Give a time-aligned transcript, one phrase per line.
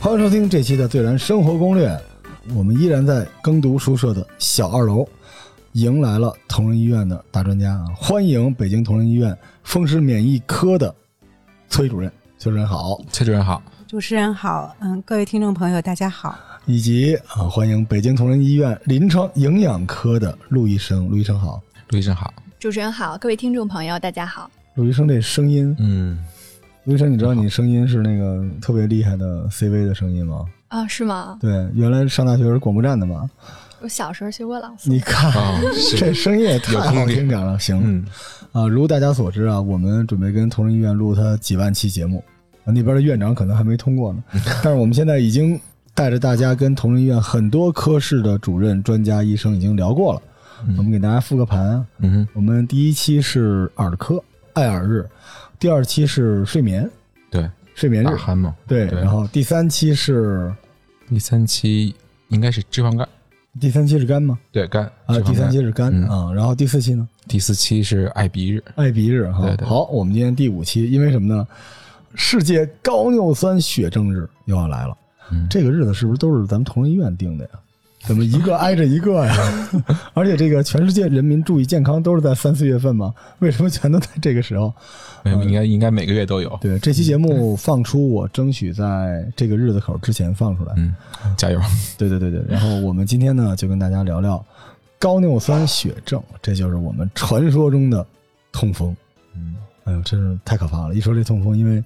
[0.00, 1.88] 欢迎收听这期的《最燃生活攻略》，
[2.54, 5.06] 我们依然在耕读书社的小二楼，
[5.72, 7.86] 迎来了同仁医院的大专家啊！
[7.96, 10.94] 欢迎北京同仁医院风湿免疫科的
[11.68, 26.18] 崔主任，崔主任好，崔主任好，主持人好，嗯，各位听众朋友大家好，以及啊，欢迎北京同仁医院临床营养科的陆医生，陆医生好，陆医生好，主持人好，各位听众朋友大家好，陆医生这声音，嗯。
[26.84, 30.44] 陆医生，你知道你声音是那个特别厉害的 CV 的声音吗？
[30.68, 31.38] 啊，是吗？
[31.40, 33.30] 对，原来上大学是广播站的嘛。
[33.80, 34.88] 我小时候学过朗诵。
[34.88, 35.32] 你看，
[35.96, 37.58] 这声音也太好听点了。
[37.58, 38.04] 行，
[38.50, 42.24] 啊，如大家所知啊，我们准备跟同仁医院录他几万期节目，
[42.64, 44.24] 那边的院长可能还没通过呢。
[44.64, 45.60] 但是我们现在已经
[45.94, 50.22] 带着大家跟同仁医院很多科室的主任、专家、医生已经聊过了。
[50.78, 51.84] 我们给大家复个盘。
[51.98, 54.22] 嗯，我们第一期是耳科，
[54.54, 55.08] 爱耳日。
[55.58, 56.90] 第二期是睡眠，
[57.30, 60.52] 对，睡眠日鼾嘛，对，然后第三期是，
[61.08, 61.94] 第三期
[62.28, 63.08] 应该是脂肪肝，
[63.60, 64.38] 第三期是肝吗？
[64.50, 67.08] 对，肝啊，第三期是肝啊，然后第四期呢？
[67.28, 69.56] 第四期是爱鼻日，爱鼻日哈。
[69.62, 71.46] 好，我们今天第五期，因为什么呢？
[72.14, 74.96] 世界高尿酸血症日又要来了，
[75.48, 77.50] 这个日子是不是都是咱们同仁医院定的呀？
[78.04, 79.34] 怎么一个挨着一个呀？
[80.12, 83.14] 而且这个全世界人民注意健康都是在三四月份吗？
[83.38, 84.72] 为什么全都在这个时候？
[85.24, 86.58] 应该应该每个月都有。
[86.60, 90.72] 对，这期节目放出，我争取在这个日子口之前放出来。
[90.76, 90.94] 嗯，
[91.36, 91.60] 加油！
[91.96, 92.42] 对对对对。
[92.48, 94.44] 然后我们今天呢，就跟大家聊聊
[94.98, 98.04] 高尿酸血症，这就是我们传说中的
[98.50, 98.96] 痛风。
[99.36, 100.94] 嗯，哎呦，真是太可怕了！
[100.94, 101.82] 一说这痛风，因为。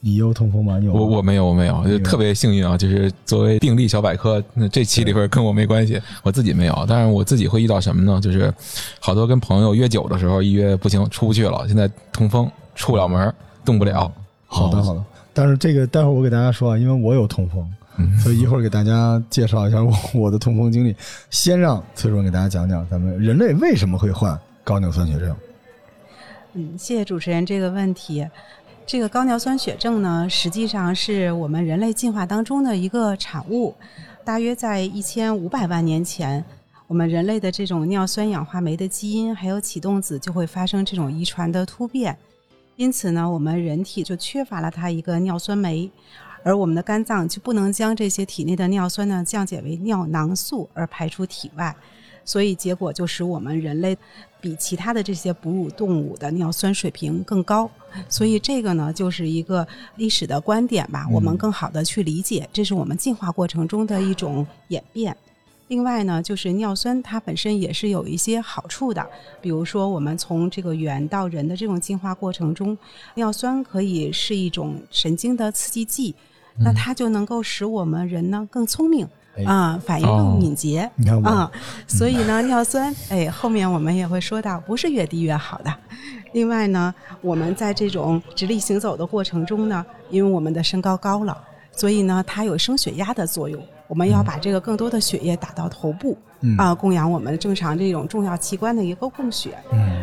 [0.00, 0.78] 你有痛风吗？
[0.78, 2.76] 有我我没有我没有，就特别幸运啊！
[2.76, 6.86] 就是作为病例小百科，那 这期里边跟我没关系，我自己没有。
[6.88, 8.20] 但是我自己会遇到什么呢？
[8.20, 8.52] 就是
[9.00, 11.64] 好多跟朋友约酒的时候，一约不行，出不去了。
[11.66, 13.32] 现在痛风出不了门，
[13.64, 14.12] 动不了。
[14.46, 15.04] 好的好的。
[15.32, 17.68] 但是这个待会儿我给大家说啊，因为我有痛风，
[18.20, 20.94] 所以一会儿给大家介绍一下我 我的痛风经历。
[21.30, 25.36] 先让崔主任给大家讲讲，咱们人类为什么会患高尿酸血症？
[26.54, 28.26] 嗯，谢谢主持人这个问题。
[28.86, 33.74] 这个高尿酸血症呢，实际上是我们人类进化当中的一个产物。
[34.24, 36.44] 大约在一千五百万年前，
[36.86, 42.16] 我们人类的这种尿酸氧化酶的基因还有启动子就会发生这种遗传的突变，
[42.76, 45.90] 因此呢，我们人体就缺乏了它一个尿酸酶，
[46.44, 51.74] 而我们的肝脏就不能将这些体内的尿酸呢降解为尿囊素而排出体外。
[52.26, 53.96] 所以结果就使我们人类
[54.42, 57.70] 比其他的这些哺乳动物的尿酸水平更高。
[58.10, 59.66] 所以这个呢，就是一个
[59.96, 61.06] 历史的观点吧。
[61.10, 65.16] 我们更好的去理解，这是我们进化过程中的一种演变。
[65.68, 69.04] 另外呢，就是尿酸它本身也是有一些好处的。
[69.40, 72.76] 比如说，我们从这个猿到人的这种进化过程中，
[73.14, 76.14] 尿酸可以是一种神经的刺激剂，
[76.58, 79.08] 那它就能够使我们人呢更聪明。
[79.44, 80.90] 啊，反应更敏捷
[81.24, 81.50] 啊，
[81.86, 85.72] 所以呢，尿酸，哎，后面我们也会说到，不是越低越好的。
[86.32, 91.36] 另外呢，我们在这种直立行走的过程中呢，因为我们的身高高了，
[91.72, 93.62] 所以呢，它有升血压的作用。
[93.88, 96.18] 我们要把这个更多的血液打到头部，
[96.58, 99.56] 啊，供养我们正常这种重要器官的一个供血。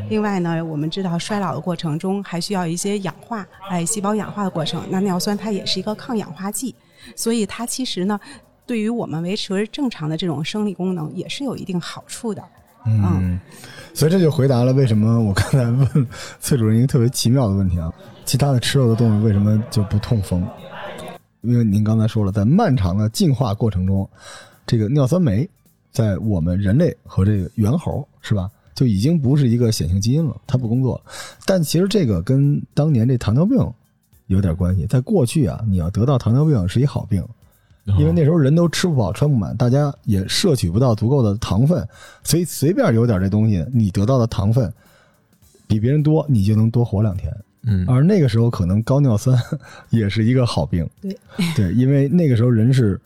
[0.10, 6.74] 另外呢，我们知道衰老的过程中还需要一些氧化，哎，细胞氧化的过程，那尿酸它也是一个抗氧化剂，
[7.16, 8.20] 所以它其实呢。
[8.73, 12.44] 对于我们维持正常的这种生理功能也是有一定好处的。
[12.88, 13.39] 嗯，
[13.94, 16.07] 所以这就回答了为什么我刚才问
[16.39, 17.94] 崔主任一个特别奇妙的问题啊：
[18.25, 20.44] 其他的吃肉的动物为什么就不痛风？
[21.41, 24.09] 因为您刚才说了，在漫长的进化过程中，
[24.66, 25.47] 这个尿酸酶
[25.91, 31.00] 在我们人类和这个猿猴是吧，就已经不是一个显性基因了，它不工作。
[31.45, 33.55] 但其实这个跟当年这糖尿病
[34.25, 34.88] 有点关系。
[34.88, 37.23] 在过去啊，你要得到糖尿病是一好病。
[37.86, 41.85] 因为那时候人都吃不饱穿不满，大家也摄取不到足够的糖分，
[42.24, 44.72] 所以随便有点这东西，你得到的糖分
[45.68, 47.30] 比别人多，你就能多活两天。
[47.66, 49.38] 嗯，而那个时候可能高尿酸
[49.90, 50.90] 也是一个好病。
[51.02, 51.18] 对
[51.56, 52.97] 对，因为那个时候人是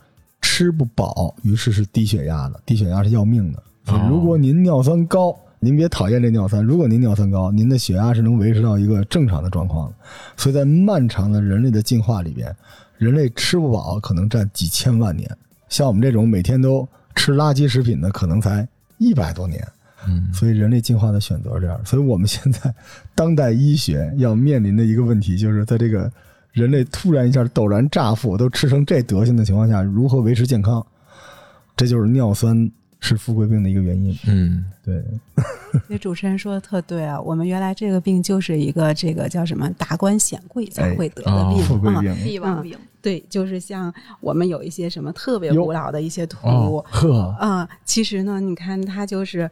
[0.43, 3.63] 吃不饱，于是是低血压的，低血压是要命的。
[4.07, 9.95] 如果您尿酸高，您别讨厌这尿酸，如果您尿酸高，您的血压是能维持到一个正常的状况的。
[10.35, 12.55] 所以在漫长的人类的进化里边。
[12.97, 15.27] 人类吃不饱，可能占几千万年；
[15.69, 18.67] 像我们这种每天都吃垃圾食品的，可能才
[18.97, 19.65] 一百多年。
[20.07, 21.79] 嗯，所以人类进化的选择是这样。
[21.85, 22.73] 所以我们现在
[23.13, 26.09] 当代医学要面临的一个问题，就是在这个
[26.53, 30.85] 人类突然一下陡然乍富，都吃成这德行的情况下，如何维持健康？
[31.75, 34.17] 这就是尿酸是富贵病的一个原因。
[34.27, 35.03] 嗯，对。
[35.87, 49.49] 那主持人说的特对啊，我们原来这个病就是一个这个叫什么达官显贵才会得的哎病，啊富贵病，帝王病，对，就是像我们有一些什么特别古老的一些图哦呵，啊、其实呢，你看它就是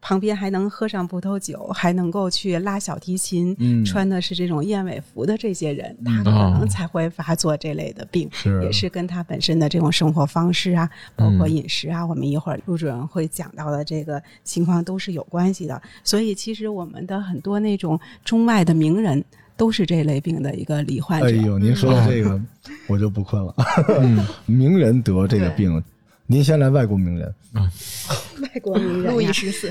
[0.00, 8.28] 旁边还能喝上葡萄酒，还能够去拉小提琴，嗯穿的是这种燕尾服的这些人，嗯他可哦能才会发作这类的病。
[8.32, 15.80] 是也是跟他本身的这种生活方式啊，包括嗯饮食啊，我们一会儿陆主任会讲到的这个情况都是有关系的。
[16.04, 19.22] 所以其实我们的很多那种中外的名人
[19.56, 21.26] 都是这类病的一个罹患者。
[21.26, 22.40] 哎呦，您说的这个，
[22.88, 23.52] 我就不困了。
[24.00, 25.82] 嗯， 名人得这个病，
[26.30, 29.68] 您先来外国名人，外国名人路易十四，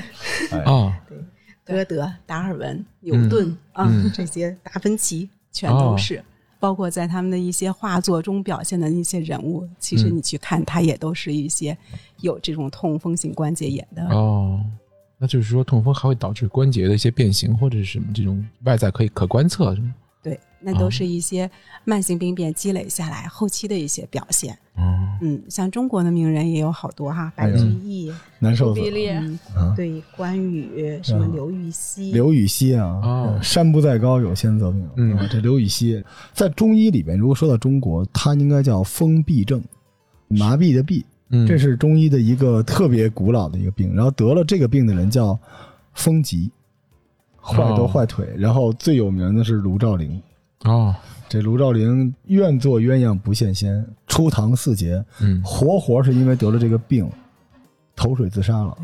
[0.50, 1.16] 啊，对，
[1.64, 6.22] 歌德、达尔文、牛嗯顿、啊嗯，这些达芬奇全都是。
[6.58, 10.16] 包括在他们的一些画作中表现的那些人物，其实嗯。
[10.16, 11.78] 你去看，他也都是一些
[12.22, 14.04] 有这种痛风性关节炎的。
[14.08, 14.60] 哦，
[15.16, 19.94] 那就是说痛风还会导致关节的一些变形或者是什么这种外在可以可观测是吗？
[20.60, 21.50] 对，那都是一些
[21.84, 24.56] 慢性病变积累下来后期的一些表现。
[24.76, 28.80] 哦，嗯，像中国的名人也有好多哈，白居易，难受死
[29.76, 34.88] 对，关羽，什么嗯刘禹锡，刘禹锡啊，哦山不在高，有仙则名。
[34.96, 36.02] 嗯啊这刘禹锡
[36.32, 39.60] 在中医里面，如果说到中国，他应该叫风痹症，
[40.28, 43.92] 麻痹的痹，嗯，这是中医的一个特别古老的一个病。
[43.96, 45.36] 然后得了这个病的人叫
[45.94, 46.52] 风疾，
[47.40, 48.28] 坏都坏腿。
[48.36, 50.22] 然后最有名的是卢照邻，
[50.64, 50.94] 哦，
[51.28, 57.08] 这卢照邻愿做鸳鸯不羡仙，初唐四杰，嗯，活活是因为得了这个病，
[57.94, 58.76] 投水自杀了。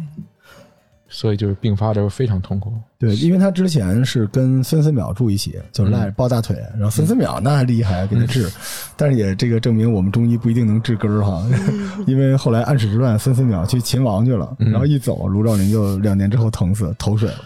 [1.06, 2.72] 所以就是病发的时候非常痛苦。
[2.98, 8.50] 对，因为他之前是跟孙思邈住一起，就是赖抱大腿，然后孙思邈那还厉害，给他治，
[8.96, 11.46] 但是也这个证明我们中医不一定能治根儿哈，
[12.08, 14.72] 因为后来安史之乱，孙思邈去秦王去了，嗯。
[14.72, 17.44] 然后一走，卢照邻就两年之后疼死，投水了。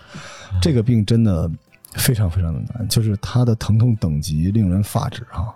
[0.62, 1.50] 这个病真的
[1.98, 5.54] 非常非常的难，就是它的疼痛等级令人发指哈。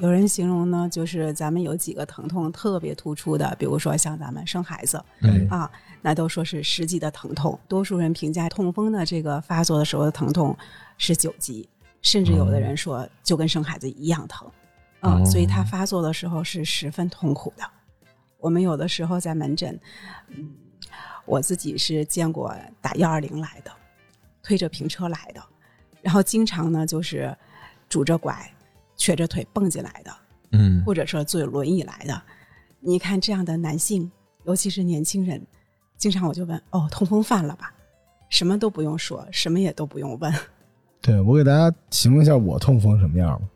[0.00, 5.70] 有人形容呢，就是咱们有几个疼痛特别突出的，比如说像咱们生孩子嗯啊，
[6.02, 7.58] 那都说是十级的疼痛。
[7.68, 10.56] 多数人评价痛风的这个发作的时候的疼痛
[10.98, 11.68] 是九级，
[12.02, 14.50] 甚至有的人说就跟生孩子一样疼。
[14.98, 17.62] 啊、哦所以它发作的时候是十分痛苦的。
[18.40, 19.78] 我们有的时候在门诊，
[20.28, 20.50] 嗯，
[21.24, 23.70] 我自己是见过打幺二零来的，
[24.42, 25.40] 推着平车来的，
[26.04, 27.34] 然后经常呢就是
[27.88, 28.38] 拄着拐、
[28.94, 30.12] 瘸着腿蹦进来的，
[30.52, 32.22] 嗯，或者说坐轮椅来的。
[32.80, 34.10] 你看这样的男性，
[34.44, 35.40] 尤其是年轻人，
[35.96, 37.72] 经常我就问：哦，痛风犯了吧？
[38.28, 40.30] 什么都不用说，什么也都不用问。
[41.00, 43.46] 对我给大家形容一下我痛风什么样吧，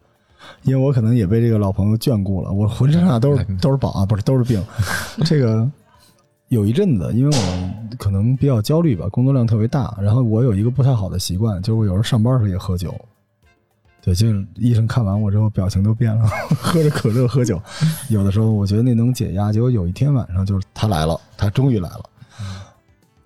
[0.63, 4.65] 因为我可能也被这个老朋友眷顾了，我浑身上下都是都是宝啊，不是都是病。
[5.27, 5.71] 这个
[6.49, 12.95] 有一阵子，因为我可能比较焦虑吧，工作量特别大，然后我有一个不太好的习惯，就是我有时候上班的时候也喝酒。
[14.01, 16.27] 对，就是医生看完我之后表情都变了，
[16.61, 17.61] 喝着可乐喝酒，
[18.09, 22.03] 有的时候我觉得那能解压，结果有一天晚上就是他来了，他终于来了，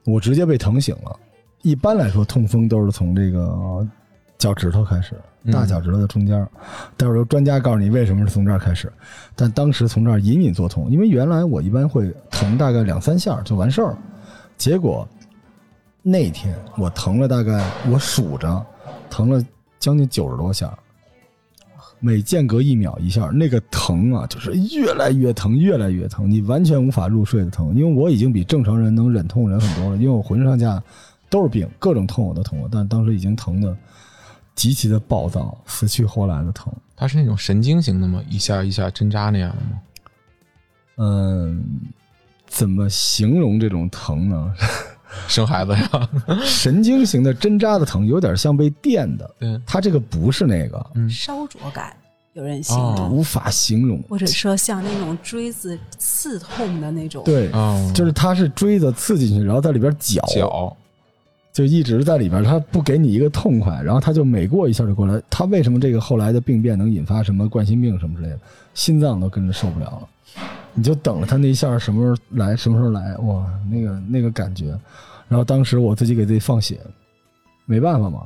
[0.04, 1.16] 我直接被疼醒了。
[1.60, 3.86] 一般来说，痛风都是从这个
[4.42, 6.48] 脚趾头开始，嗯大脚趾头的中间儿。
[6.96, 8.92] 待会儿有专家告诉你为什么是从这儿开始，
[9.36, 13.98] 但当时从这儿隐隐作痛，因为原来我一般会疼大概两三下就完事儿了，
[14.56, 15.06] 结果
[16.02, 18.66] 那天我疼了大概我数着
[19.08, 19.40] 疼了
[19.78, 20.76] 将近九十多下，
[22.00, 27.72] 每间隔一秒一下，那个疼啊，就是越来越疼，越来越疼，你完全无法入睡的疼。
[27.76, 30.82] 因为我已经比正常人能忍痛忍很多了，因为我浑身上下
[31.30, 33.76] 都是病，各种痛我都疼过，但当时已经疼的
[34.54, 36.72] 极其的暴躁，死去活来的疼。
[36.96, 38.22] 它是那种神经型的吗？
[38.28, 39.80] 一下一下针扎那样的吗？
[40.98, 41.64] 嗯，
[42.46, 44.54] 怎么形容这种疼呢？
[45.28, 46.10] 生孩子呀？
[46.44, 51.94] 神经型的针扎的疼，有点像被电的，对，它这个不是那个，嗯烧灼感，
[52.32, 54.02] 有人形容，哦无法形容。
[54.08, 57.22] 或者说像那种锥子刺痛的那种。
[57.24, 60.74] 对，哦，就是它是锥子刺进去，然后在里边绞，脚，
[61.52, 65.20] 就一直在里边，他不给你一个痛快，然后他就每过一下就过来。
[65.28, 68.38] 他为什么这个后来的病变能引发什么冠心病什么之类的，
[68.72, 70.08] 心脏都跟着受不了了。
[70.72, 74.68] 你就等着他那一下什么时候来，什么时候来，哇，那个那个感觉。
[75.28, 76.80] 然后当时我自己给自己放血，
[77.66, 78.22] 没办法嘛。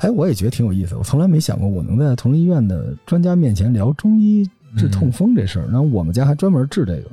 [0.00, 5.64] 哎，我也觉得挺有意思，我从来没想过我能在同仁医院的专家面前聊中医治痛风这事儿。
[5.64, 7.04] 然后我们家还专门治这个，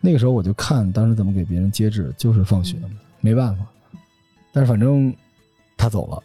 [0.00, 2.76] 那个时候我就看当时怎么给别人接治，就是放血，
[3.20, 3.64] 没办法。
[4.52, 5.14] 但是反正
[5.76, 6.22] 他走了，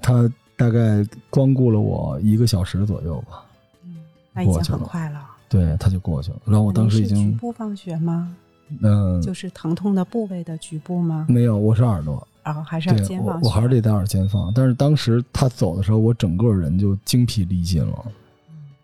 [0.00, 3.44] 他大概光顾了我一个小时左右吧，
[3.84, 3.96] 嗯
[4.32, 5.20] 那已经过去了很快了。
[5.48, 6.38] 对，他就过去了。
[6.46, 8.34] 然后我当时已经局部放血吗？
[8.80, 11.26] 嗯、就是疼痛的部位的局部吗？
[11.28, 13.46] 没有，我是耳朵，然后还是要对我坚放血。
[13.46, 14.50] 我还是得戴耳尖放。
[14.54, 18.02] 但是当时他走的时候，我整个人就精疲力尽了，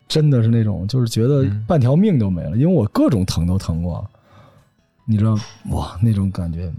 [0.06, 4.06] 真的是那种就是觉得嗯半条命都没了，因为我各种疼都疼过，
[5.06, 5.38] 你知道
[5.70, 6.70] 哇那种感觉。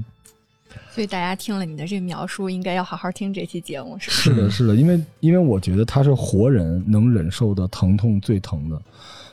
[1.00, 4.14] 所以大家听了你的这个描述，应该要好好听这期节目，是吧？
[4.18, 8.78] 是的，嗯是的，因为因为我觉得他是活人能忍受的疼痛最疼的。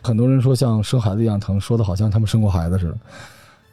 [0.00, 2.98] 很多人说像生孩子一样疼，说的好像他们生过孩子似的。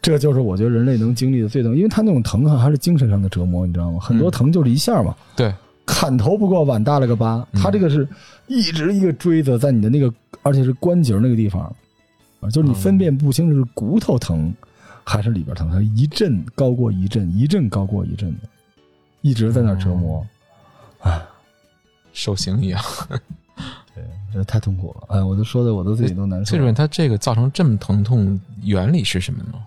[0.02, 4.00] 这就是我觉得人类能经历的最疼，因为他那种疼啊还是精神上的折磨，你知道吗？
[4.00, 5.54] 很多嗯疼就是一下嘛，对，
[5.86, 8.08] 砍头不过碗大了个疤，嗯他这个是
[8.48, 11.62] 一直一个锥子在你的那个，而且是关节那个地方，
[12.40, 14.52] 啊，就是你分辨不清是骨头疼
[15.04, 18.50] 还是里边疼，它一阵高过一阵，一阵高过一阵的，
[19.22, 20.26] 一直在那折磨，
[21.02, 21.22] 哎，
[22.14, 22.82] 受刑一样。
[23.96, 26.66] 对这太痛苦了，哎，我都说的我都自己都难受崔主。
[26.66, 29.66] 任，他这个造成这么疼痛原理是什么呢？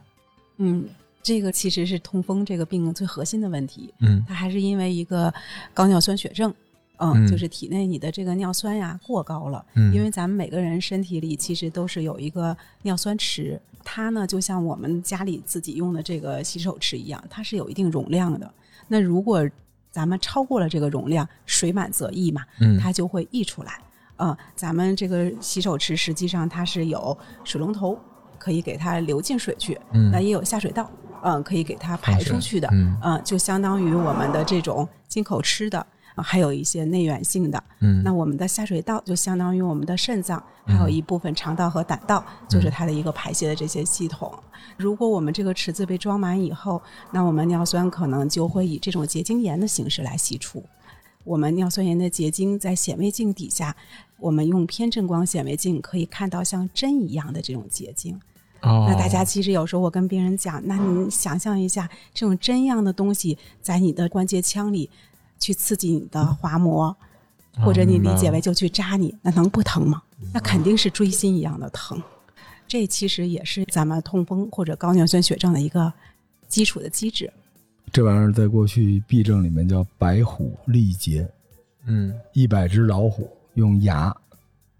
[0.56, 0.84] 嗯，
[1.22, 5.32] 这个其实是痛风这个病最核心的问题，嗯它还是因为一个
[5.72, 6.52] 高尿酸血症。
[6.98, 18.52] 嗯，嗯就是体内你的这个尿酸呀过高了，嗯，因为咱们每个人身体里其实都是有一个尿酸池，它呢就像我们家里自己用的这个洗手池一样，它是有一定容量的。
[18.88, 19.48] 那如果
[19.92, 23.78] 咱们超过了这个容量，水满则溢嘛，嗯它就会溢出来。
[24.16, 27.96] 嗯，咱们这个洗手池实际上它是有水龙头，
[28.38, 30.90] 可以给它流进水去，嗯那也有下水道，
[31.22, 35.86] 嗯，可以给它排出去的，嗯嗯，就相当于我们的这种进口吃的，啊
[36.22, 44.32] 还有一些内源性的，嗯那我们的下水道就相当于我们的肾脏，还有一部分肠道和胆道，就是它的一个排泄的这些系统。
[44.76, 46.80] 如果我们这个池子被装满以后，
[47.10, 50.62] 那我们尿酸可能就会以这种结晶盐的形式来析出。
[51.24, 53.74] 我们尿酸盐的结晶在显微镜底下，
[54.18, 58.20] 我们用偏振光显微镜可以看到像针一样的这种结晶。
[58.62, 64.88] 哦，那大家其实有时候我跟病人讲，那你想象一下，这种针一样的东西在你的关节腔里
[65.38, 66.96] 去刺激你的滑膜，
[67.64, 70.02] 或者你理解为就去扎你，那能不疼吗？
[70.32, 72.02] 那肯定是锥心一样的疼。
[72.68, 75.92] 这其实也是咱们痛风或者高尿酸血症的一个
[76.48, 77.32] 基础的机制。
[77.92, 81.28] 这玩意儿在过去痹症里面叫白虎力竭，
[81.84, 84.14] 嗯一百只老虎用牙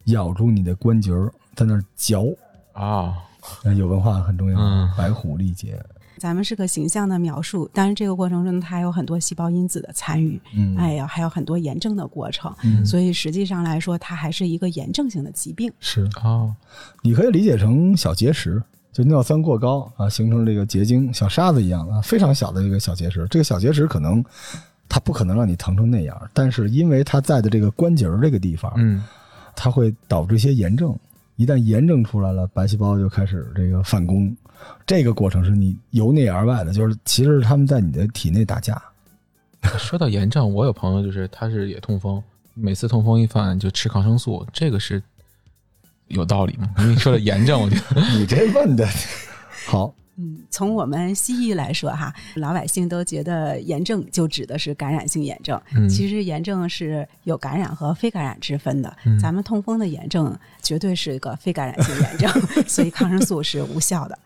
[0.06, 2.34] 咬住你的关节儿，在那儿嚼。
[2.72, 3.14] 啊
[3.62, 5.80] 呃有文化很重要，嗯白虎力竭。
[6.18, 15.72] 咱们是个形象的描述，但是这个过程中它还有很多细胞因子的参与，嗯，哎呀，还有很多炎症的过程，嗯所以实际上来说，它还是一个炎症性的疾病。
[15.80, 16.54] 是，哦
[17.02, 23.26] 你可以理解成小结石，就尿酸过高啊，形成这个结晶，小沙子一样啊，非常小的一个小结石。
[23.30, 24.24] 这个小结石可能
[24.88, 29.04] 它不可能让你疼成那样，但是因为它在的这个关节儿这个地方，嗯
[29.54, 30.96] 它会导致一些炎症。
[31.36, 34.34] 一旦炎症出来了，白细胞就开始这个反攻。
[34.86, 38.80] 这个过程是你由内而外的，就是其实是他们在你的体内打架。
[39.78, 42.22] 说到炎症，我有朋友就是他是也痛风，
[42.54, 45.02] 每次痛风一犯就吃抗生素，这个是
[46.08, 46.72] 有道理吗？
[46.78, 48.88] 因为你说的炎症，我觉得 你这问的
[49.66, 58.96] 好，嗯，从我们西医来说哈，老百姓都觉得炎症就指的是感染性炎症，嗯其实炎症是有感染和非感染之分的。
[59.04, 62.30] 嗯咱们痛风的炎症绝对是一个非感染性炎症，
[62.68, 64.16] 所以抗生素是无效的。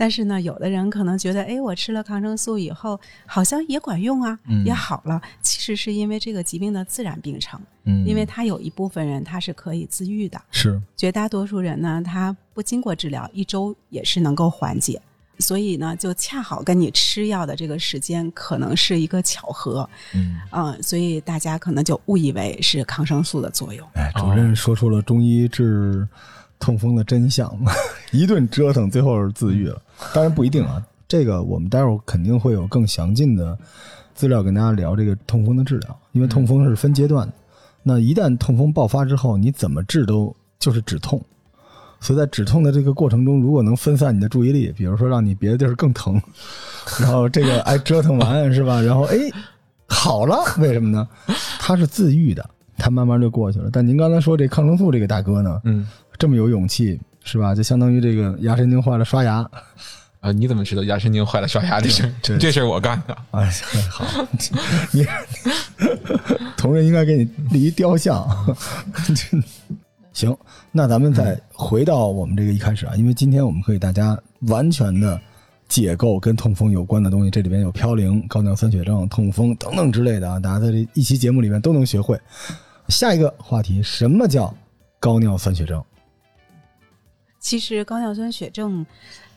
[0.00, 5.20] 但是呢，有的人可能觉得，哎，我吃了抗生素以后，好像也管用啊，嗯也好了。
[5.42, 15.02] 其实是因为这个疾病的自然病程，嗯，因为它有一部分人他是可以自愈的，是绝大多数人呢，他不经过治疗，一周也是能够缓解。
[15.40, 20.36] 所以呢，就恰好跟你吃药的这个时间可能是一个巧合，嗯。
[20.50, 23.86] 嗯，所以大家可能就误以为是抗生素的作用。
[23.94, 26.08] 哎，主任说出了中医治
[26.58, 27.52] 痛风的真相，
[28.12, 29.80] 一顿折腾，最后是自愈了。
[30.12, 33.56] 当然不一定啊，这个我们待会儿肯定会有更详尽的
[34.14, 37.32] 资料跟大家聊这个痛风的治疗，因为痛风是分阶段的。
[37.82, 41.20] 那一旦痛风爆发之后，你怎么治都就是止痛。
[42.00, 46.20] 所以在止痛的这个过程中，如果能分散你的注意力，比如说让你别的地儿更疼，
[47.00, 48.80] 然后这个哎折腾完是吧？
[48.80, 49.16] 然后哎
[49.88, 51.08] 好了，为什么呢？
[51.58, 53.68] 它是自愈的，它慢慢就过去了。
[53.72, 57.54] 但您刚才说这抗生素这个大哥呢，嗯这么有勇气是吧？
[57.54, 59.48] 就相当于这个牙神经坏了刷牙，
[60.20, 62.12] 啊，你怎么知道牙神经坏了刷牙这事？
[62.20, 63.16] 这这事儿我干的。
[63.30, 63.50] 哎，
[63.90, 64.26] 好，
[64.92, 65.06] 你
[66.56, 68.26] 同仁应该给你立一雕像。
[70.12, 70.36] 行，
[70.72, 75.20] 那咱们再回到我们这个一开始啊，因为今天我们可以大家完全的
[75.68, 82.18] 解构跟痛风有关的东西，这里边有嘌呤、高尿酸血症、痛风等等之类的啊，大家在这一期节目里面都能学会。
[82.88, 84.52] 下一个话题，什么叫
[84.98, 85.80] 高尿酸血症？
[87.38, 88.84] 其实高尿酸血症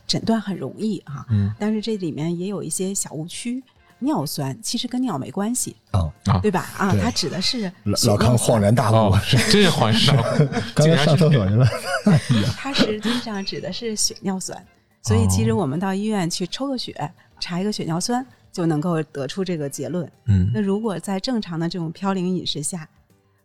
[0.07, 3.63] 诊断很容易哈、嗯但是这里面也有一些小误区。
[4.03, 6.71] 尿酸，其实跟尿没关系，啊，啊对吧？
[6.75, 9.19] 啊，它指的是老老康恍然大悟哦，，
[9.51, 11.67] 真是恍 然大悟，刚才上厕所去了。
[12.57, 14.59] 它实际上指的是血尿酸，
[15.03, 16.95] 所以其实我们到医院去抽个血，
[17.39, 20.11] 查一个血尿酸，就能够得出这个结论。
[20.25, 22.89] 嗯那如果在正常的这种嘌呤饮食下，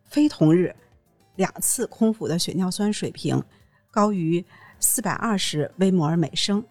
[0.08, 0.74] 非同日
[1.34, 3.42] 两次空腹的血尿酸水平
[3.96, 4.44] 高于
[4.78, 6.62] 四百二十微摩尔每升，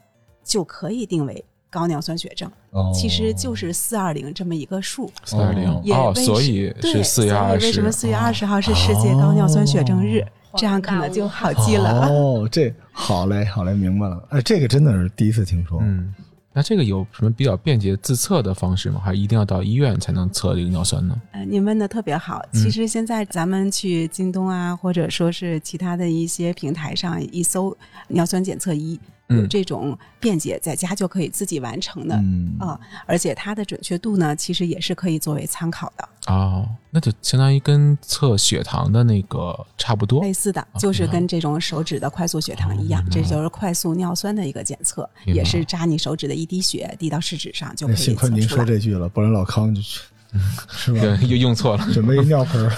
[0.44, 2.48] 就可以定为高尿酸血症。
[2.70, 5.12] 哦其实就是四二零这么一个数。
[5.24, 7.66] 四二零也哦，所以对是四月所以二十。
[7.66, 10.20] 为什么四月二十号是世界高尿酸血症日？
[10.22, 10.28] 哦
[10.58, 12.08] 这样可能就好记了。
[12.08, 14.24] 哦，这好嘞，好嘞，明白了。
[14.30, 15.80] 哎，这个真的是第一次听说。
[15.82, 16.14] 嗯，
[16.58, 19.02] 那这个有什么比较便捷自测的方式吗？
[19.04, 21.22] 还是一定要到医院才能测这个尿酸呢？
[21.34, 22.42] 呃，您问的特别好。
[22.54, 36.10] 嗯其实现在咱们去京东啊，或者说是其他的一些平台上一搜尿酸检测仪，有嗯这种便捷在家就可以自己完成的嗯啊、而且它的准确度呢，其实也是可以作为参考的。
[36.28, 40.22] 哦，那就相当于跟测血糖的那个差不多。
[40.22, 48.42] 类似的，就是跟这种手指的快速血糖一样，这就是快速尿酸的一个检测，也是扎你手指的一滴血滴到试纸上就可以幸亏您。
[48.42, 50.02] 说这句了，不然老康就去，
[50.70, 51.00] 是吧？
[51.00, 51.88] 对，又用错了。
[51.94, 52.72] 准备一尿盆儿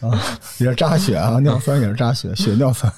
[0.06, 2.92] 啊，也是扎血啊，尿酸也是扎血，血尿酸，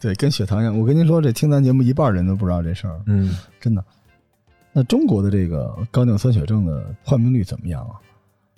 [0.00, 0.78] 对，跟血糖一样。
[0.78, 3.84] 我跟您说，这听咱节目一半人都不知道这事儿，嗯，真的。
[4.72, 8.00] 那中国的这个高尿酸血症的患病率怎么样啊？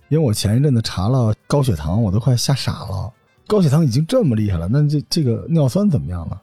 [0.09, 3.13] 因为我前一阵子查了高血糖，我都快吓傻了。
[3.49, 6.41] 高血糖已经这么厉害了，那这这个尿酸怎么样了？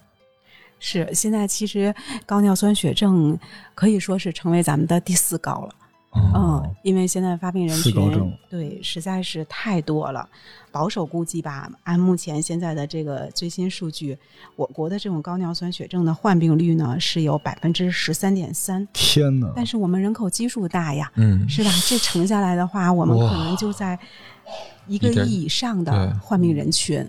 [0.80, 3.40] 是，现在其实高尿酸血症
[3.74, 5.76] 可以说是成为咱们的第四高了。
[6.14, 10.28] 哦嗯，因为现在发病人群对实在是太多了。
[10.72, 14.18] 保守估计吧，按目前现在的这个最新数据，
[14.56, 18.88] 我国的这种高尿酸血症的患病率呢是有百分之十三点三。
[18.92, 19.52] 天哪！
[19.56, 21.70] 但是我们人口基数大呀，嗯是吧？
[21.88, 23.98] 这乘下来的话，我们可能就在
[24.88, 27.08] 一个亿以上的患病人群。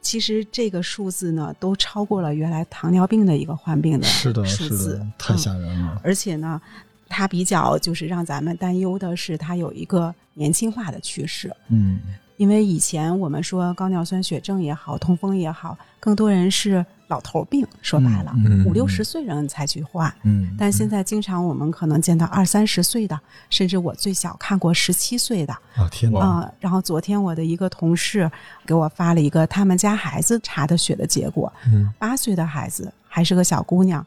[0.00, 6.00] 其实这个数字呢，都超过了原来糖尿病的一个患病的是的，是数字的，，太嗯吓人了。
[6.04, 6.60] 而且呢，
[7.08, 11.54] 它比较就是让咱们担忧的是，它有一个年轻化的趋势。
[11.68, 11.98] 嗯，
[12.36, 20.12] 因为以前我们说高尿酸血症也好，痛风也好，更多人是老头病，说白了，嗯嗯五六十岁人才去患。
[20.22, 23.18] 嗯，但现在经常我们可能见到二三十岁的，
[23.50, 26.18] 甚至我最小看过十七岁的啊，天哪！
[26.18, 28.30] 啊、然后昨天我的一个同事
[28.66, 34.04] 给我发了一个他们家孩子查的血的结果，嗯，八岁的孩子还是个小姑娘，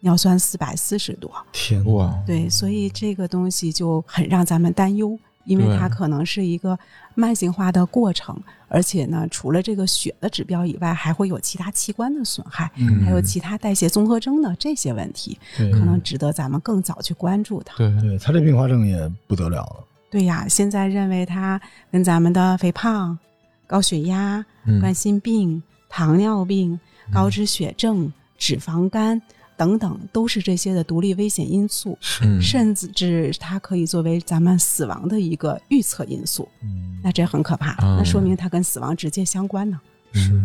[0.00, 1.30] 尿酸四百四十多。
[1.52, 1.90] 天哪！
[1.92, 6.78] 哇，对，所以这个东西就很让咱们担忧，因为它可能是一个
[7.14, 17.76] 慢性化的过程，而且呢，除了这个血的指标以外，还会有其他器官的损害，嗯还有其他代谢综合征的这些问题，可能值得咱们更早去关注它。
[17.76, 19.84] 对，对他这并发症也不得了了。
[20.10, 21.60] 对呀，现在认为它
[21.92, 23.18] 跟咱们的肥胖、
[23.66, 26.78] 高血压、嗯冠心病、糖尿病、
[27.12, 29.20] 高脂血症、脂肪肝
[29.60, 31.98] 等等，都是这些的独立危险因素。
[32.22, 39.78] 嗯甚至它可以作为咱们死亡的一个预测因素，嗯，那这很可怕，啊那说明它跟死亡直接相关呢。
[40.14, 40.42] 是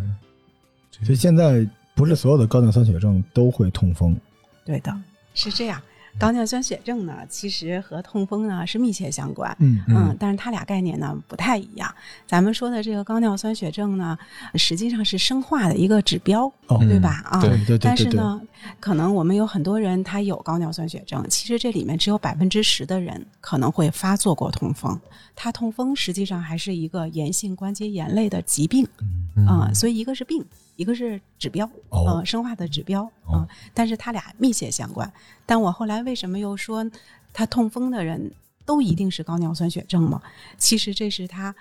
[1.02, 4.18] 所以现在不是所有的高尿酸血症都会痛风。
[4.66, 4.94] 对的，
[5.34, 5.82] 是这样。
[6.20, 9.56] 高尿酸血症呢，其实和痛风呢是密切相关。
[9.60, 11.94] 嗯嗯但是它俩概念呢不太一样。
[12.26, 14.18] 咱们说的这个高尿酸血症呢，
[14.56, 17.22] 实际上是生化的一个指标，哦对吧？
[17.26, 18.42] 啊，对对对对对，但是呢，
[18.80, 25.00] 可能我们有很多人他有高尿酸血症，其实这里面只有百分之十的人可能会发作过痛风。
[25.36, 28.88] 他痛风实际上还是一个炎性关节炎类的疾病
[29.46, 35.12] 啊、所以一个是病，一个是指标，哦呃，生化的指标啊、哦但是它俩密切相关。
[35.46, 36.86] 但我后来为什么又说
[37.34, 38.32] 他痛风的人
[38.66, 40.22] 都一定是高尿酸血症吗？
[40.58, 41.54] 其实这是他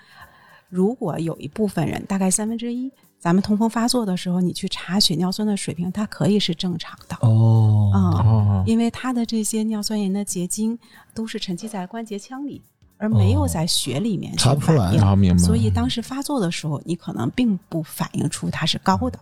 [0.69, 7.15] 如果有一部分人，大概三分之一，咱们痛风发作的时候，你去查血尿酸的水平，它可以是正常的。
[7.21, 10.77] 哦啊、哦，因为它的这些尿酸盐的结晶
[11.13, 12.61] 都是沉积在关节腔里，
[12.97, 19.19] 而没有在血里面去查不出来啊明白所以当时发作的时候，你可能并不反映出它是高的，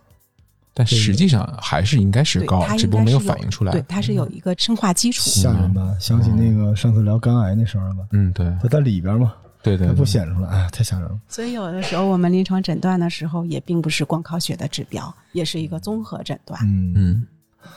[0.72, 3.72] 但实际上还是应该是，高它，只不过没有反映出来。
[3.72, 5.22] 对，它是有一个生化基础。
[5.30, 5.94] 吓人吧？
[6.00, 8.06] 想起那个上次聊肝癌那事儿了吧？
[8.12, 11.18] 嗯，对，它在里边嘛，对对，它不显出来，哎，太吓人了。
[11.28, 16.60] 所以有的时候我们临床诊断的时候，也并不是光靠血的指标，也是一个综合诊断。
[16.64, 17.26] 嗯，嗯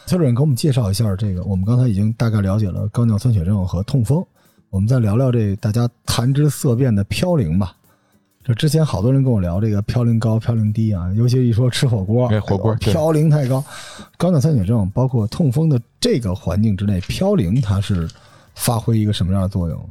[0.06, 4.26] 崔主任给我们介绍一下这个，我们刚才已经大概了解了高尿酸血症和痛风，
[4.70, 7.74] 我们再聊聊这大家谈之色变的嘌呤吧。
[8.44, 13.64] 就之前好多人跟我聊这个嘌呤高、嘌呤低啊，尤其一说吃火锅，对火锅嘌呤太高。
[14.18, 18.10] 高尿酸血症包括痛风的这个环境之内，嘌呤它是
[18.56, 19.90] 发挥一个什么样的作用？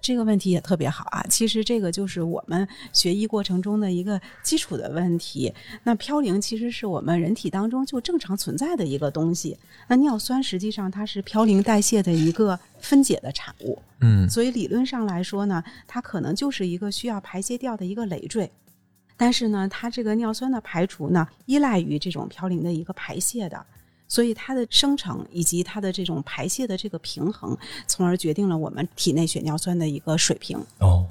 [0.00, 1.24] 这个问题也特别好啊！
[1.28, 5.52] 其实这个就是我们学医过程中的一个基础的问题。
[5.82, 9.56] 那嘌呤其实是我们人体当中就正常存在的一个东西。
[9.88, 18.50] 那尿酸实际上它是嘌呤代谢的一个分解的产物，嗯所以理论上来说呢，它可能就是一个需要排泄掉的一个累赘。
[19.16, 23.66] 但是呢，它这个尿酸的排除呢，依赖于这种嘌呤的一个排泄的。
[24.08, 30.58] 所以它的生成以及它的这种排泄的这个平衡，从而决定了我们体内血尿酸的一个水平。
[30.78, 31.06] 哦，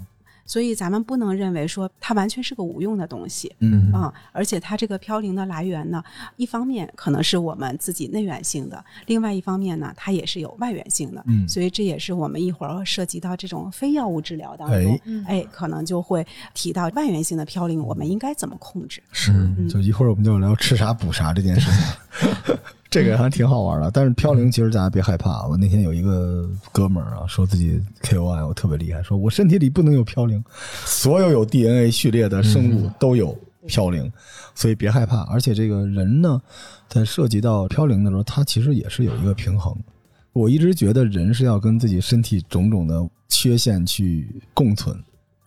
[0.46, 6.02] 所以咱们不能认为说它完全是个无用的东西嗯啊、而且它这个嘌呤的来源呢，
[6.38, 11.24] 一方面可能是我们自己内源性的，另外一方面呢，它也是有外源性的。
[11.28, 19.04] 嗯所以这也是我们一会儿涉及到这种非药物治疗当中，哎哎，可能就会提到外源性的嘌呤，我们应该怎么控制？
[19.12, 21.70] 是，嗯就一会儿我们就聊吃啥补啥这件事
[22.46, 22.56] 情，
[23.04, 23.92] 这个还挺好玩的。
[23.92, 30.44] 但是嘌呤其实大家别害怕，我那天有一个哥们儿啊，说自己 KOI 我特别厉害，说我身体里不能有嘌呤，
[30.86, 34.12] 所有有 DNA 序列的生物都有嘌呤，
[34.56, 35.22] 所以别害怕。
[35.26, 36.42] 而且这个人呢，
[36.90, 39.76] 在涉及到嘌呤的时候，他其实也是有一个平衡。
[40.34, 44.96] 我一直觉得人是要跟自己身体种种的缺陷去共存，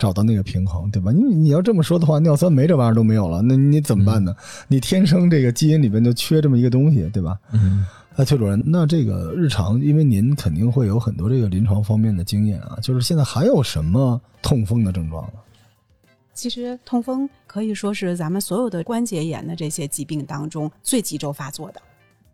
[0.00, 1.12] 找到那个平衡，对吧？
[1.12, 4.34] 你你要这么说的话，尿酸酶这玩意儿都没有了，那你怎么办呢？
[4.66, 7.38] 你天生这个基因里面就缺这么一个东西，对吧？
[7.52, 7.84] 嗯
[8.16, 15.34] 那崔主任，那这个日常，因为您肯定会有很多这个临床方面的经验啊，就是现在还有什么痛风的症状呢？
[16.34, 21.80] 其实痛风可以说是咱们所有的关节炎的这些疾病当中最急骤发作的。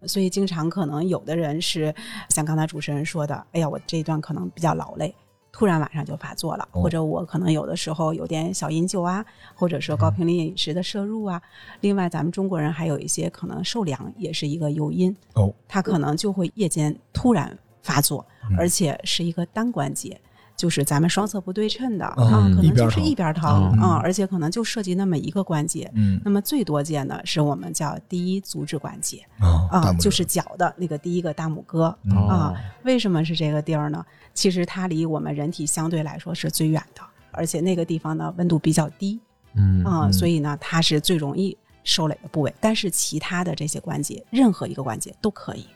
[0.06, 1.92] 所以，经常可能有的人是
[2.28, 5.12] 像刚才主持人说的，哎呀，我这一段可能比较劳累，
[5.56, 11.40] 突然晚上就发作了，哦或者我可能有的时候有点小饮酒啊，或者说高频率饮食的摄入啊。
[11.80, 18.22] 另外，咱们中国人还有一些可能受凉也是一个诱因，哦，他可能就会夜间突然发作，
[18.58, 20.20] 而且是一个单关节。
[20.56, 25.90] 就是咱们双侧不对称的、嗯啊，可能就是一边疼嗯啊、而且可能就涉及那么一个关节。
[25.94, 29.24] 嗯那么最多见的是我们叫第一足趾关节
[29.70, 34.04] 啊就是脚的那个第一个大拇哥嗯啊、为什么是这个地儿呢？
[34.34, 39.20] 其实它离我们人体相对来说是最远的，而且那个地方呢温度比较低
[39.54, 42.54] 嗯啊、所以呢它是最容易受累的部位。
[42.60, 45.66] 但是其他的这些关节，任何一个关节都可以。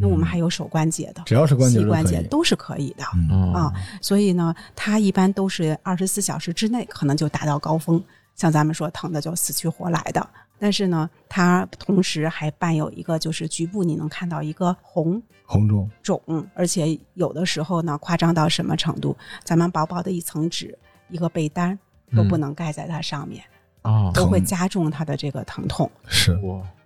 [0.00, 3.04] 那我们还有手关节的，只要是关节膝都可以关节都是可以的。
[3.30, 8.02] 嗯啊，所以呢，它一般都是二十四小时之内可能就达到高峰，
[8.34, 10.26] 像咱们说疼的就死去活来的。
[10.58, 21.78] 但是呢，它同时还伴有一个就是局部你能看到一个红红肿，肿，而且有的时候呢夸张到什么程度，咱们薄薄的一层纸、一个被单
[22.14, 23.42] 都不能盖在它上面，
[23.82, 25.90] 啊都会加重他的这个疼痛。
[26.06, 26.38] 是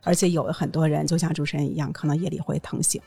[0.02, 3.00] 而且有很多人就像主持人一样，可能夜里会疼醒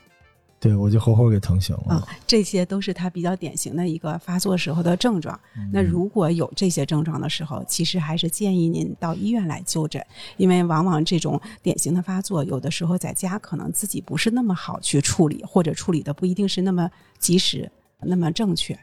[0.60, 1.94] 对我就活活给疼醒了。
[1.94, 5.38] 啊，这些都是他比较典型的一个发作时候的症状。
[5.56, 10.04] 嗯那如果有这些症状的时候，其实还是建议您到医院来就诊，
[10.36, 17.70] 因为往往这种典型的发作，有的时候在家可能自己不是那么好去处理，或者处理的不一定是那么及时、
[18.00, 18.76] 那么正确。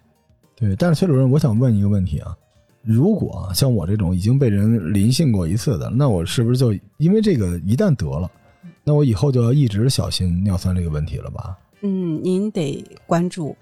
[0.55, 2.33] 对，但是崔主任，我想问一个问题啊，
[2.85, 8.29] 如果像我这种已经被人临幸过一次的，那我是不是就因为这个一旦得了，
[8.83, 11.57] 那我以后就要一直小心尿酸这个问题了吧？
[11.81, 13.55] 嗯，您得关注，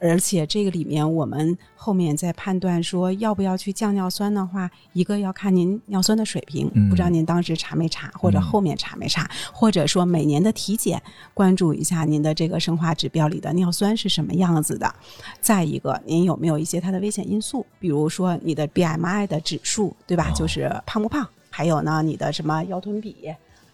[0.00, 11.02] 而且这个里面我们后面在判断说要不要去降尿酸的话，一个要看您尿酸的水平，嗯不知道您当时查没查，或者嗯后面查没查，或者说每年的体检
[11.34, 14.94] 关注一下您的这个生化指标里的尿酸是什么样子的。
[15.40, 20.30] 再一个，您有没有一些它的危险因素，比如说你的 BMI 的指数，对吧？
[20.30, 23.14] 哦就是胖不胖，还有呢你的什么腰臀比。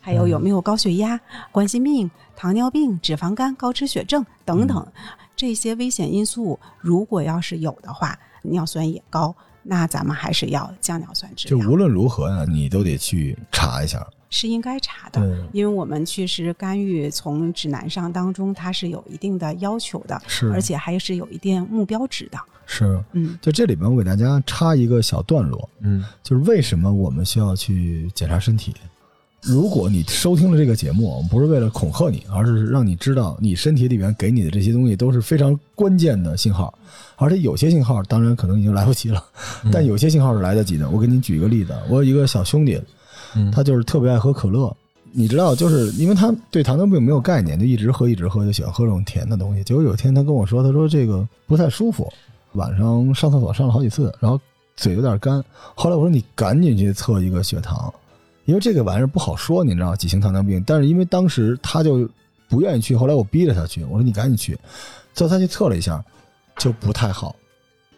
[0.01, 1.19] 还有有没有高血压、
[1.51, 4.87] 冠心病、糖尿病、脂肪肝、高脂血症等等、
[5.37, 14.07] 这些危险因素，如果要是有的话，尿酸也高，那咱们还是要降尿酸治疗，就无论如何呀，你都得去查一下。
[14.31, 15.47] 是应该查的。
[15.53, 22.39] 因为我们确实干预从指南上当中，它是有一定的要求的，是而且还是有一定目标值的。
[22.67, 23.01] 是。
[23.13, 28.75] 嗯，就这里边，我给大家插一个小段落，嗯就是为什么我们需要去检查身体。
[29.47, 36.73] 如果你收听了这个节目，我们不是为了恐吓你，而是让你知道你身体里面给你的这些东西都是非常关键的信号，
[37.17, 39.23] 而且有些信号当然可能已经来不及了，
[39.71, 40.89] 但有些信号是来得及的。
[40.89, 42.81] 我给你举一个例子，我有一个小兄弟，
[43.37, 44.75] 嗯他就是特别爱喝可乐。
[45.13, 49.63] 你知道，就是因为他对糖尿病没有概念，就一直喝一直喝，就喜欢喝这种甜的东西。
[49.63, 52.11] 结果有一天他跟我说，他说这个不太舒服，
[52.55, 54.41] 晚上上厕所上了好几次，然后
[54.75, 55.45] 嘴有点干。
[55.75, 57.93] 后来我说你赶紧去测一个血糖，
[58.45, 60.63] 因为这个玩意儿不好说，你知道几型糖尿病。
[60.67, 62.09] 但是因为当时他就
[62.49, 64.59] 不愿意去，后来我逼着他去，我说你赶紧去。
[65.13, 66.05] 最后他去测了一下，
[66.59, 67.35] 就不太好。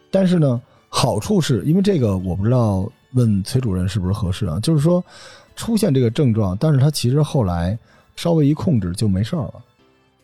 [0.09, 4.59] 但是呢，好处是因为这个我不知道问崔主任是不是合适啊？
[4.61, 5.03] 就是说
[5.55, 7.77] 出现这个症状，但是他其实后来
[8.15, 9.53] 稍微一控制就没事儿了。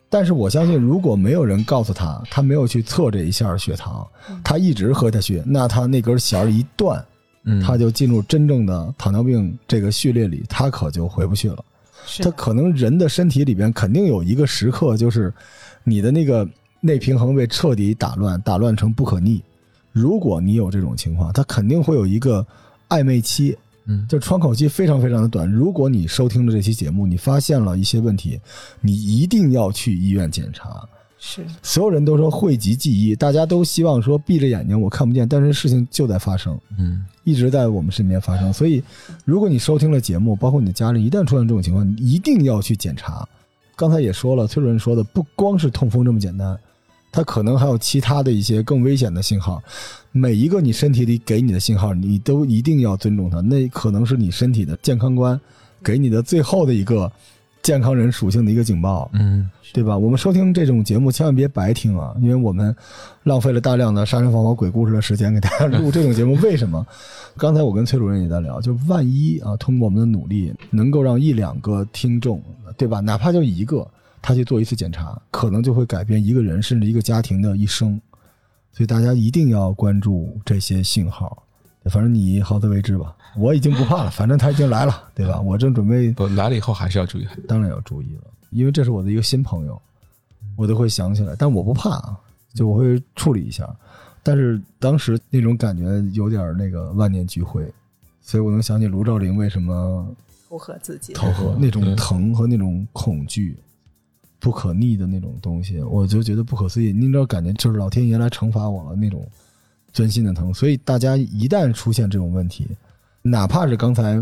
[0.10, 4.08] 但是我相信，如果没有人告诉他，他没有去测这一下血糖，
[4.44, 7.04] 他一直喝下去，那他那根弦一断，
[7.46, 11.64] 嗯，他就进入真正的糖尿病这个序列里，他可就回不去了。
[12.22, 15.34] 他可能人的身体里边肯定有一个时刻，就是
[15.84, 16.48] 你的那个
[16.82, 19.42] 内平衡被彻底打乱，打乱成不可逆。
[19.92, 22.46] 如果你有这种情况，他肯定会有一个
[22.90, 25.50] 暧昧期，嗯就窗口期非常非常的短。
[25.50, 28.40] 如果你收听了这期节目，你发现了一些问题，
[28.82, 30.88] 你一定要去医院检查。
[31.26, 36.60] 是所有人都说汇集记忆，大家都希望说闭着眼睛我看不见，但是事情就在发生。
[36.78, 38.52] 嗯一直在我们身边发生。
[38.52, 38.84] 所以，
[39.24, 43.26] 如果你收听了节目，包括你的家人，一旦出现这种情况，你一定要去检查。
[43.78, 46.60] 刚才也说了，崔主任说的，不光是痛风这么简单，
[47.14, 49.64] 它可能还有其他的一些更危险的信号。
[50.12, 53.40] 每一个你身体里给你的信号，你都一定要尊重它。
[53.40, 55.40] 那可能是你身体的健康观
[55.82, 57.10] 给你的最后的一个
[57.64, 59.10] 健康人属性的一个警报。
[59.14, 59.98] 嗯对吧？
[59.98, 62.76] 我们收听这种节目千万别白听啊，因为我们
[63.24, 66.36] 浪费了大量的杀人放火鬼故事的时间给大家录这种节目。
[66.44, 66.86] 为什么？
[67.38, 72.40] 刚才我跟崔主任也在聊，就万一啊，通过我们的努力，能够让一两个听众，
[72.78, 73.00] 对吧？
[73.00, 73.88] 哪怕就一个，
[74.22, 78.00] 他去做一次检查，可能就会改变一个人甚至一个家庭的一生。
[78.72, 81.44] 所以大家一定要关注这些信号。
[81.90, 85.40] 反正你好自为之吧，我已经不怕了，反正他已经来了，对吧？
[85.42, 87.28] 我正准备不来了以后还是要注意。
[87.48, 89.82] 当然要注意了，因为这是我的一个新朋友，
[90.56, 92.18] 我都会想起来，但我不怕啊，
[92.54, 93.70] 就我会处理一下。
[94.26, 97.70] 但是当时那种感觉有点那个万念俱灰，
[98.22, 100.08] 所以我能想起卢照邻为什么
[100.48, 101.12] 投河自己。
[101.12, 103.58] 投河那种疼和那种恐惧，
[104.40, 106.94] 不可逆的那种东西，我就觉得不可思议。
[106.94, 109.28] 你知道，感觉就是老天爷来惩罚我了那种
[109.94, 110.54] 钻心的疼。
[110.54, 112.68] 所以大家一旦出现这种问题，
[113.22, 114.16] 哪怕是刚才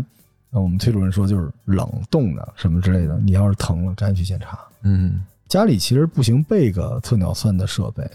[0.50, 4.58] 呃我们崔主任说就是冷冻的什么之类的，你要是疼了，赶紧去检查。
[4.82, 8.08] 嗯，家里其实不行备个测尿酸的设备，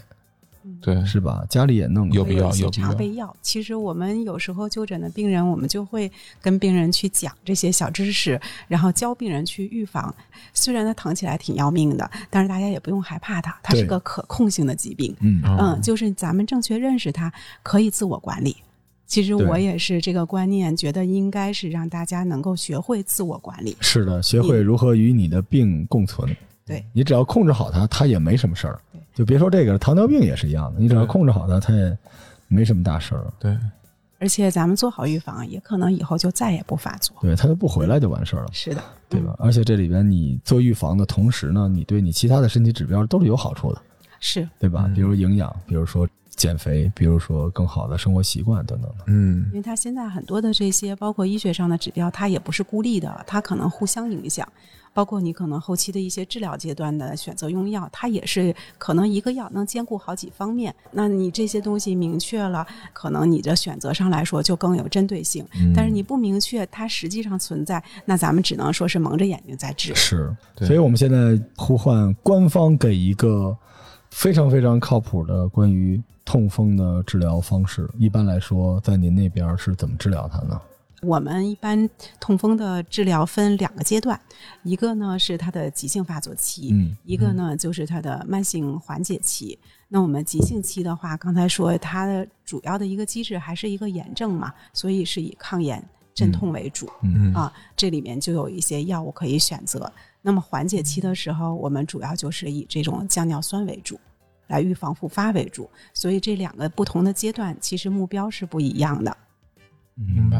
[0.80, 1.44] 对，是吧？
[1.48, 3.34] 家里也弄有必要有必要常备药。
[3.42, 6.10] 其实我们有时候就诊的病人，我们就会
[6.40, 10.14] 跟病人去讲这些小知识，然后教病人去预防。
[10.54, 15.14] 虽然它疼起来挺要命的，但是大家也不用害怕它，它是个可控性的疾病。
[15.20, 18.56] 嗯嗯，就是咱们正确认识它，可以自我管理。
[19.06, 23.76] 其实我也是这个观念，觉得应该是让大家能够学会自我管理。
[23.80, 26.36] 是的，学会如何与你的病共存。
[26.66, 28.87] 对，你只要控制好它，它也没什么事儿对。
[29.18, 31.98] 就别说这个了，糖尿病也是一样的，你只要控制好它，它也
[32.46, 33.26] 没什么大事儿。
[33.40, 33.58] 对，
[34.20, 37.16] 而且咱们做好预防，也可能以后就再也不发作。
[37.20, 39.34] 对，它就不回来就完事儿了，是的，对吧？
[39.40, 43.82] 而且这里边你做预防的同时呢，你对你其他的身体指标都是有好处的，
[44.20, 44.84] 是对吧？
[44.86, 49.04] 嗯比如营养，比如说减肥，比如说更好的生活习惯等等的。
[49.08, 54.48] 嗯因为它现在很多的这些，包括医学上的指标，它也不是孤立的，它可能互相影响。
[54.92, 60.74] 包括你可能后期的一些治疗阶段的选择用药，它也是可能一个药能兼顾好几方面。
[60.90, 65.44] 那你这些东西明确了，可能你的选择上来说就更有针对性。
[65.60, 69.94] 嗯但是你不明确它实际上存在，那咱们只能说是蒙着眼睛在治。
[69.94, 73.56] 是，所以我们现在呼唤官方给一个
[74.10, 77.88] 非常非常靠谱的关于痛风的治疗方式。
[77.96, 80.60] 一般来说，在您那边是怎么治疗它呢？
[81.02, 84.20] 我们一般痛风的治疗分两个阶段，
[84.64, 89.58] 一个呢是它的急性发作期，嗯一个呢就是它的慢性缓解期。
[89.86, 95.82] 那我们急性期的话，刚才说它的主要的一个机制还是一个炎症嘛，所以是以抗炎
[96.14, 97.52] 镇痛为主、嗯啊。
[97.76, 99.90] 这里面就有一些药物可以选择。
[100.20, 103.98] 那么缓解期的时候，我们主要就是以这种降尿酸为主，
[104.48, 105.70] 来预防复发为主。
[105.94, 109.16] 所以这两个不同的阶段，其实目标是不一样的。
[109.94, 110.38] 明白。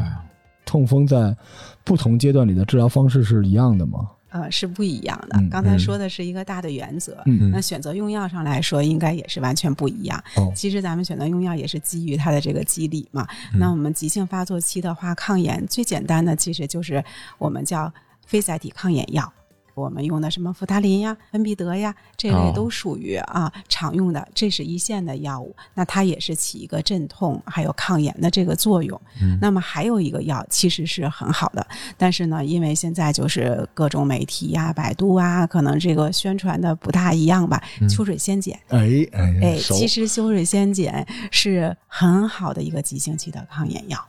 [0.69, 1.35] 痛风在
[1.83, 4.07] 不同阶段里的治疗方式是一样的吗？
[4.29, 5.39] 呃，是不一样的。
[5.39, 10.23] 嗯刚才嗯说的是一个大的原则，嗯那选择用药上来说，应该也是完全不一样。
[10.35, 13.27] 哦其实咱们选择用药也是基于它的这个机理嘛。
[13.57, 17.03] 那我们急性发作期的话，抗炎最简单的其实就是
[17.39, 17.91] 我们叫
[18.27, 19.33] 非甾体抗炎药。
[19.79, 25.55] 我们用的什么福他林呀、芬必得呀，这哦类都属于啊常用的，这是一线的药物。
[25.73, 28.99] 那它也是起一个镇痛还有抗炎的这个作用。
[29.39, 31.65] 那么还有一个药其实是很好的，
[31.97, 37.63] 但是呢，因为现在就是各种媒体呀、百度啊，可能这个宣传的不大一样吧。
[37.89, 43.99] 秋水仙碱，哎哎哎，其实秋水仙碱是很好的一个急性期的抗炎药。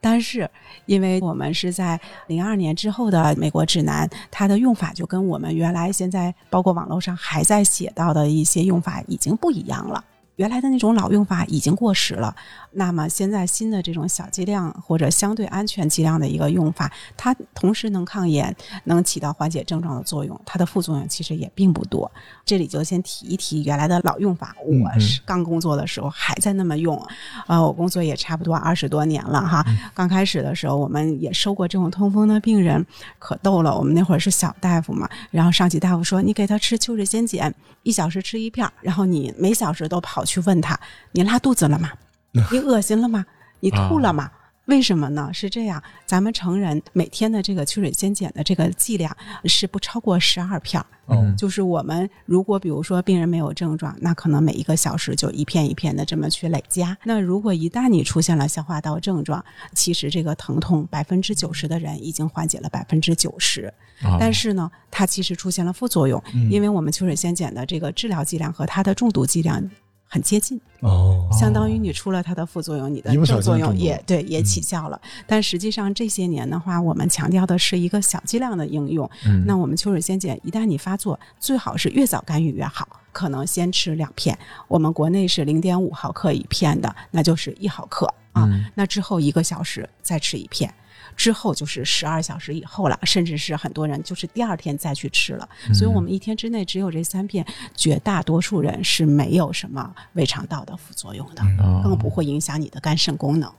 [0.00, 0.48] 但是，
[0.86, 10.04] 因为我们是在零二年之后的美国指南，它的用法就跟我们原来现在包括网络上还在写到的一些用法已经不一样了。
[10.36, 12.34] 原来的那种老用法已经过时了。
[12.72, 18.54] 那么现在新的这种小剂量或者相对安全剂量的一个用法，它同时能抗炎，
[18.84, 22.10] 能起到缓解症状的作用，它的副作用其实也并不多。
[22.44, 24.54] 这里就先提一提原来的老用法。
[24.64, 27.00] 我是刚工作的时候还在那么用，
[27.46, 29.64] 呃，我工作也差不多二十多年了哈。
[29.94, 32.84] 刚开始的时候，我们也收过这种痛风的病人，
[33.18, 33.76] 可逗了。
[33.76, 37.52] 我们那会儿是小大夫嘛，然后上级大夫说：“你给他吃秋水仙碱，
[37.82, 40.78] 一小时吃一片然后你每小时都跑去问他：
[41.12, 41.90] 你拉肚子了吗？
[42.32, 43.24] 你恶心了吗？
[43.60, 44.30] 你吐了吗？
[44.66, 45.30] 为什么呢？
[45.32, 56.94] 是这样，咱们成人每天的这个秋水仙碱的这个剂量是不超过十二片嗯就是我们如果比如说病人没有症状，那可能每一个小时就一片一片的这么去累加。
[57.02, 63.72] 那如果一旦你出现了消化道症状，其实这个疼痛百分之九十的人已经缓解了百分之九十。
[64.02, 69.66] 啊但是呢，它其实出现了副作用，因为我们秋水仙碱的这个治疗剂量和它的中毒剂量
[70.08, 74.98] 很接近，哦，相当于你出了它的副作用，你的正作用也对也起效了。
[75.26, 79.08] 但实际上这些年的话，我们强调的是一个小剂量的应用。
[79.26, 84.36] 嗯那我们秋水仙碱一旦你发作，最好是越早干预越好，可能先吃两片。
[84.66, 88.44] 我们国内是零点五毫克一片的，那就是一毫克啊。
[88.46, 90.72] 嗯那之后一个小时再吃一片。
[91.18, 97.44] 之后就是十二小时以后了，甚至是很多人就是第二天再去吃了，所以我们一天之内只有这三片，
[97.76, 103.52] 绝大多数人是没有什么胃肠道的副作用的，哦更不会影响你的肝肾功能。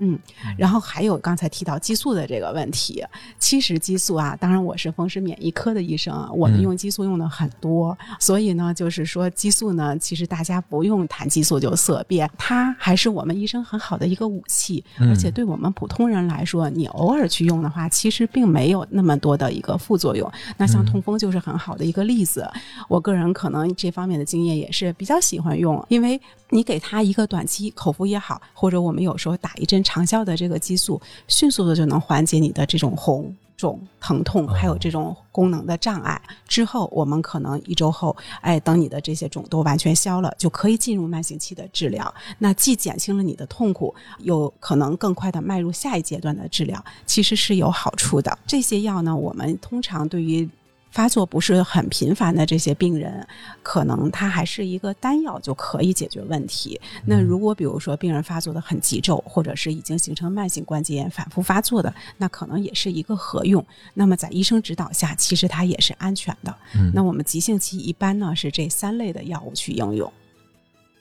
[0.00, 0.18] 嗯，
[0.58, 3.04] 然后还有刚才提到激素的这个问题，
[3.38, 6.64] 其实激素啊，当然我是风湿免疫科的医生啊，我们嗯。
[6.64, 15.10] 用激素用的很多，所以呢，就是说激素呢，其实大家不用谈激素就色变，它还是我们医生很好的一个武器，嗯。
[15.10, 20.30] 而且对我们普通人来说，你偶尔去用的话，其实并没有那么多的一个副作用。
[20.56, 22.50] 那像痛风就是很好的一个例子，
[22.88, 33.30] 我个人可能这方面的经验也是比较喜欢用，因为你给他一个短期口服也好，或者我们有时候打一针长效的这个激素，迅速的就能缓解你的这种红。
[33.56, 42.12] 肿、疼痛，还有这种功能的障碍，之后我们可能一周后，哎，等你的这些肿都完全消了，就可以进入慢性期的治疗。
[42.36, 48.36] 那既减轻了你的痛苦，又可能更快的迈入下一阶段的治疗，其实是有好处的。
[48.44, 50.46] 这些药呢，我们通常对于
[50.94, 53.26] 发作不是很频繁的这些病人，
[53.64, 56.80] 可能他还是一个单药就可以解决问题。
[57.04, 63.66] 那如果比如说病人发作的很急骤，或者是已经形成慢性关节炎反复发作的，那可能也是一个合用。
[63.92, 66.54] 那么在医生指导下，其实它也是安全的。
[66.76, 70.12] 嗯那我们急性期一般呢是这三类的药物去应用。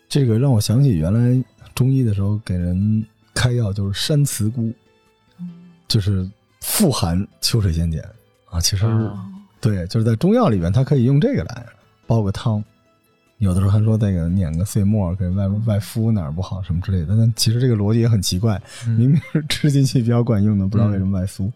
[0.10, 4.74] 这个让我想起原来中医的时候给人开药就是山慈菇，
[5.88, 6.28] 就是
[6.62, 8.04] 富含秋水仙碱
[8.50, 8.60] 啊。
[8.60, 9.30] 其实、啊
[9.64, 11.66] 对，就是在中药里边，它可以用这个来
[12.06, 12.62] 煲个汤。
[13.40, 18.62] 有的时候还说那个碾个碎末给外外敷哪儿不好什么之类的，但其实这个逻辑也很奇怪，
[18.98, 21.52] 明明是吃进去比较管用的，不知道为什么外敷，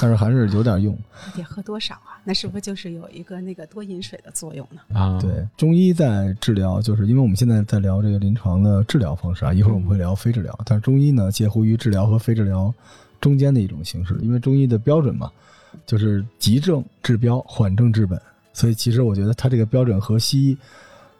[0.00, 0.96] 但是还是有点用。
[1.34, 2.16] 得喝多少啊？
[2.24, 4.98] 那是不是就是有一个那个多饮水的作用呢？
[4.98, 12.72] 啊，对，中医在治疗，就是因为我们现在在聊这个临床的治疗方式啊，一会儿我们会聊非治疗，但是中医呢介乎于治疗和非治疗
[13.20, 15.30] 中间的一种形式，因为中医的标准嘛，
[15.84, 18.20] 就是急症治标，缓症治本，
[18.52, 20.58] 所以其实我觉得它这个标准和西医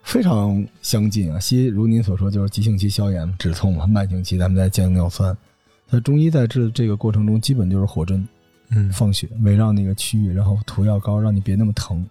[0.03, 1.39] 非常相近啊。
[1.39, 5.35] 西医如您所说，就是急性期消炎止痛嘛，慢性期咱们再降尿酸。
[5.89, 8.27] 那中医在治这个过程中，基本就是火针，
[8.71, 12.05] 嗯放血，围绕那个区域，然后涂药膏，让你别那么疼。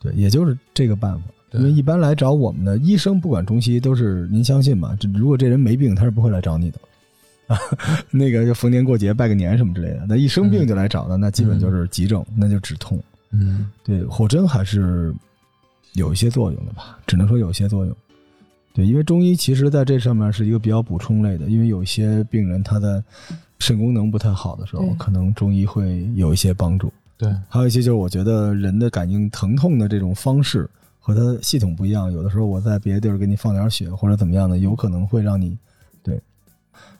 [0.00, 1.22] 对，也就是这个办法。
[1.52, 4.94] 因为一般来找我们的医生，不管中西医，都是您相信吗？
[5.00, 6.78] 这如果这人没病，他是不会来找你的。
[7.46, 7.58] 啊，
[8.10, 13.02] 那个就逢年过节拜个年什么之类的，那一生病就来找的，那基本就是急症，那就止痛。
[13.32, 15.14] 嗯对，火针还是
[15.94, 17.94] 有一些作用的吧，只能说有些作用。
[18.72, 23.02] 对，因为中医其实在这上面是一个比较补充类的，因为有一些病人他的
[23.58, 26.92] 肾功能不太好的时候，可能中医会有一些帮助。
[27.16, 30.68] 对，还有一些就是我觉得人的感应疼痛的这种方式
[31.00, 35.56] 和他系统不一样，有的时候我在别的地儿给你放点血或者怎么样的，有可能会让你对。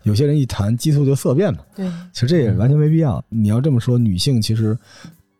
[0.02, 3.22] 有些人一谈激素就色变嘛，对，其实这也完全没必要。
[3.28, 4.76] 你要这么说，女性其实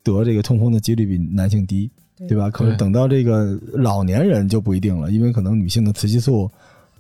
[0.02, 2.50] 得这个痛风的几率比男性低，对对吧？
[2.50, 6.50] 可是等到这个老年人就不一定了，因为可能女性的雌激素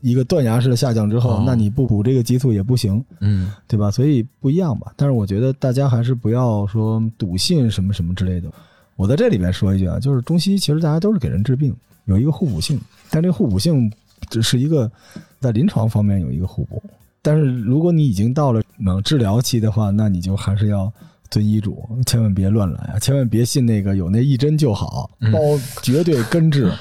[0.00, 3.90] 一个断崖式的下降之后，哦那你不补这个激素也不行，嗯对吧？
[3.90, 4.92] 所以不一样吧。
[4.96, 8.48] 但是我觉得大家还是不要说笃信什么什么之类的。
[8.94, 11.74] 我在这里边说一句啊，就是中西医其实大家都是给人治病，
[12.04, 12.80] 有一个互补性，
[13.10, 13.90] 但这个互补性
[14.30, 14.90] 只是一个
[15.40, 16.82] 在临床方面有一个互补。
[17.26, 20.92] 但是如果你已经到了能治疗期的话，那你就还是要
[21.28, 22.98] 遵医嘱，千万别乱来啊！
[23.00, 25.40] 千万别信那个有那一针就好，嗯包
[25.82, 26.72] 绝对根治，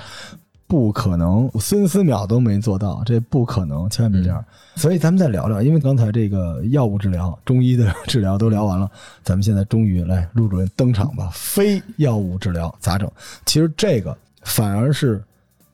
[0.67, 4.45] 不可能，孙思邈都没做到，这不可能，千万别这样。
[4.75, 8.87] 所以咱们再聊聊，因为刚才这个药物治疗、中医的治疗都聊完了，
[9.23, 11.31] 咱们现在终于来陆主任登场吧。
[11.33, 13.11] 非药物治疗咋整？
[13.47, 15.23] 其实这个反而是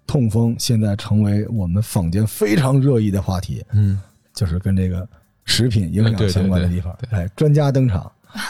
[0.08, 4.00] 痛风现在成为我们坊间非常热议的话题，嗯，
[4.42, 5.08] 就是跟这个
[5.46, 6.98] 食品营养相关的地方。
[7.12, 8.12] 哎，专家登场。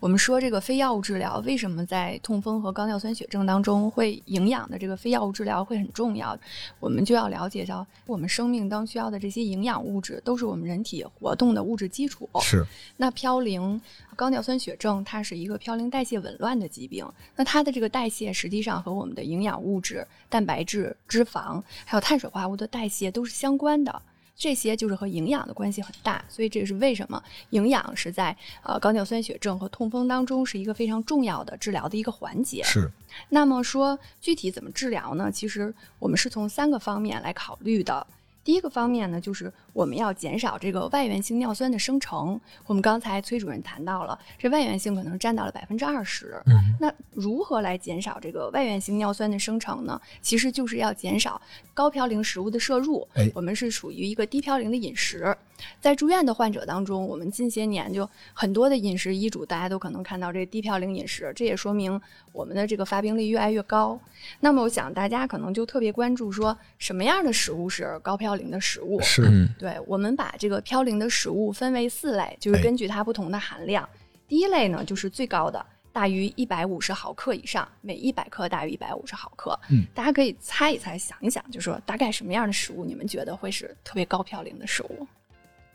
[0.00, 6.34] 我们说这个非药物治疗为什么在痛风和高尿酸血症当中会营养的这个非药物治疗会很重要？
[6.78, 12.26] 我们就要了解到，我们生命当需要的这些营养物质都是我们人体活动的物质基础。
[12.40, 12.64] 是。
[12.96, 13.78] 那嘌呤、
[14.16, 17.06] 高尿酸血症，它是一个嘌呤代谢紊乱的疾病。
[17.36, 24.00] 那它的这个代谢实际上和我们的营养物质、蛋白质、脂肪还有碳水化合物的代谢都是相关的。
[24.40, 32.62] 这些就是和营养的关系很大，所以这是为什么营养是在呃高尿酸血症和痛风当中是一个非常重要的治疗的一个环节。
[32.62, 32.90] 是。
[33.28, 35.30] 那么说具体怎么治疗呢？
[35.30, 38.06] 其实我们是从三个方面来考虑的。
[38.42, 42.40] 第一个方面呢，就是我们要减少这个外源性尿酸的生成。
[42.66, 46.42] 我们刚才崔主任谈到了，这外源性可能占到了百分之二十。
[46.46, 50.00] 嗯，那如何来减少这个外源性尿酸的生成呢？
[50.22, 51.40] 其实就是要减少
[51.74, 53.06] 高嘌呤食物的摄入。
[53.14, 55.36] 哎，我们是属于一个低嘌呤的饮食。
[55.78, 62.00] 在住院的患者当中，我们近些年就很多的饮食医嘱，大家都可能看到这低嘌呤饮食，这也说明
[62.32, 63.98] 我们的这个发病率越来越高。
[64.40, 69.00] 那么，我想大家可能就特别关注说，什么样的食物是高嘌呤的食物？
[69.00, 73.88] 是，对，我们把这个嘌呤的食物分为四类，就是根据它不同的含量。
[74.28, 79.58] 第一类呢，就是最高的，大于一百五十毫克以上，每一百克大于一百五十毫克。
[79.70, 85.06] 嗯，大家可以猜一猜，想一想，就说大概什么样的食物，你们觉得会是特别高嘌呤的食物？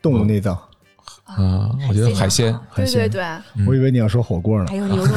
[0.01, 0.55] 动物内脏
[1.25, 3.23] 啊，我觉得海鲜，对对对，
[3.65, 5.15] 我以为你要说火锅呢，还有 牛肉，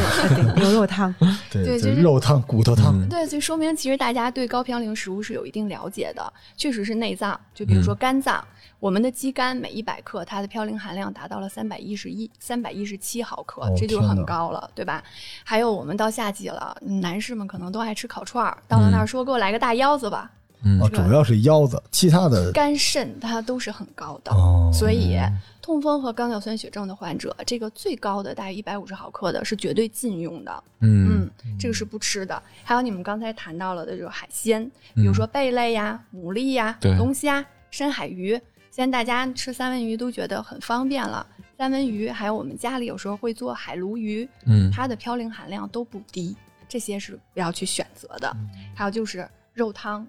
[0.57, 1.15] 牛肉汤，
[1.51, 8.43] 对，就是肉汤、骨头汤，对，就说明其实大家对高嘌呤食物是有一定了解的，确实是内脏，就比如说肝脏，
[8.81, 15.03] 我们的鸡肝每一百克它的嘌呤含量达到了三百一十一、三百一十七毫克，这就很高了，对吧？
[15.45, 20.31] 还有我们到夏季了，男士们可能都爱吃烤串儿，到了那儿说给我来个大腰子吧。
[20.63, 25.17] 嗯，主要是腰子，其他的肝肾它都是很高的，哦、所以
[25.63, 32.43] 痛风和高尿酸血症的患者，这个最高的大约一百五十毫克的是绝对禁用的，嗯嗯，这个是不吃的。
[32.65, 38.33] 还有你们刚才谈到了的就是海鲜，比如说贝类呀、牡蛎呀、龙虾、深海鱼，
[38.71, 41.25] 现在大家吃三文鱼都觉得很方便了。
[41.57, 46.37] 三文鱼还有我们家里有时候会做海鲈鱼，嗯，它的嘌呤含量都不低，
[46.69, 48.37] 这些是不要去选择的。
[48.75, 50.07] 还有就是肉汤。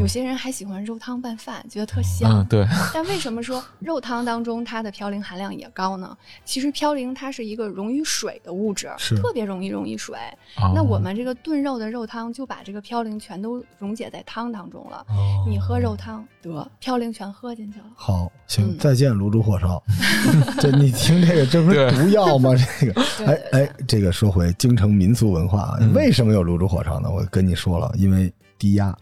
[0.00, 2.40] 有些人还喜欢肉汤拌饭，觉得特香。
[2.40, 2.66] 嗯，对。
[2.94, 6.16] 但为什么说肉汤当中它的嘌呤含量也高呢？
[6.44, 8.90] 其实嘌呤它是一个溶于水的物质，
[9.22, 10.16] 特别容易溶于水。
[10.56, 15.04] 哦、那我们这个炖肉的肉汤就把这个嘌呤全都溶解在汤当中了。
[15.08, 16.50] 哦、你喝肉汤得
[16.82, 17.86] 嘌呤全喝进去了。
[17.94, 19.82] 好，行，嗯、再见卤煮火烧。
[20.58, 22.50] 这你听这个，这不是毒药吗？
[22.80, 27.10] 这个， 哎哎，这个说回京城民俗文化，嗯、为什么有卤煮火烧呢？
[27.10, 28.96] 我跟你说了，因为低压。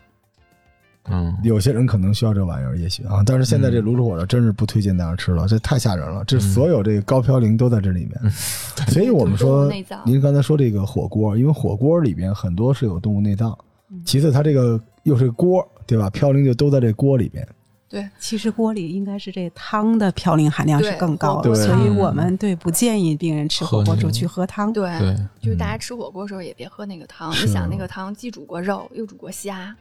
[1.11, 8.33] 嗯，有些人可能需要这玩意儿，也许啊，但是现在这卤煮火烧真是不推荐大家吃了，这太吓人了，这所有这个高嘌呤都在这里面，
[8.89, 9.71] 所以我们说，
[10.05, 13.57] 您刚才说这个火锅，因为火锅里边很多是有动物内脏，
[14.05, 16.09] 其次它这个又是锅，对吧？
[16.11, 17.47] 嘌呤就都在这锅里边。
[17.95, 24.73] 对，其实锅里应该是这汤的嘌呤含量是更高的，所以我们对不建议病人吃火锅就去喝汤。
[24.73, 27.31] 对，对就是大家吃火锅的时候也别喝那个汤。
[27.31, 29.73] 你想那个汤既煮过肉，又煮过虾，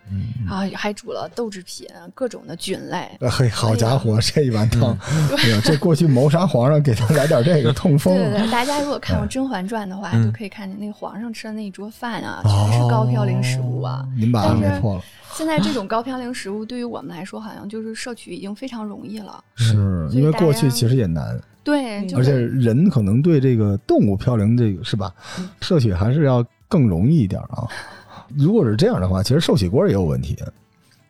[0.45, 3.09] 然后还煮了豆制品，各种的菌类。
[3.31, 4.95] 嘿，好家伙， 这一碗汤，
[5.35, 8.13] 哎呀，这过去谋杀皇上，给他来点这个痛风。
[8.13, 14.05] 对对对，大家如果看过《甄嬛传》的话，就可以看见那个皇上吃的那一桌饭啊，全是高嘌呤食物啊。
[14.15, 15.01] 您把它没错了。
[15.37, 19.43] 现在这种高嘌呤食物对于我们来说，好像就是摄取已经非常容易了。
[19.55, 19.75] 是
[20.11, 25.11] 因为过去其实也难，对，而且人可能对这个动物嘌呤这个是吧，
[25.61, 27.67] 摄取还是要更容易一点啊。
[28.37, 30.37] 如果是这样的话，其实寿喜锅也有问题，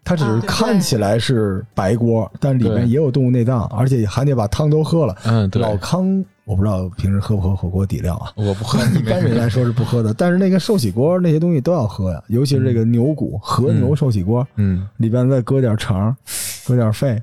[0.04, 5.16] 它只是看起来是白锅，但里面也有动物内脏，而且还得把汤都喝了。
[5.26, 5.62] 嗯，对。
[5.62, 6.24] 老康。
[6.46, 8.32] 我不知道平时喝不喝火锅底料啊？
[8.36, 10.14] 我不喝，一般人来说是不喝的。
[10.14, 16.16] 但是那个寿喜锅那些东西都要喝呀，尤其是这个牛骨和牛寿喜锅，嗯，里边再搁点肠，
[16.68, 17.22] 搁点肺，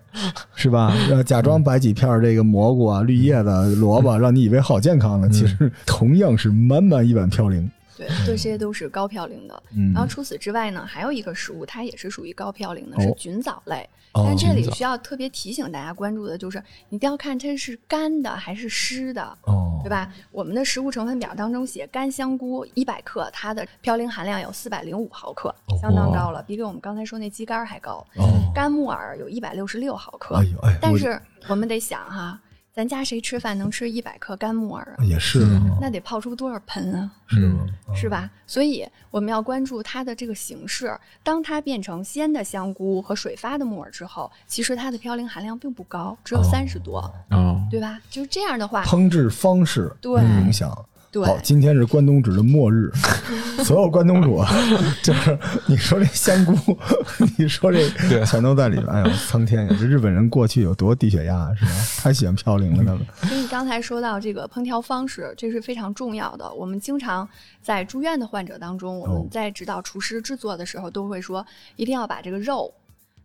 [0.55, 0.95] 是吧？
[1.11, 5.29] 要假装摆几片这个蘑菇啊、绿叶子、萝卜，让你以为好健康呢。
[5.29, 7.69] 其实同样是满满一碗嘌呤。
[8.01, 9.63] 对，这些都是高嘌呤的。
[9.77, 13.87] 嗯，然后除此之外呢，还有一个食物，它也是属于高嘌呤的，哦是菌藻类。
[14.13, 19.23] 但这里需要特别提醒大家关注的就是，你一定要看它是干的还是湿的。
[19.43, 20.13] 哦，对吧？
[20.33, 28.05] 我们的食物成分表当中写干香菇一百克，它的嘌呤含量有四百零五毫克，相当高了，比给我们刚才说那鸡肝还高。
[28.17, 32.41] 哦，干木耳有一百六十六毫克，哎哎，但是我们得想哈，
[32.73, 35.05] 咱家谁吃饭能吃一百克干木耳啊？
[35.05, 37.11] 也是啊，那得泡出多少盆啊？
[37.27, 37.67] 是吗？
[37.95, 38.31] 是吧？
[38.47, 40.97] 所以我们要关注它的这个形式。
[41.23, 47.01] 当它变成鲜的香菇和水发的木耳之后，其实它的嘌呤含量并不高，只有三十多，
[47.31, 47.99] 哦，对吧？
[48.09, 50.73] 就是这样的话，烹制方式对影响。
[51.13, 52.89] 对好，今天是关东煮的末日，
[53.65, 54.41] 所有关东煮
[55.03, 55.37] 就是
[55.67, 56.79] 你说这香菇，
[57.37, 58.87] 你说这对全都在里边。
[58.87, 59.77] 哎呦，苍天呀！
[59.79, 61.71] 这日本人过去有多低血压是吧？
[61.99, 63.01] 太喜欢嘌呤了，他们。
[63.29, 66.49] 所以刚才说到这个烹调方式，这是非常重要的。
[66.55, 67.29] 我们经常
[67.61, 71.45] 在住院的患者当中，我哦们在指导厨师制作的时候，都会说
[71.75, 72.73] 一定要把这个肉。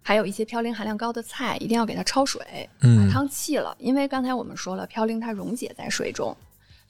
[0.02, 2.42] 还有一些嘌呤含量高的菜，一定要给它焯水，
[2.82, 6.36] 嗯把汤弃了，因为刚才我们说了，嘌呤它溶解在水中，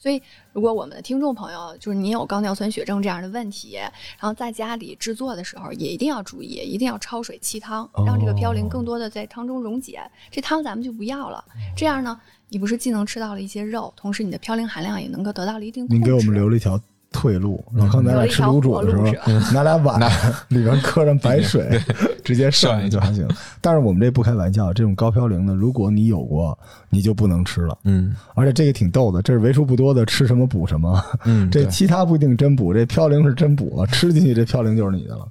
[0.06, 0.22] 所以
[0.54, 10.00] 如果我们的听众朋友就是你有高尿酸血症这样的问题，然后在家里制作的时候也一定要注意，一定要焯水沏汤，让这个嘌呤更多的在汤中溶解，
[10.30, 11.44] 这汤咱们就不要了。
[11.76, 15.98] 这样呢，你不是既能吃到了一些肉，同时你的嘌呤含量也能够得到了一定控制。
[15.98, 16.80] 您给我们留了一条
[17.16, 17.64] 退路。
[17.74, 19.06] 老康，咱俩吃卤煮的时候
[19.54, 20.00] 拿俩碗
[20.50, 21.80] 里边磕上白水，
[22.26, 23.26] 直接涮涮一就还行。
[23.62, 26.58] 但是我们这不开玩笑，这种高嘌呤的，如果你有过，
[26.90, 27.78] 你就不能吃了。
[27.86, 31.02] 嗯而且这个挺逗的，这是为数不多的吃什么补什么。
[31.24, 35.26] 嗯，这其他不一定真补，这嘌呤是真补了，吃进去这嘌呤就是你的了。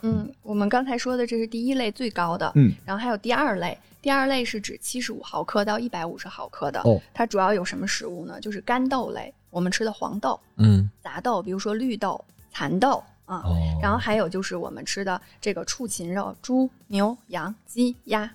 [0.00, 8.40] 嗯，我们刚才说的这是第一类最高的，嗯，然后还有第二类，第二类是指七十五毫克到一百五十毫克的，哦它主要有什么食物呢？
[8.40, 18.30] 就是干豆类，我们吃的黄豆、嗯杂豆，比如说绿豆、蚕豆啊，哦然后还有就是我们吃的这个畜禽肉，猪、牛、羊、鸡、鸭。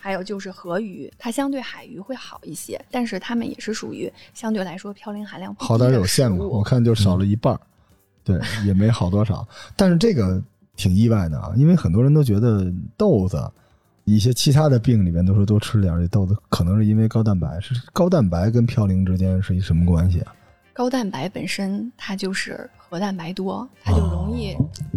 [0.00, 7.60] 还有就是河鱼，它相对海鱼会好一些，但是它们也是属于相对来说嘌呤含量好点有限嘛，我看就少了一半儿，
[8.24, 9.46] 对，也没好多少。
[9.76, 10.40] 但是这个
[10.76, 13.38] 挺意外的啊，因为很多人都觉得豆子，
[14.04, 17.60] 一些其他的病里面都说多吃点儿这豆子，可能是因为高蛋白。
[17.60, 20.32] 是高蛋白跟嘌呤之间是一什么关系啊？
[20.78, 24.54] 高蛋白本身它就是核蛋白多，它就容易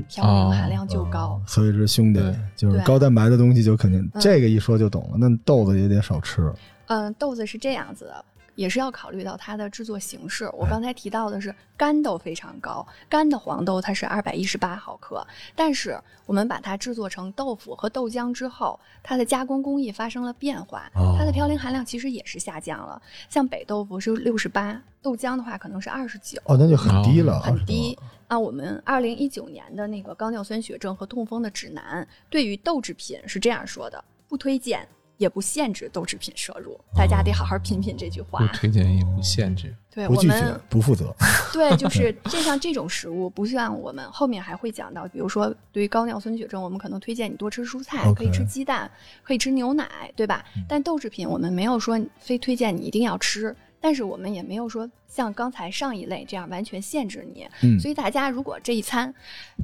[0.08, 1.42] 嘌呤含量就高。
[1.48, 2.22] 所以是兄弟，
[2.56, 5.18] 就是高蛋白的东西就肯定嗯这个一说就懂了。
[5.18, 6.54] 那豆子也得少吃。
[6.86, 8.24] 嗯、豆子是这样子的，
[8.56, 10.49] 也是要考虑到它的制作形式。
[10.54, 15.26] 我刚才提到的是干豆非常高，干的黄豆它是二百一十八毫克，
[15.56, 23.02] 但是我们把它制作成豆腐和豆浆之后，它的加工工艺发生了变化，哦它的嘌呤含量其实也是下降了。
[23.30, 26.39] 像北豆腐是六十八，豆浆的话可能是二十九。
[26.45, 27.97] 哦，那就很低了，很低。
[28.28, 34.88] 那我们二零一九年的那个高尿酸血症和痛风的指南，对于豆制品是这样说的：不推荐
[35.22, 36.76] 也不限制豆制品摄入。
[36.95, 38.39] 大家得好好品品这句话。
[38.39, 39.74] 不推荐也不限制。
[39.93, 41.13] 对不拒绝我们，不负责。
[41.53, 48.89] 对，就 是就像这种食物，不像我们后面还会讲到，比如说对于高尿酸血症，我们可能推荐你多吃蔬菜可以吃鸡蛋，
[49.22, 50.43] 可以吃牛奶，对吧？
[50.67, 57.45] 但豆制品我们没有说非推荐你一定要吃，但是我们也没有说像刚才上一类这样完全限制你。
[57.61, 59.13] 嗯所以大家如果这一餐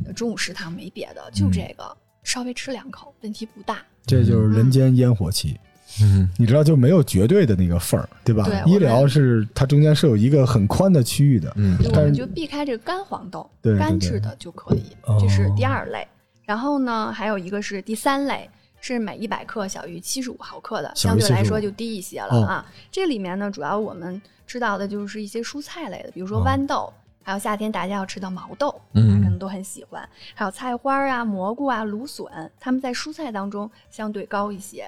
[0.05, 3.81] 呃中午食堂没别的，就这个，稍微吃两口问题不大。
[4.07, 5.55] 这就是人间烟火气。
[5.99, 8.43] 嗯你知道，就没有绝对的那个缝儿，对吧？
[8.43, 11.51] 对医疗是它中间是有一个很宽的区域的。
[11.55, 16.07] 嗯就我但是们就避开这个干黄豆对对，干对制的就可以哦，这是第二类。
[16.45, 18.47] 然后呢，还有一个是第三类，
[18.79, 22.65] 是每一百克小于七十五毫克的，相对来说就低一些了哦啊。
[22.91, 26.93] 这里面呢，主要我们知道的就是一些蔬菜类的，比如说哦豌豆。
[27.27, 30.07] 还有夏天大家要吃的毛豆，嗯大家可能都很喜欢。
[30.33, 32.25] 还有菜花啊、蘑菇啊、芦笋，
[32.57, 34.87] 它们在蔬菜当中相对高一些。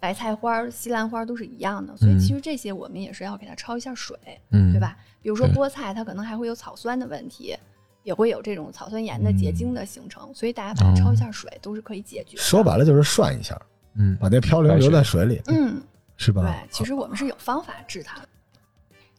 [0.00, 4.18] 白菜花、西兰花都是一样的，所以嗯其实这些我们也是要给它焯一下水。
[4.50, 4.80] 嗯，对？
[4.80, 4.96] 吧？
[5.22, 7.56] 比如说菠菜，它可能还会有草酸的问题，
[8.02, 12.36] 也会有这种草酸盐的结晶的形成，所以大家把它焯一下水、都是可以解决。
[12.36, 13.56] 说白了就是涮一下，
[13.94, 15.80] 嗯把那嘌呤留在水里，嗯，
[16.16, 16.42] 是吧？
[16.42, 18.28] 对，其实我们是有方法治它的。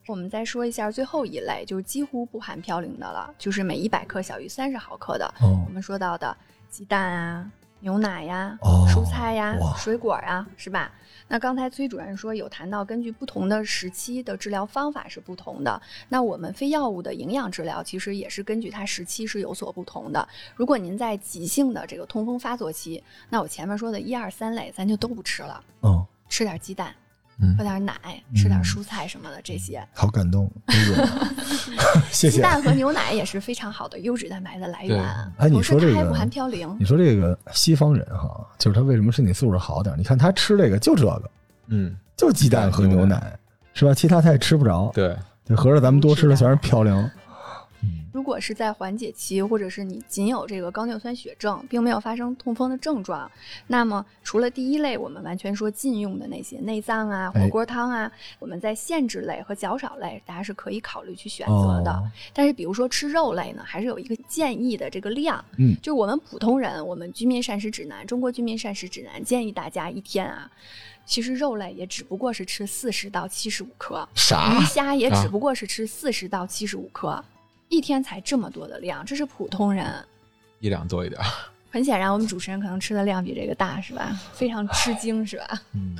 [0.08, 5.26] 我们再说一下最后一类，就是几乎不含嘌呤的了，就是每一百克小于三十毫克的。
[5.41, 6.36] 哦我们说到的
[6.70, 7.51] 鸡蛋啊、
[7.82, 10.91] 牛奶呀、哦蔬菜呀、哇水果呀，是吧？
[11.28, 15.82] 那刚才崔主任说有谈到，根据不同的时期的治疗方法是不同的。
[16.08, 20.26] 那我们非药物的营养治疗其实也是根据它时期是有所不同的。
[20.55, 26.95] 如果您在急性的这个痛风发作期，那我前面说的一二三类咱就都不吃了，哦，吃点鸡蛋，嗯
[27.57, 27.93] 喝点奶，
[28.35, 29.85] 吃点蔬菜什么的这些。
[29.93, 30.51] 好感动，
[32.11, 32.38] 谢谢。
[32.38, 35.03] 鸡蛋和牛奶也是非常好的优质蛋白的来源，
[35.38, 36.85] 哎你说这个不含嘌呤你。
[36.85, 39.95] 说这个西方人哈，就是他为什么身体素质好点？
[39.97, 41.31] 你看他吃这个就这个，
[41.67, 43.38] 嗯，就鸡蛋和牛奶，
[43.73, 43.93] 是吧？
[43.93, 44.91] 其他他也吃不着。
[44.95, 45.15] 对，
[45.45, 47.09] 对，合着咱们多吃的全是嘌呤。
[48.13, 53.30] 如果是在缓解期，或者是你仅有这个高尿酸血症，并没有发生痛风的症状，
[53.67, 57.43] 那么除了第一类我们完全说禁用的那些内脏啊、哎。
[57.43, 61.91] 火锅汤啊，我们在限制类和较少类，大家是可以考虑去选择的。
[61.91, 62.09] 哦。
[62.34, 65.75] 但是比如说吃肉类呢，还是有一个建议的这个量，嗯。
[65.82, 70.49] 就是我们普通人，我们居民膳食指南，中国居民膳食指南建议大家一天啊。
[71.05, 74.59] 其实肉类也只不过是吃四十到七十五克，啥？
[74.59, 75.21] 鱼虾也啊。
[75.21, 77.23] 只不过是吃四十到七十五克，
[77.70, 79.93] 一天才这么多的量，这是普通人。
[80.59, 81.26] 一两多一点儿。
[81.70, 84.18] 很显然，我们主持人可能吃的量比这个大，是吧？
[84.34, 85.61] 非常吃惊，是吧？
[85.76, 85.95] 嗯，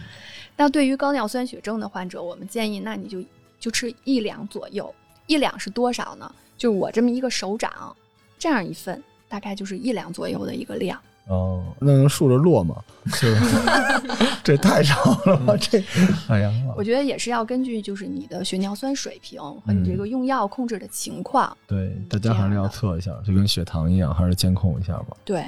[0.55, 3.24] 那对于高尿酸血症的患者，我们建议，那你就
[3.59, 4.93] 就吃一两左右。
[5.28, 6.34] 一两是多少呢？
[6.57, 7.95] 就是我这么一个手掌，
[8.39, 10.99] 这样一份，大概就是一两左右的一个量。
[11.28, 12.75] 哦，那能竖着落吗？
[13.13, 13.34] 是
[13.65, 14.01] 吧？
[14.43, 15.55] 这太少了吧？
[15.59, 15.82] 这，
[16.28, 21.55] 哎呀，我觉得也是要根据就是你的血尿酸水平和你这个用药控制的情况。
[21.67, 25.17] 对，大家还是要测一下，就跟血糖一样，还是监控一下吧。
[25.23, 25.45] 对，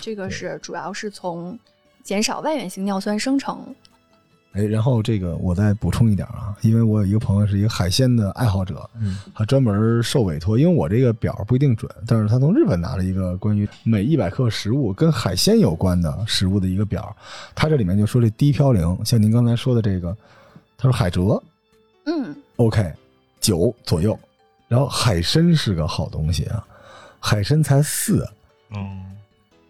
[0.00, 1.58] 这个是主要是从
[2.02, 3.74] 减少外源性尿酸生成。
[4.52, 17.14] 哎，然后这个我再补充一点啊，因为我有一个朋友是一个海鲜的爱好者，嗯，他专门受委托，因为我这个表不一定准，但是他从日本拿了一个关于每一百克食物跟海鲜有关的食物的一个表，
[17.54, 20.16] 他这里面就说这低嘌呤，像您刚才说的这个，
[20.76, 21.40] 他说海蜇
[22.06, 22.90] 嗯，OK
[23.40, 24.18] 九左右，
[24.66, 26.66] 然后海参是个好东西啊，
[27.20, 28.26] 海参才四，
[28.74, 29.04] 嗯，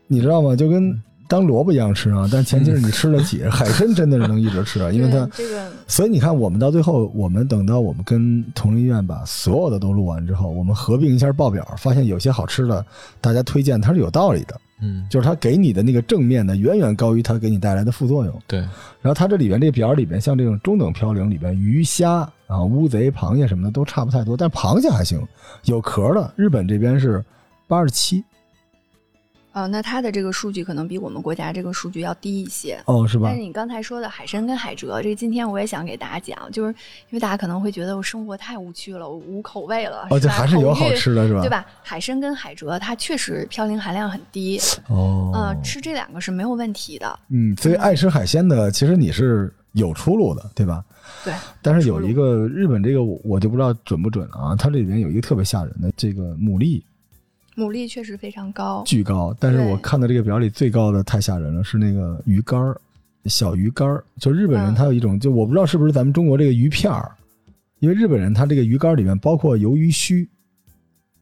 [0.07, 0.55] 你知道吗？
[0.55, 3.45] 就跟当萝卜一样吃啊，但前提是你吃得起。
[3.49, 12.85] 海参真的是能一直吃啊，因为它这个所以你看，我们到最后，我们等到我们跟同仁医院把所有的都录完之后，我们合并一下报表，发现有些好吃的，
[13.21, 18.35] 大家推荐它是有道理的，嗯，就是它给你的那个正面的远远高于它给你带来的副作用。
[18.47, 25.21] 对，然后它这里边这个表里边，像这种中等嘌呤里边，鱼虾啊、乌贼、螃蟹什么的都差不太多，但螃蟹还行，
[25.65, 27.23] 有壳的，日本这边是
[27.67, 28.25] 八十七
[29.59, 32.81] 呃，那它的这个数据可能比我们国家这个数据要低一些。
[32.87, 33.43] 哦，是吧但是？
[33.43, 41.41] 你刚才说的海参跟海蜇，这今天我也想给大家讲，就是因为大家可能会觉得我生活太无趣了，我无口味了，哦，这吧还是有好吃的，是吧？
[41.41, 41.49] 对？
[41.51, 41.67] 吧？
[41.83, 47.19] 海参跟海蜇它确实嘌呤含量很低，哦，嗯、吃这两个是没有问题的。
[47.31, 50.85] 嗯，所以爱吃海鲜的，其实你是有出路的，对吧？
[51.25, 56.81] 对，但是有一个日本这个我我就不知道准不准啊，它这里面有一个特别吓人的，这个牡蛎
[57.59, 62.81] 牡蛎确实非常高，巨高，但是我看到这个表里最高的太吓人了，是那个鱼干儿，
[63.25, 67.11] 小鱼干儿，就日本人嗯他有一种，就我不知道是不是咱们中国这个鱼片儿，
[67.81, 70.29] 因为日本人他这个鱼干儿里面包括鱿鱼须，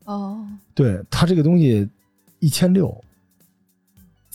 [0.05, 1.89] 哦，对他这个东西
[2.41, 2.95] 一千六。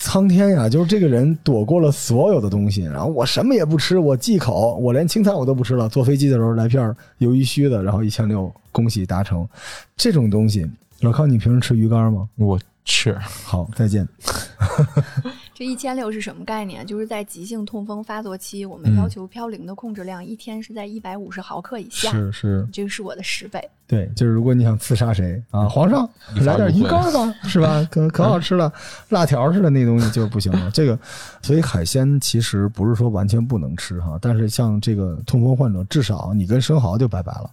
[0.04, 5.88] 苍天呀，就是这个人躲过了所有的东西，然后我什么也不吃，我忌口，我连青菜我都不吃了。
[5.88, 6.84] 坐飞机的时候来片
[7.20, 9.47] 鱿鱼须的，然后一千六，恭喜达成。
[9.95, 10.68] 这种东西，
[11.02, 12.30] 老康，你平时吃鱼干吗？
[12.36, 14.08] 我吃， 好，再见。
[15.54, 16.86] 这一千六是什么概念？
[16.86, 23.60] 就是在急性痛风发作期，我们嗯要求嘌呤的控制量一天是在一百五十毫克以下，是是，这个是我的十倍。
[23.88, 26.10] 对，就是如果你想刺杀谁啊，皇上
[26.45, 27.88] 来点鱼干吧， 是吧？
[27.91, 28.72] 可可好吃了，
[29.10, 30.72] 辣条似的那东西就不行了。
[30.72, 30.97] 这个，
[31.43, 37.52] 所以海鲜其实不是说完全不能吃哈，但是像这个痛风患者，至少你跟生蚝就拜拜了，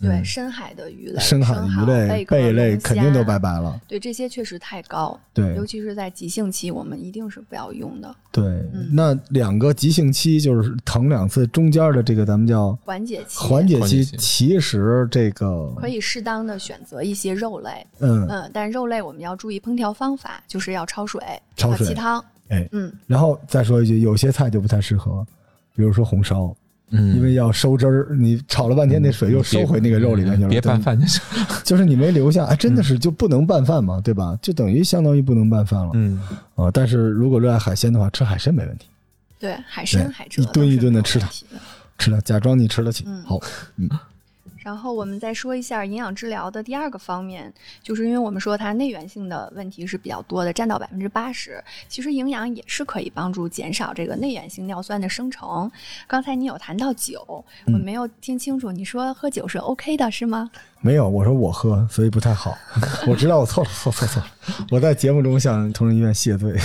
[0.00, 3.80] 对，嗯深海的鱼类、深海鱼类、贝贝类肯定都拜拜了。
[3.88, 8.14] 对，这些确实太高，对尤其是在急性期，我们一定是不要用的。
[8.30, 8.44] 对，
[8.74, 21.20] 嗯那两个急性期就是疼两次，中间的这个咱们叫缓解期，缓解期，其实这个可以适当的选择一些肉类，嗯嗯，但肉类我们要注意烹调方法，就是要焯水、
[21.56, 25.26] 焯水和鸡汤，哎，嗯，然后再说一句，有些菜就不太适合，
[25.74, 26.54] 比如说红烧。
[26.90, 30.48] 嗯，因为要收汁儿，你炒了半天，那水又收回那个肉里面去了。
[30.48, 31.20] 别拌，饭就行。
[31.64, 34.38] 就是你没留下，哎，真的是就不能拌饭嘛，对吧？
[34.40, 36.20] 就等于相当于不能拌饭了嗯，
[36.54, 36.70] 啊。
[36.72, 38.86] 但是如果热爱海鲜的话，吃海参没问题，
[39.40, 41.58] 对，海参、海蜇一顿一顿的吃它它。
[41.98, 43.04] 吃了假装你吃得起。
[43.24, 43.40] 好
[43.76, 43.98] 嗯好，
[44.66, 47.54] 然后我们再说一下营养治疗的第二个方面，
[47.84, 51.62] 就是因为我们说它内源性的问题是比较多的，占到百分之八十。
[51.88, 55.70] 其实营养也是可以帮助减少这个内源性尿酸的生成。
[56.08, 60.50] 刚才你有谈到酒，嗯我没有听清楚，你说喝酒是 OK 的，是吗？
[60.80, 62.58] 没有，我说我喝，所以不太好。
[63.06, 64.28] 我知道我错了，错错错了。
[64.72, 66.58] 我在节目中向同仁医院谢罪。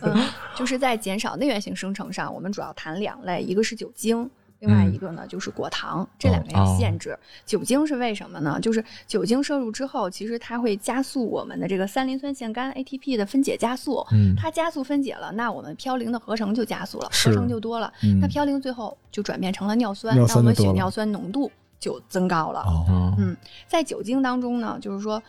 [0.00, 0.24] 嗯，
[0.56, 4.28] 就是在减少内源性生成上，我们主要谈两类，一个是酒精。
[4.60, 7.16] 另外一个呢，就是果糖，这两个要限制。
[7.46, 8.58] 酒精是为什么呢？
[8.60, 14.04] 就是酒精摄入之后，其实它会加速我们的这个三磷酸腺苷 ATP 的分解加速。
[14.12, 17.92] 嗯它加速分解了，那我们嘌呤的合成就加速了，合成就多了。
[18.02, 22.60] 嗯那嘌呤最后就转变成了尿酸，那我们血尿酸浓度就增高了。
[22.62, 23.36] 哦，嗯，
[23.68, 25.22] 在酒精当中呢，就是说，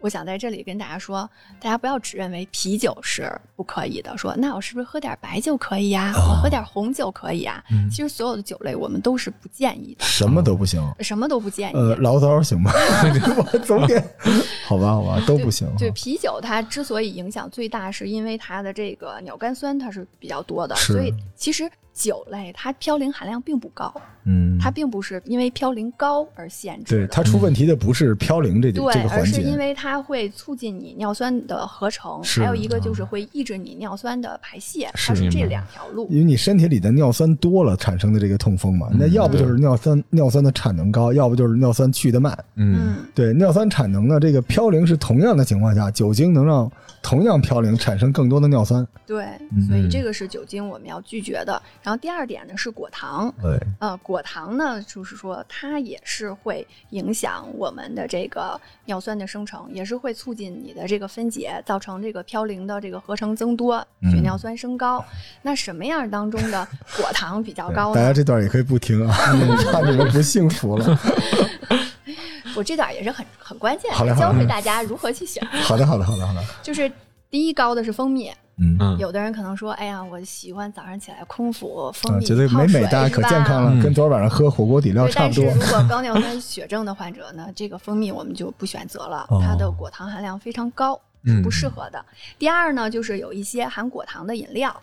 [0.00, 1.28] 我想在这里跟大家说，
[1.60, 10.80] 大家不要只认为啤酒是不可以的，说那我是不是喝点白酒可以呀、我喝点红酒可以呀、嗯其实所有的酒类我们都是不建议的，什么都不行。
[11.00, 11.74] 什么都不建议。
[11.74, 12.72] 呃，醪糟行吗？
[13.52, 14.02] 我总点，
[14.66, 15.68] 好吧，好吧，都不行。
[15.76, 21.70] 对啤酒，它之所以影响最大，是因为它的这个鸟苷酸它是比较多的，所以其实
[22.00, 23.92] 酒类它嘌呤含量并不高，
[24.24, 26.96] 嗯，它并不是因为嘌呤高而限制。
[26.96, 36.08] 对它出问题的不是嘌呤这对，这个环而是因，为它会促进你尿酸的合成，还有一个就是会抑制你尿酸的排泄，它是是这两条路。
[36.08, 42.32] 因为你身体里的尿酸多了产生的这个痛风嘛，那要不就是尿酸尿酸的产能高，要不就是尿酸去的慢。
[42.54, 46.70] 嗯，嗯，对，尿酸产能呢，这个嘌呤是同样的情况下，酒精能让
[47.02, 48.86] 同样嘌呤产生更多的尿酸。
[49.06, 51.60] 对嗯，所以这个是酒精我们要拒绝的。
[51.82, 65.04] 然后第二点呢是果糖，对，呃，果糖呢就是说它也是会影响我们的这个尿酸的生成，也是会促进你的这个分解，造成这个嘌呤的这个合成增多，嗯血尿酸升高。
[65.42, 66.66] 那什么样当中的
[66.96, 67.94] 果糖比较高呢？
[67.94, 69.14] 大家这段也可以不听啊，
[69.72, 70.98] 怕你们不幸福了。
[72.56, 75.44] 我这段也是很很关键教会大家如何去选。
[75.46, 76.42] 好的，好的，好的，好的。
[76.62, 76.90] 就是
[77.30, 78.30] 第一高的是蜂蜜，
[78.60, 85.72] 嗯嗯有的人可能说，哎呀，我喜欢早上起来空腹蜂啊，蜜觉得泡水美美哒，可健康了，嗯跟昨儿晚上喝火锅底料，差不多但是如。
[85.72, 91.00] 果 高尿酸血症的患者呢，这个蜂蜜我们就不选择了，哦它的果糖含量非常高，
[91.42, 92.04] 不适合的。
[92.38, 94.74] 第二呢，就是有一些含果糖的饮料。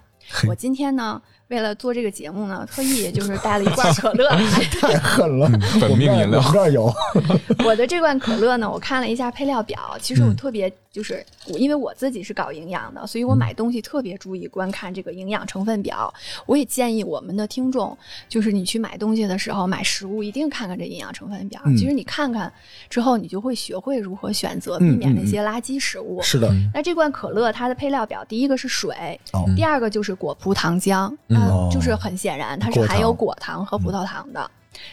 [0.48, 4.30] 我今天呢，为了做这个节目呢，特意 就是带了一罐可乐。
[4.82, 6.94] 太狠了，本命饮料我们这儿有。
[7.66, 16.14] 我的这罐可乐呢，我看了一下配料表，其实我嗯特别就是我，因为我自己是搞营养的，所以我买东西特别注意观看这个营养成分表。
[16.46, 21.62] 我也建议我们的听众，就是你去买东西的时候，买食物一定看看这营养成分表。
[21.66, 22.52] 嗯其实你看看
[22.90, 26.22] 之后，你就会学会如何选择，嗯避免嗯那些垃圾食物。
[26.22, 31.70] 是的，那这罐可乐它的配料表，第一个是水，哦第二个就是果葡糖浆，嗯。
[31.70, 34.50] 就是很显然它是含有果糖和葡萄糖的。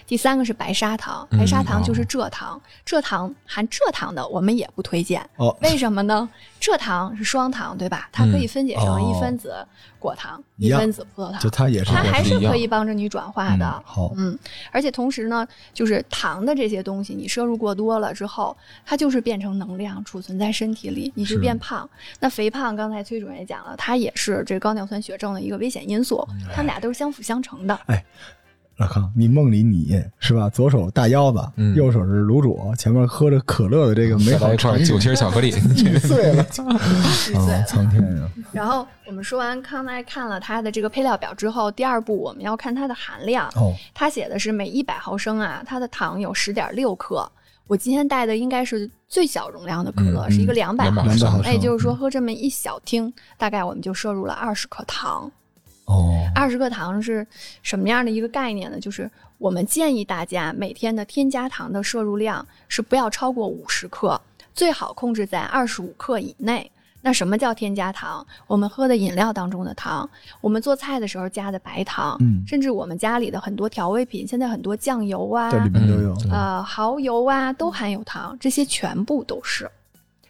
[0.06, 5.24] 第三个是白砂糖，嗯白砂糖就是蔗糖，蔗糖含蔗糖的我们也不推荐。
[5.36, 6.28] 哦，为什么呢？
[6.60, 8.08] 蔗糖是双糖，对吧？
[8.10, 9.66] 它可以分解成哦一分子
[9.98, 13.66] 果糖，一分子葡萄糖就，它也是它还是可以帮着你转化的。
[13.66, 14.38] 嗯好嗯，
[14.70, 18.56] 而且同时呢，就是糖的这些东西，你摄入过多了之后，
[18.86, 21.88] 它就是变成能量储存在身体里，你就变胖。
[22.20, 27.78] 那肥胖，刚才崔主任也讲了，它也是这高尿酸血症的一个危险因素，嗯它们俩都是相辅相成的。
[28.76, 30.50] 老康，你梦里你是吧？
[30.50, 36.42] 左手大腰子，嗯右手是卤煮，前面喝着可乐的这个美好场景来一块酒心巧克力，易碎了。
[37.66, 38.28] 苍天呀！
[38.52, 43.48] 然后我们说完康奈看了它的这个配料表之后，第二步我们要看它的含量。
[43.54, 47.30] 哦，它写的是每一百毫升啊，它的糖有十点六克。
[47.66, 55.30] 我今天带的应该是最小容量的可乐，嗯是一个两百200毫200毫升那也就是说，喝这么一小听，大概我们就摄入了二十克糖。
[55.86, 57.26] 哦，二十克糖是
[57.62, 58.80] 什么样的一个概念呢？
[58.80, 64.20] 就是我们建议大家每天的添加糖的摄入量是不要超过五十克，
[64.54, 66.70] 最好控制在二十五克以内。
[67.06, 68.26] 那什么叫添加糖？
[68.46, 70.08] 我们喝的饮料当中的糖，
[70.40, 76.16] 我们做菜的时候加的白糖，嗯甚至我们家里的很多调味品，现在很多酱油啊，这里面都有。
[76.30, 79.70] 呃蚝油啊，都含有糖，这些全部都是。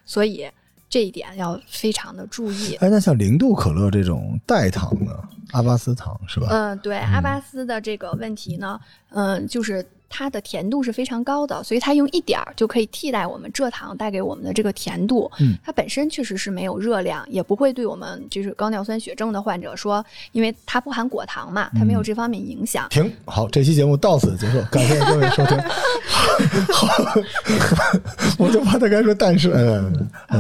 [0.05, 0.51] 所以
[0.89, 2.75] 这一点要非常的注意。
[2.81, 6.49] 哎，那像零度可乐这种代糖的阿巴斯糖是吧？
[6.51, 8.79] 嗯，对，阿巴斯的这个问题呢，
[9.11, 15.31] 嗯、就是它的甜度是非常高的，所以它用一点儿就可以替代我们蔗糖带给我们的这个甜度。
[15.41, 22.87] 嗯，它本身确实是没有热量，也不会对我们就是高尿酸血症的患者说，因为它不含果糖嘛，它没有这方面影响。
[22.91, 25.59] 停，好，这期节目到此结束，感谢各位收听。
[26.73, 26.89] 好，
[28.39, 29.51] 我就怕他该说但是，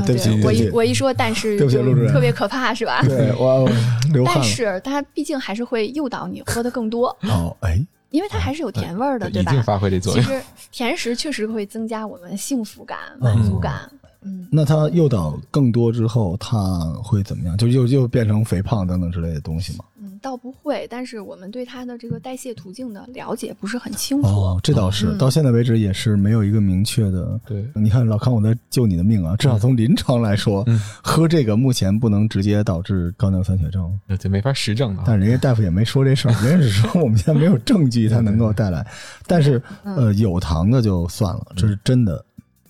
[0.06, 3.02] 对不起，我一我一说，但是对不起陆主任特别可怕，是吧？
[3.02, 3.70] 对我 我
[4.12, 4.42] 流汗但了。
[4.44, 7.78] 是它毕竟还是会诱导你喝的更多， 哦，哎，
[8.10, 9.52] 因为它还是有甜味儿的，对吧？
[9.52, 10.22] 已经发挥这作用。
[10.24, 13.90] 其实甜食确实会增加我们幸福感、满足感。
[14.26, 17.56] 嗯，那它诱导更多之后，它会怎么样？
[17.58, 19.84] 就又又变成肥胖等等之类的东西吗？
[20.24, 24.28] 嗯，倒不会，但是我们对它的这个代谢途径的了解不是很清楚。
[24.28, 27.38] 哦，这倒是，嗯到现在为止也是没有一个明确的。
[27.46, 29.36] 对你看老康，我在救你的命啊！
[29.36, 35.04] 至少从临床来说，嗯喝这个目前不能直接导致高尿酸血症，这没法实证啊。
[35.06, 38.86] 但人家大夫也没说这事儿，人家只说我们现在没有证据它能够带来。
[39.26, 42.24] 但是嗯呃，有糖的就算了，这是真的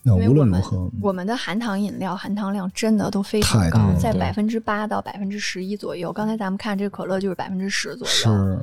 [0.07, 6.13] 那无论如何，我们的含糖饮料含糖量真的都非常高在百分之八到百分之十一左右。
[6.13, 8.59] 刚才咱们看这个可乐就是百分之十左右，是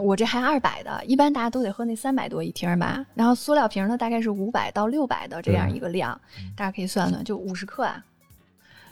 [0.00, 3.04] 我这还二百的，一般大家都得喝那三百多一听儿吧。
[3.14, 6.18] 然后塑料瓶呢，大概是五百到六百的这样一个量，
[6.56, 8.02] 大家可以算算，就五十克啊，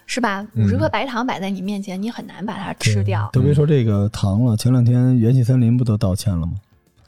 [0.04, 0.46] 是吧？
[0.52, 3.30] 嗯五十克白糖摆在你面前，你很难把它吃掉。
[3.32, 6.52] 都别说这个糖了，前两天元气森林不都道歉了吗？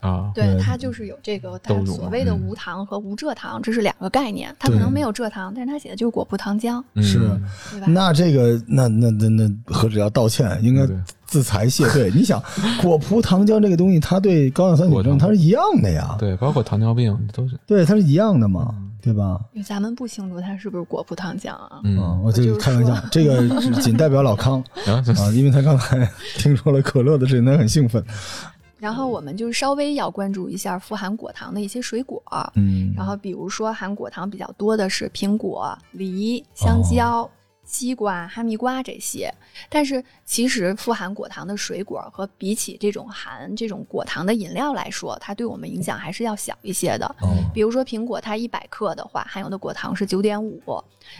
[0.01, 4.55] 啊，对，对它就是有这个它所谓的嗯无糖和无蔗糖，这是两个概念。
[4.59, 7.19] 它可能没有蔗糖，但是它写的就是果葡糖浆，嗯是
[7.71, 7.87] 对吧？
[7.87, 10.87] 那这个那那那那何止要道歉，应该
[11.25, 12.11] 自裁谢罪。
[12.15, 12.41] 你想，
[12.81, 19.39] 果葡糖浆这个东西，它对高尿酸血症它是一样的呀，对，包括糖尿病都是，对，它是一样的嘛，对吧？
[19.53, 21.67] 因为咱们不清楚它是不是果葡糖浆啊。
[21.71, 23.47] 啊，嗯，我就就是开玩笑，这个
[23.81, 28.03] 仅代表老康 啊，因为他刚才 听说了可乐的事情，他很兴奋。
[28.79, 32.23] 然后我们就是稍微要关注一下富含果糖的一些水果，
[32.55, 37.29] 嗯，然后比如说含果糖比较多的是苹果、梨、香蕉、
[37.63, 39.31] 西瓜、哈密瓜这些。
[39.69, 47.05] 但是其实富含果糖的水果和比起这种含这种果糖的饮料来说，它对我们影响还是要小一些的。
[47.21, 50.61] 哦比如说苹果，它一百克的话，含有的果糖是九点五，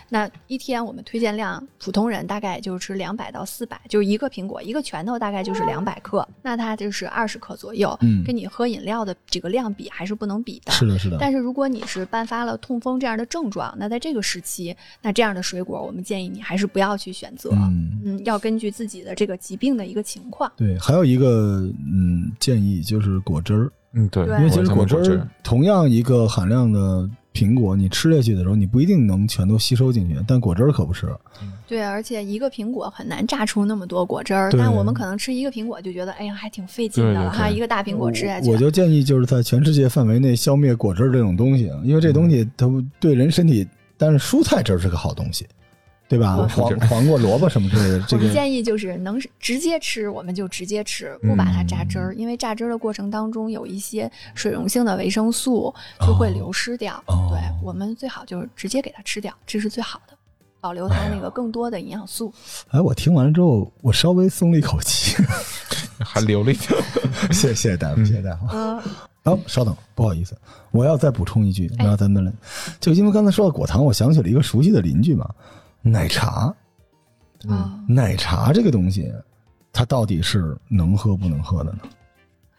[0.10, 10.72] 那一天我们推荐量，普通人大概也就是吃两百到四百，就是一个苹果一个拳头大概就是两百克，那它就是二十克左右，嗯跟你喝饮料的这个量比还是不能比的。
[10.72, 17.50] 是的，是的，但是如果你是伴发了痛风这样的症状，那在这个时期，那这样的水果我们建议你还是不要去选择。
[17.54, 18.00] 嗯。
[18.06, 20.52] 嗯，要根据自己的这个疾病的一个情况。
[20.56, 27.10] 对，还有一个嗯建议就是果汁儿，嗯对，因为其实果汁儿同样一个含量的
[27.40, 31.08] 苹果，你吃下去的时候，你不一定能全都吸收进去，但果汁儿可不是。
[31.66, 38.50] 对，而且一个苹果很难榨出那么多果汁儿，但我们可能吃一个苹果就觉得，哎呀，还挺费劲的了哈，一个大苹果吃下去。
[38.52, 42.68] 我就建议就是在全世界范围内消灭果汁儿这种东西，因为这东西它
[43.00, 43.66] 对人身体，
[43.98, 45.48] 但是蔬菜汁儿是个好东西，
[46.10, 46.36] 对吧？
[46.40, 57.02] 嗯黄黄瓜、萝卜什么之类的， 这我们个建议就是能直接吃，我们就直接吃，不把它榨汁儿，因为榨汁儿的过程当中有一些水溶性的维生素就会流失掉。
[57.06, 60.14] 哦对我们最好就是直接给它吃掉，这是最好的，
[60.60, 62.34] 保留它那个更多的营养素。
[62.70, 65.16] 哎，我听完了之后，我稍微松了一口气。
[66.02, 66.76] 还留了一条，
[67.30, 68.48] 谢谢谢谢大夫，谢谢大夫。
[68.54, 68.82] 嗯，
[69.24, 70.34] 哦，稍等，不好意思，
[70.72, 72.34] 我要再补充一句，哎然后咱们
[72.80, 75.30] 就因为刚才说到果糖，我想起了一个熟悉的邻居嘛，
[75.82, 76.54] 奶茶。
[77.48, 79.10] 啊，奶茶这个东西，
[79.72, 81.80] 它到底是能喝不能喝的呢？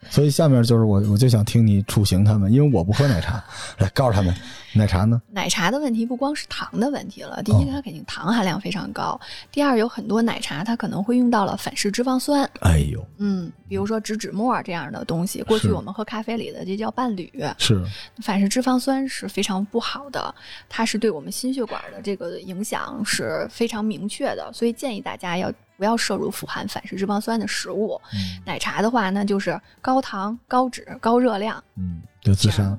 [0.09, 3.43] 所以下面就是我，我就想听你处刑他们，因为我不喝奶茶，
[3.77, 4.33] 来告诉他们，
[4.73, 5.21] 奶茶呢？
[5.29, 9.15] 奶茶的问题不光是糖的问题了，第一，哦它肯定糖含量非常高；
[9.51, 15.41] 第二，有很多奶茶它可能会用到了反式脂肪酸，哎呦，嗯，比如说植脂末这样的东西。
[15.43, 17.81] 过去我们喝咖啡里的这叫伴侣，是
[18.21, 20.35] 反式脂肪酸是非常不好的，
[20.67, 27.97] 它是对我们心血管的这个影响是非常明确的，所以建议大家要不要摄入富含反式脂肪酸的食物。
[28.45, 31.63] 奶茶的话，那就是高糖、高脂、高热量。
[31.77, 32.77] 嗯，就自杀。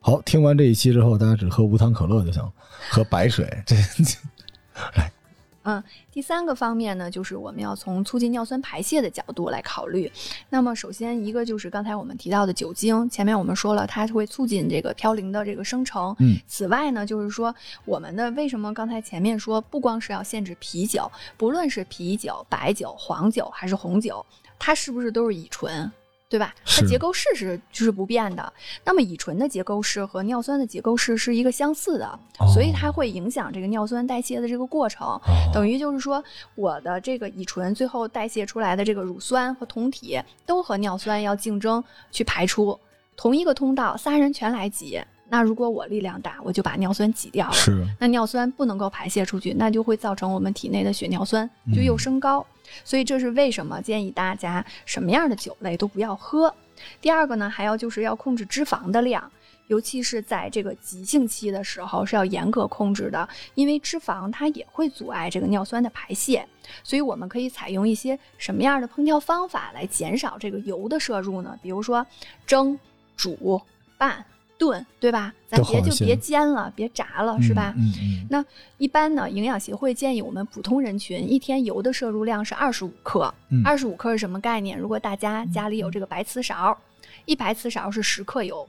[0.00, 2.52] 好，听完这一期之后，大家只喝无糖可乐就行，
[2.90, 3.48] 喝白水。
[3.64, 3.76] 这
[5.64, 10.10] 嗯，第三个方面呢，就是我们要从促进尿酸排泄的角度来考虑。
[10.48, 16.14] 那么，首先一个就是刚才我们提到的酒精，前面我们说了，它会促进这个嘌呤的这个生成。
[16.18, 17.54] 嗯，此外呢，就是说
[17.84, 24.24] 我们的为什么刚才前面说，不光是要限制啤酒，不论是啤酒、白酒、黄酒还是红酒，
[24.58, 25.90] 它是不是都是乙醇？
[26.32, 26.54] 对吧？
[26.64, 28.50] 它结构式是就是不变的。
[28.86, 32.18] 那么乙醇的结构式和尿酸的结构式是一个相似的，
[32.54, 35.20] 所以它会影响这个尿酸代谢的这个过程。
[35.52, 36.24] 等于就是说，
[36.54, 42.80] 我的这个乙醇最后代谢出来的这个乳酸和酮体都和尿酸要竞争去排出，
[43.14, 44.98] 同一个通道，仨人全来挤。
[45.28, 47.52] 那如果我力量大，我就把尿酸挤掉了。
[47.52, 52.46] 是那尿酸不能够排泄出去，那就会造成我们体内的血尿酸就又升高。
[52.84, 56.54] 所以这是为什么建议大家什么样的酒类都不要喝。
[57.00, 59.30] 第二个呢，还要就是要控制脂肪的量。
[59.68, 66.46] 尤其是在这个急性期的时候，是要严格控制的，因为脂肪它也会阻碍这个尿酸的排泄，
[66.82, 71.58] 所以我们可以采用一些什么样的烹调方法来减少这个油的摄入呢？
[71.62, 72.04] 比如说
[72.44, 72.78] 蒸、
[73.16, 73.62] 煮、
[73.96, 74.22] 拌、
[74.62, 75.34] 炖，对吧？
[75.48, 77.74] 咱别就别煎了，别炸了，是吧？
[77.76, 78.44] 嗯嗯那
[78.78, 83.60] 一般呢，营养协会建议我们普通人群一天油的摄入量是二十五克嗯。
[83.64, 84.78] 二十五克是什么概念？
[84.78, 86.78] 如果大家家里有这个白瓷勺，
[87.24, 88.64] 一白瓷勺是十克油。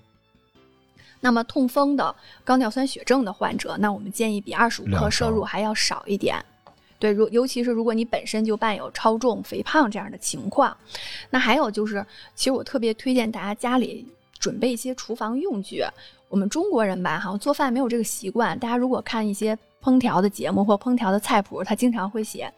[1.20, 6.44] 那么痛风的高尿酸血症的患者，那我们建议比二十五克摄入还要少一点。
[6.98, 10.76] 对，如尤其是如果你本身就伴有超重、肥胖这样的情况，
[11.30, 14.08] 那还有就是，其实我特别推荐大家家里
[14.44, 15.82] 准备一些厨房用具。
[16.28, 18.58] 我我们中国人吧，好像做饭没有这个习惯。
[18.58, 22.52] 大家如果看一些烹调的节目或烹调的菜谱，它经常会写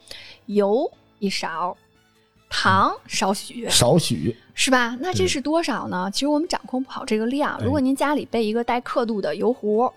[0.46, 1.76] 油一勺，
[2.50, 4.98] 糖少许，少许是吧？
[5.02, 6.10] 那这是多少呢？
[6.10, 7.60] 其实我们掌控不好这个量。
[7.62, 9.92] 如果您家里备一个带刻度的油壶，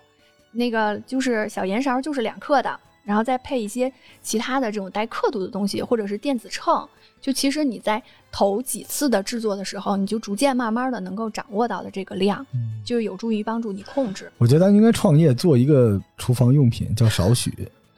[0.51, 3.89] 那个就是小盐勺，就是两克的，然后再配一些
[4.21, 6.85] 其他的这种带刻度的东西，或者是电子秤，
[7.21, 8.01] 就其实你在
[8.31, 12.45] 头几次的制作的时候，你就逐渐慢慢的能够掌握到的这个量，
[12.85, 14.31] 就有助于帮助你控制。
[14.37, 17.53] 我觉得应该创业做一个厨房用品，叫少许，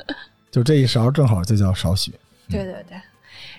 [0.50, 2.12] 就这一勺正好就叫少许。
[2.50, 3.00] 对对对。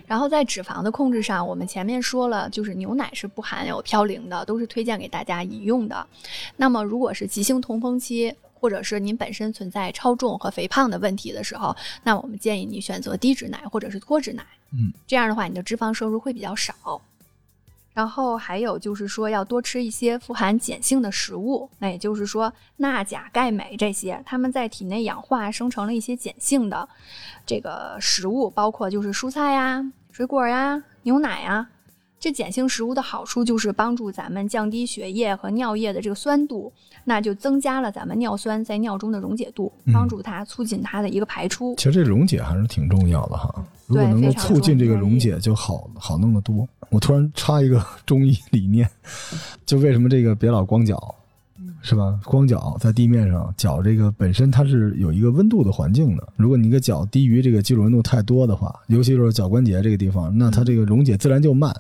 [0.05, 6.07] 然后在脂肪的控制上，我们前面说了，就是牛奶是不含有嘌呤的，都是推荐给大家饮用的。
[6.57, 14.45] 那么如果是急性痛风期，或者是您本身存在超重和肥胖的问题的时候，那我们建议你选择低脂奶或者是脱脂奶。
[14.71, 17.03] 嗯，这样的话你的脂肪摄入会比较少。
[17.93, 26.89] 然后还有就是说要多吃一些富含碱性的食物，那也就是说钠、钾、钙、镁这些，它们在体内氧化生成了一些碱性的
[27.45, 31.69] 这个食物，包括就是蔬菜呀、水果呀、牛奶呀。
[32.23, 41.75] 这碱性食物的好处就是帮助咱们降低血液和尿液的这个酸度，那就增加了咱们尿酸在尿中的溶解度，帮助它促进它的一个排出。
[41.75, 43.53] 其实这溶解还是挺重要的哈，
[43.89, 46.65] 如果能够促进这个溶解，就好好弄得多。
[46.91, 48.89] 我突然插一个 中医理念，
[49.67, 51.13] 就为什么这个别老光脚，
[51.83, 52.21] 是吧？
[52.25, 56.29] 光脚在地面上，脚这个本身它是有一个温度的环境的。
[56.37, 61.75] 如果你个脚低于这个基础温度太多的话，尤其是脚关节这个地方，那它这个溶解自然就慢。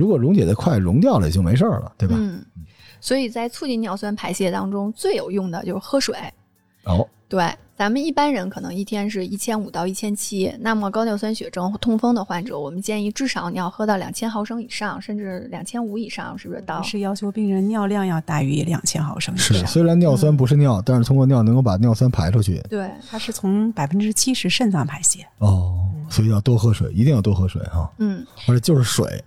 [0.00, 2.14] 如果溶解的快，溶掉了也就没事儿了，对吧？
[2.18, 2.42] 嗯，
[3.02, 6.16] 所以在促进尿酸排泄当中，最有用的就是喝水。
[6.84, 16.62] 哦，对，咱们一般人可能一天是一千五到一千七，那么高尿酸血症、痛风的患者，我们建议至少你要喝到两千毫升以上，甚至两千五以上，是不是？
[16.62, 19.66] 到是要求病人尿量要大于两千毫升以是，上。
[19.66, 22.58] 虽然尿酸不是尿，但是通过尿能够把尿酸排出去。
[22.70, 25.26] 对，它是从百分之七十肾脏排泄。
[25.38, 27.92] 哦，所以要多喝水，一定要多喝水哈。
[27.98, 29.22] 嗯，而且就是水，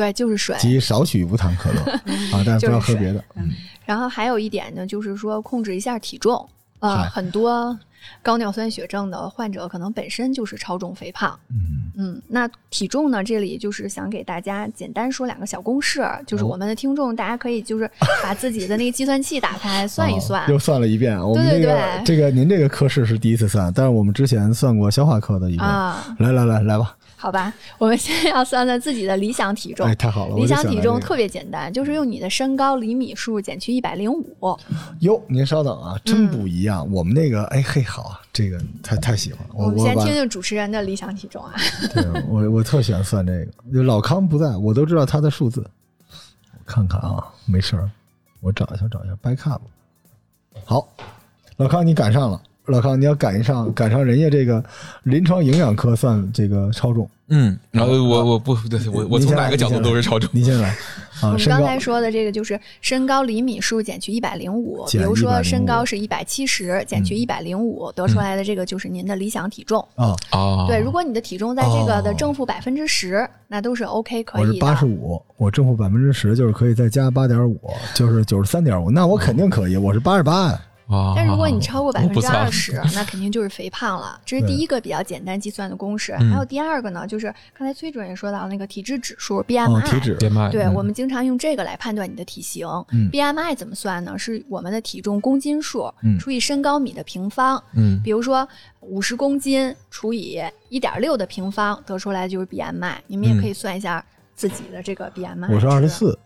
[0.00, 0.56] 对，就是水。
[0.58, 1.92] 即少许无糖可乐
[2.32, 3.22] 啊，但是不要喝别的。
[3.36, 3.50] 嗯，
[3.84, 6.48] 然后还有一点呢，就是说控制一下体重。
[6.78, 7.78] 呃，很多
[8.22, 11.38] 高尿酸血症的患者可能本身就是超重肥胖。
[11.50, 13.22] 嗯，嗯，那体重呢？
[13.22, 17.90] 这里就是想给大家简单说两个小公式，就是哦我们的听众，大家可以就是
[18.24, 20.42] 把自己的那个计算器打开算一算。
[20.46, 21.20] 哦又算了一遍。
[21.20, 25.62] 我们这个对这个您这个科室是第一次算，但是我们之前算过消化科的一个。
[25.62, 29.86] 啊，来来来来吧，好吧，我们先要算算自己的理想体重。
[29.86, 34.58] 哎，太好了，理想体重特别简单，就是用你的身高厘米数减去一百零五。
[35.00, 36.90] 哟，您稍等啊，真不一样。
[36.90, 39.54] 我们那个，哎嘿，好啊，这个太太喜欢了。
[39.54, 41.52] 我我们先听听主持人的理想体重啊。
[41.92, 43.52] 对我我特喜欢算这个。
[43.70, 45.62] 就老康不在，我都知道他的数字。
[46.08, 47.90] 我看看啊，没事儿，
[48.40, 49.60] 我找一下找一下，back up。
[50.64, 50.88] 好，
[51.58, 52.40] 老康你赶上了，
[52.70, 54.64] 老康你要赶上赶上人家这个
[55.02, 57.08] 临床营养科算这个超重。
[57.32, 60.28] 嗯，然后我我不对，我我从哪个角度都是超重。
[60.32, 60.70] 您先来
[61.22, 69.78] 啊，我们刚才说的这个就是身高厘米数减去一百零五，比如说身高是一百七十，减去一百零五，得出来的这个就是您的理想体重。
[69.94, 74.58] 啊，哦，对，如果你的体重在这个的哦正负百分之十，那都是 OK 可以我是。
[74.58, 77.60] 八十五，我正负百分之十，就是可以再加八点五，
[77.94, 80.60] 就是九十三点五，那我肯定可以，我是八十八呀。
[80.90, 84.20] 哦但如果你超过百分之二十， 那肯定就是肥胖了。
[84.24, 86.12] 这是第一个比较简单计算的公式。
[86.20, 92.66] 嗯还有第二个呢，就是刚才崔主任也说到那个体脂指数哦，BMI，、体脂 BMI，，对，嗯我们经常用这个来判断你的体型。
[92.92, 94.18] 嗯 BMI 怎么算呢？
[94.18, 97.62] 是我们的体重公斤数嗯除以身高米的平方。
[97.74, 98.46] 嗯比如说
[98.80, 102.94] 五十公斤除以一点六的平方，得出来就是 BMI。
[103.06, 105.54] 你们也可以算一下自己的这个 BMI 值。
[105.54, 106.18] 我是二十四，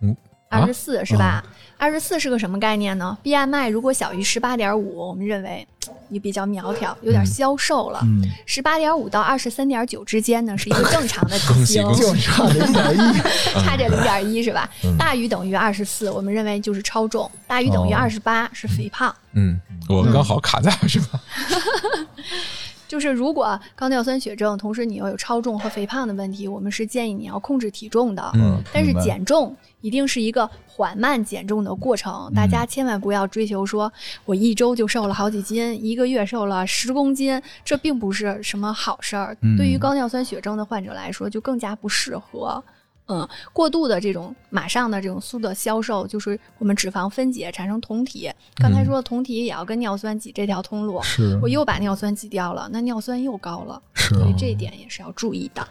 [0.48, 1.42] 二十四是吧？
[1.76, 5.66] 二十四是个什么概念呢？BMI 如果小于十八点五，我们认为
[6.08, 7.98] 你比较苗条，有点消瘦了。
[8.04, 11.82] 嗯，十八点五到二十三点九之间呢，是一个正常的体型，
[12.20, 13.18] 差零点一。
[13.64, 14.70] 差这零点一是吧？
[14.84, 19.14] 嗯大于等于二十四，我们认为就是超重；大于等于哦二十八是肥胖。
[19.32, 21.20] 嗯，我们刚好卡在是吧？
[22.94, 28.22] 就是如果高尿酸血症，同时你又有超重和肥胖的问题，我们是建议你要控制体重的。
[28.36, 33.92] 嗯但是减重一定是一个缓慢减重的过程，大家千万不要追求说
[34.24, 39.36] 我一周就瘦了好几斤，一个月瘦了十公斤，这并不是什么好事儿。
[39.40, 42.62] 嗯对于高尿酸血症的患者来说，就更加不适合。
[43.06, 48.30] 嗯，过度的这种马上的这种速的消瘦，就是我们脂肪分解产生酮体。
[48.56, 55.62] 刚才说的酮体也要跟尿酸挤这条通路，是我又把尿酸挤掉了，那尿酸又高了，是所以这一点也是要注意的。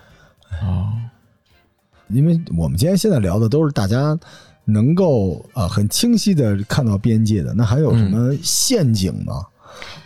[0.61, 0.93] 哦，
[2.09, 4.15] 因为我们今天现在聊的都是大家
[4.65, 9.33] 能够呃很清晰的看到边界的，那还有什么陷阱吗？
[9.35, 10.02] 嗯，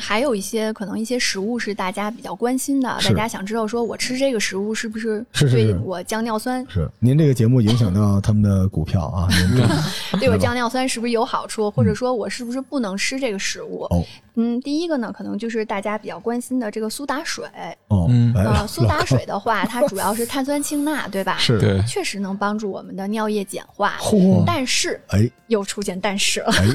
[0.00, 9.28] 还有一些可能一些食物是大家比较关心的，大家想知道说我吃这个食物是不是对我降尿酸，是您这个节目影响到他们的股票啊？
[10.20, 13.84] 对我降尿酸是不是有好处，或者说我是不是不能吃这个食物？
[13.90, 14.04] 哦
[14.36, 17.44] 嗯，第一个呢，可能就是大家比较关心的这个苏打水。
[17.88, 18.34] 哦，嗯
[18.68, 21.36] 苏打水的话，它主要是碳酸氢钠，对吧？
[21.38, 26.66] 是对确实能帮助我们的尿液碱化，嚯但是哎又出现但是了， 哎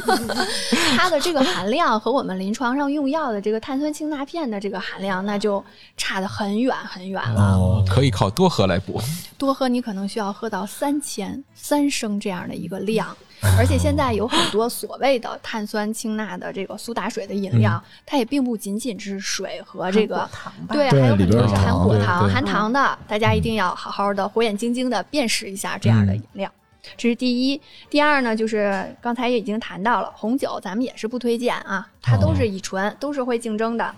[0.98, 5.64] 它的这个含量和我们临床上用药的这个碳酸氢钠片的这个含量，那就
[5.96, 7.42] 差得很远很远了。
[7.42, 9.00] 哦可以靠多喝来补。
[9.38, 13.16] 多喝你可能需要喝到三千三升这样的一个量。
[13.58, 20.76] 而且现在有很多所谓的碳酸氢钠的这个苏打水的饮料，它也并不仅仅是水和这个糖吧。
[20.76, 26.52] 对，还有很多是含果糖、含糖的，大家一定要好好的火眼金睛的辨识一下这样的饮料。
[26.98, 33.94] 这是第一，第二呢，就是刚才也已经谈到了红酒，咱们也是不推荐啊，它都是乙醇，都是会竞争的。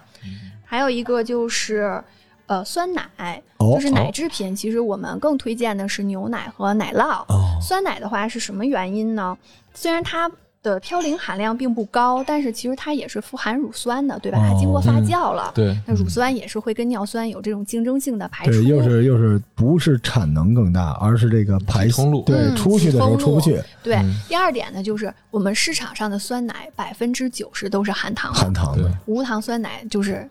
[0.66, 2.04] 还有一个就是
[2.48, 7.24] 呃酸奶，哦就是奶制品，其实我们更推荐的是牛奶和奶酪。
[7.28, 9.38] 哦酸奶的话是什么原因呢？
[9.74, 10.30] 虽然它
[10.62, 14.38] 的嘌呤含量并不高，但是其实它也是富含乳酸的，对吧？
[14.40, 18.52] 它经过发酵了，对，那乳酸也是会跟尿酸有这种竞争性的排出。
[18.52, 30.30] 对，又是又是不是产能更大，而是这个排通路对，嗯出去的时候出不去，对嗯第二点呢，就是我们市场上的酸奶百分之九十都是含糖的，含糖的，无糖酸奶就是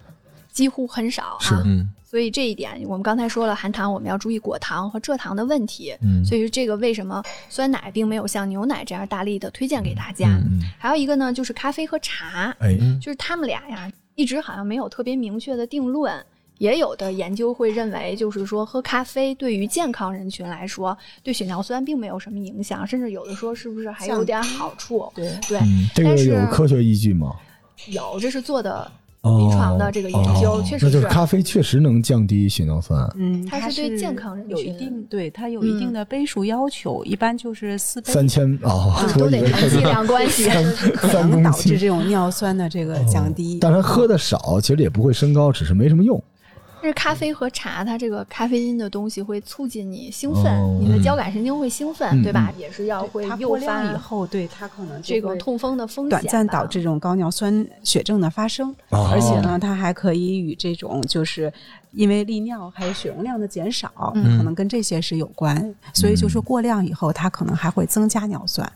[0.50, 1.62] 几乎很少是啊。
[1.64, 5.96] 嗯，所以这一点，我们刚才说了，含糖我们要注意果糖和蔗糖的问题。
[6.02, 10.28] 嗯所以这个为什么酸奶并没有像牛奶这样大力的推荐给大家？
[10.28, 16.22] 嗯，还有一个呢，就是咖啡和茶，哎，就是他们俩呀，一直好像没有特别明确的定论。
[16.58, 25.10] 也有的研究会认为，就是说喝咖啡对于健康人群来说，对血尿酸并没有什么影响，甚至有的说是不是还有点好处？
[25.14, 27.34] 对对，嗯，这个但是有科学依据吗？
[27.86, 28.92] 有，这是做的哦
[29.22, 40.48] 临床的这个研究，哦确实那就是咖啡确实能降低血尿酸，嗯，它它是对健康人有一定，对它有一定的杯数要求，一般就是四杯三千哦，嗯都得看剂量关系。
[40.94, 41.78] 可能导致。
[41.78, 43.58] 这种尿酸的这个降低。
[43.60, 46.22] 但是它喝的少，其实也不会升高，只是没什么用。
[46.82, 52.52] 但是咖啡和茶，它这个咖啡因的东西会促进你兴奋，哦你的交感神经会兴奋，嗯对吧？
[52.58, 61.52] 也是要会诱它过量以后，对它可能这个痛风的风险短暂导致这种高尿酸血症的发生，哦而且呢，它还可以与这种就是
[61.92, 65.72] 因为利尿还有血容量的减少，嗯可能跟这些是有关。
[65.94, 68.70] 所以就说过量以后，它可能还会增加尿酸，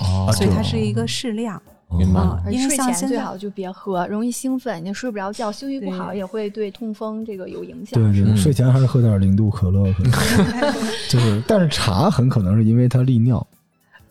[0.00, 1.60] 哦所以它是一个适量。
[1.98, 8.00] 明白啊，因为而睡前像现最好就别喝，容易兴奋，你睡不着觉，休息不好也会对痛风这个有影响。
[8.00, 10.74] 对对，嗯睡前还是喝点零度可乐，可能
[11.08, 13.46] 就是，但是茶很可能是因为它利尿。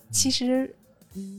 [0.10, 0.74] 其实。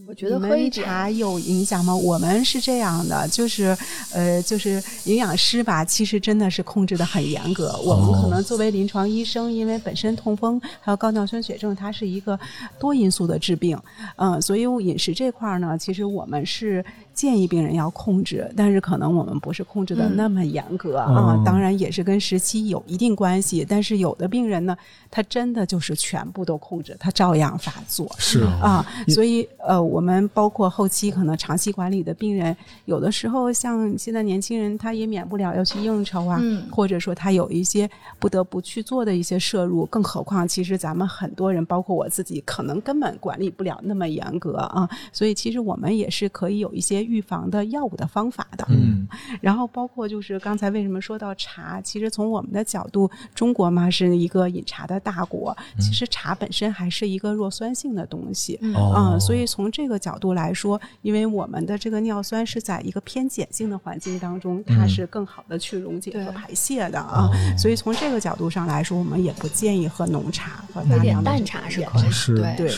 [0.07, 1.95] 我觉得喝一茶有影响吗？
[1.95, 3.77] 我们是这样的，就是
[4.13, 7.79] 呃，就是营养师吧，其实真的是控制的很严格。
[7.85, 12.39] 我们可能作为临床医生，因为本身痛风还有高尿酸血症，它是一个
[12.79, 13.79] 多因素的致病，
[14.17, 16.85] 嗯、所以饮食这块儿呢，其实我们是
[17.15, 21.43] 建议病人要控制，但是可能我们不是控制的嗯那么严格、哦啊。
[21.45, 24.77] 当然也是跟时期有一定关系，但是有的病人呢，
[25.11, 28.11] 他真的就是全部都控制，他照样发作。
[28.19, 37.89] 是啊，所以呃，我们包括后期可能长期管理的病人，有的时候像现在年轻人，他也免不了要去应酬啊，嗯或者说他有一些
[38.19, 48.65] 不得不去做的一些摄入，更何况其实咱们很多人，包括我自己，可能根本管理不了那么严格啊，所以其实我们也是可以有一些预防的药物的方法的。
[48.71, 49.07] 嗯
[49.41, 58.59] 然后包括就是刚才为什么说到茶，其实从我们的角度，中国嘛是一个饮茶的大国，其实茶本身还是一个弱酸性的东西。
[58.63, 67.31] 嗯哦啊、所以从这个角度来说，因为我们的这个尿酸是在一个偏碱性的环境当中，它是更好的去溶解和排泄的啊。
[67.59, 72.57] 所以从这个角度上来说，我们也不建议喝浓茶和喝点淡大量的茶是可以，是对。
[72.57, 72.71] 对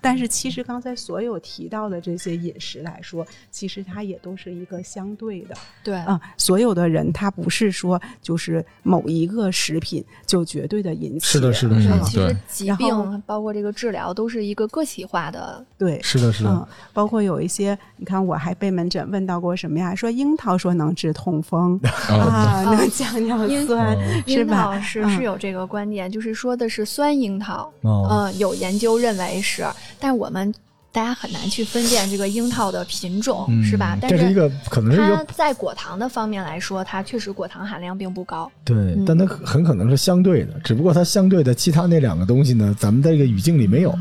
[0.00, 5.94] 但是其实刚才所有提到的这些饮食来说，其实它也都是一个相对的对。
[5.94, 12.36] 啊、所有的人他不是说就是某一个食品就绝对的引起，是的，是的，嗯是的，其实。
[12.48, 16.00] 疾病包括这个治疗都是一个个体化的，对。
[16.02, 19.94] 是的，是的嗯，，包括有一些，你看我还被门诊问到过什么呀？
[19.94, 21.78] 说樱桃说能治痛风、
[22.10, 23.36] 哦啊，能降尿
[23.66, 23.96] 酸，
[24.26, 24.76] 是樱桃吧？
[24.76, 29.66] 嗯是是有这个观点，就是说的是酸樱桃，哦，嗯，有研究认为是，
[29.98, 30.52] 但我们
[30.90, 33.96] 大家很难去分辨这个樱桃的品种，嗯是吧？
[34.00, 38.50] 但这是一个可能是它在果糖的方面来说，它确实果糖含量并不高。
[38.64, 43.94] 对嗯，但它很可能是相对的，只不过它相对的其他那两个东西呢，咱们在这个语境里没有。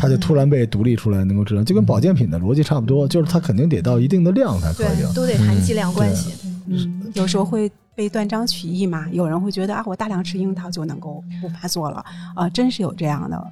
[0.00, 4.96] 它就突然被独立出来，能够治疗，就跟保健品的逻辑差不多，就是它肯定得到一定的量才可以。
[4.96, 6.32] 对，都得含剂量关系。
[6.66, 12.02] 嗯，有时候会被断章取义嘛，有人会觉得啊，我大量吃樱桃就能够不发作了
[12.34, 13.46] 啊，真是有这样的。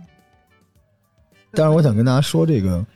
[1.52, 2.86] 但是我想跟大家说这个，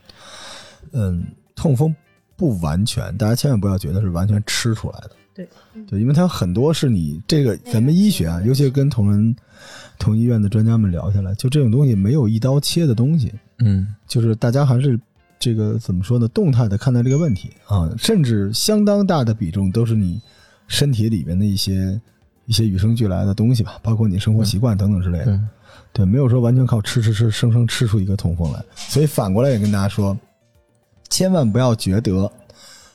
[0.93, 1.23] 嗯，
[1.55, 1.95] 痛风
[2.35, 5.11] 不完全，大家千万不要觉得是完全吃出来的。
[5.35, 5.49] 对，
[5.89, 9.35] 对，因为它很多是你这个咱们医学啊，尤其是跟同仁
[10.03, 13.33] 同医院的专家们聊下来，就这种东西没有一刀切的东西。
[13.61, 14.99] 嗯，就是大家还是
[15.39, 16.27] 这个怎么说呢？
[16.29, 20.21] 动态的看待这个问题啊，甚至相当大的比重都是你
[20.67, 22.01] 身体里面的一些
[22.47, 25.25] 一些与生俱来的东西吧，包括你生活习惯等等之类的。
[25.25, 25.41] 对，
[25.93, 28.61] 对，没有说完全靠吃吃吃，生生吃出一个痛风来。
[28.75, 30.19] 所以反过来也跟大家说，
[31.09, 32.33] 千万不要觉得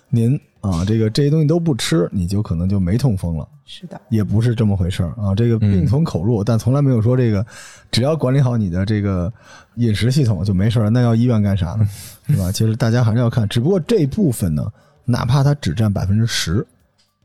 [0.10, 3.48] 您啊，这个这些东西都不吃，你就可能就没痛风了。
[3.66, 5.36] 是的，也不是这么回事儿啊。
[5.36, 7.46] 这个病从口入，但从来没有说这个
[7.92, 9.32] 只要管理好你的这个
[9.76, 10.90] 饮食系统就没事儿。
[10.90, 11.88] 那要医院干啥呢？
[12.28, 12.52] 是吧？
[12.52, 14.72] 其实大家还是要看，只不过这部分呢，
[15.04, 16.66] 哪怕它只占百分之十，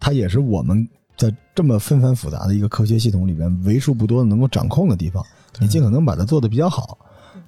[0.01, 0.87] 它也是我们
[1.17, 5.25] 在这么纷繁复杂的一个科学系统里边为数不多的能够掌控的地方。
[5.61, 6.99] 你尽可能把它做得比较好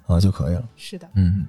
[0.07, 0.63] 啊就可以了。
[0.77, 1.45] 是的，嗯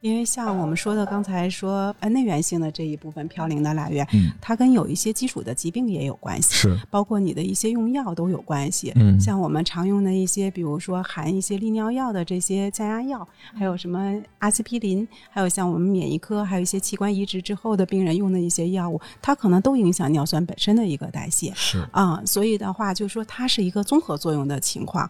[0.00, 6.54] 因为像我们说的刚才说呃内源性的这一部分嘌呤的来源，嗯，它跟有一些基础的疾病也有关系。
[6.54, 21.52] 是包括你的一些用药都有关系，嗯像我们常用的一些，比如说含一些利尿药的这些降压药，还有什么阿司匹林，还有像我们免疫科，还有一些器官移植之后的病人用的一些药物，它可能都影响尿酸本身的一个代谢。
[21.54, 25.06] 是，啊、所以的话，就说它是一个综合作用的情况，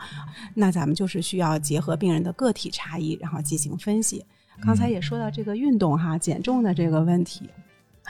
[0.55, 4.25] 那咱们就是需要结合病人的个体差异，然后进行分析。
[4.61, 7.49] 刚才也说到这个运动哈减重的这个问题，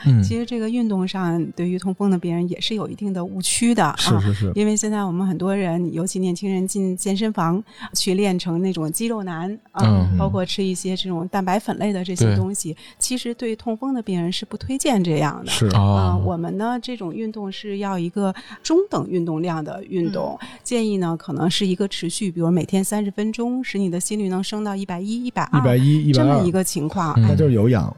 [0.05, 0.21] 嗯。
[0.23, 3.95] 其实这个运动上对于痛风的病人也是有一定的误区的啊。
[3.97, 7.63] 是是是，因为现在我们很多人，尤其年轻人进健身房
[7.93, 10.17] 去练成那种肌肉男啊，嗯。
[10.17, 15.51] 包括吃一些这种蛋白粉类的这些东西，其实对痛风的病人是不推荐这样的。
[15.51, 15.65] 是。
[15.67, 26.27] 啊、哦，我们呢这种运动是要一个中等运动量的运动，建议呢可能是一个持续，比如每天三十分钟，使你的心率能升到一百一、一百二，一百一、一百二。
[26.27, 27.13] 这么一，个情况。
[27.17, 27.23] 嗯。
[27.23, 27.95] 那就是有氧，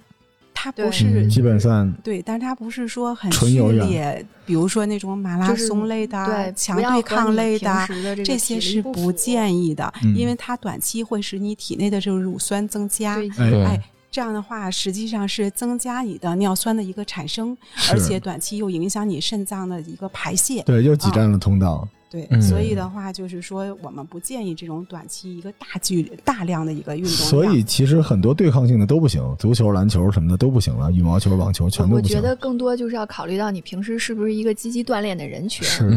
[0.54, 13.18] 它不是嗯基本上对，但是它不是说很剧烈，比如说那种马拉松类的、对，强对抗类的，的这这些是不建议的，嗯因为它短期会使你体内的这种乳酸增加。
[13.38, 13.82] 哎，
[14.12, 17.58] 这样的话，实际上是增加你的尿酸的一个产生，
[17.92, 20.62] 而且短期又影响你肾脏的一个排泄。
[20.64, 21.88] 对又挤占了通道。
[22.14, 27.12] 对，嗯所以的话就是说，我们不建议这种短期一个大剧大量的一个运动。
[27.12, 32.16] 所以其实很多对抗性的都不行，足球、篮球什么的都不行了，羽毛球、网球全都不行。
[32.16, 35.66] 我觉得更多就是要考虑到你平时是不是一个积极锻炼的人群。
[35.66, 35.88] 是，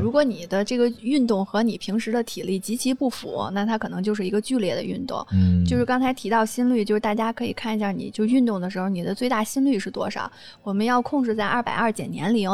[0.00, 5.22] 如果你的这个运动和你平时的体力极其不符，那它可能就是一个剧烈的运动。
[5.32, 10.32] 嗯，就是刚才提到心率，就是大家可以看一下，你就运动的时候，你的最大心率是多少？
[10.62, 12.48] 我们要控制在二百二减年龄。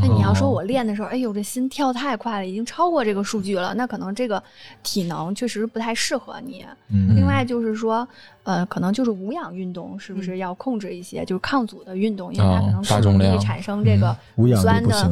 [0.00, 4.42] 那你要说我练的时候，哎呦，这心跳太快了，已经超过这个数据了，那可能这个
[4.82, 6.64] 体能确实不太适合你。
[6.92, 7.16] 嗯。
[7.16, 8.06] 另外就是说，
[8.44, 14.16] 呃，可能就是无氧运动是不是要控制一些，就是抗阻的运动，因为它可能哦大更重量容易产生这个
[14.56, 15.10] 酸的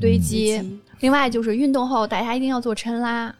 [0.00, 0.20] 堆嗯。
[0.20, 0.80] 积。
[1.00, 3.34] 另外就是运动后，大家一定要做抻拉，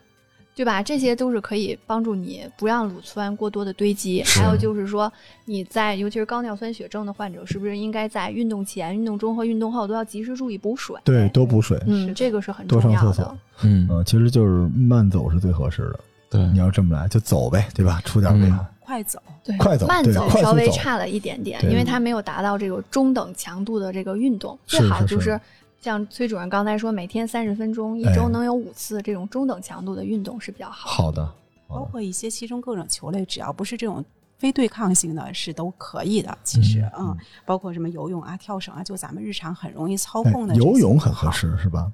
[0.55, 0.83] 对吧？
[0.83, 4.23] 这些都是可以帮助你不让乳酸过多的堆积。
[4.23, 5.13] 还有就是说，
[5.45, 10.97] 你在尤其是高尿酸血症的患者，是不是应该在运动前、运动中和运动后都要及时注意补水？
[11.05, 11.79] 对多补水。
[11.87, 13.39] 嗯，这个是很重要的上厕所。
[13.63, 16.01] 嗯，呃，其实就是慢走是最合适的。
[16.31, 18.01] 对你，要这么来就走呗，对吧？
[18.05, 18.55] 出点嗯力。
[18.81, 24.59] 快走，对，快走慢走稍微差了一点点，因为它没有达到这个中等强度的这个运动。
[24.67, 25.41] 最好就是是
[25.85, 30.89] 像崔主任刚才说，每天三十分钟，一哎周能有五次这种中等强度的运动是比较好。
[30.89, 31.23] 好的，
[31.69, 31.85] 好包。
[31.85, 34.03] 括一些其中各种球类，只要不是这种
[34.39, 36.39] 非对抗性的，是都可以的。
[36.43, 41.31] 其实，嗯嗯，包括什么游泳啊、跳绳啊，就咱们日常很容易操哎控的游泳很合。
[41.31, 41.93] 适是吧？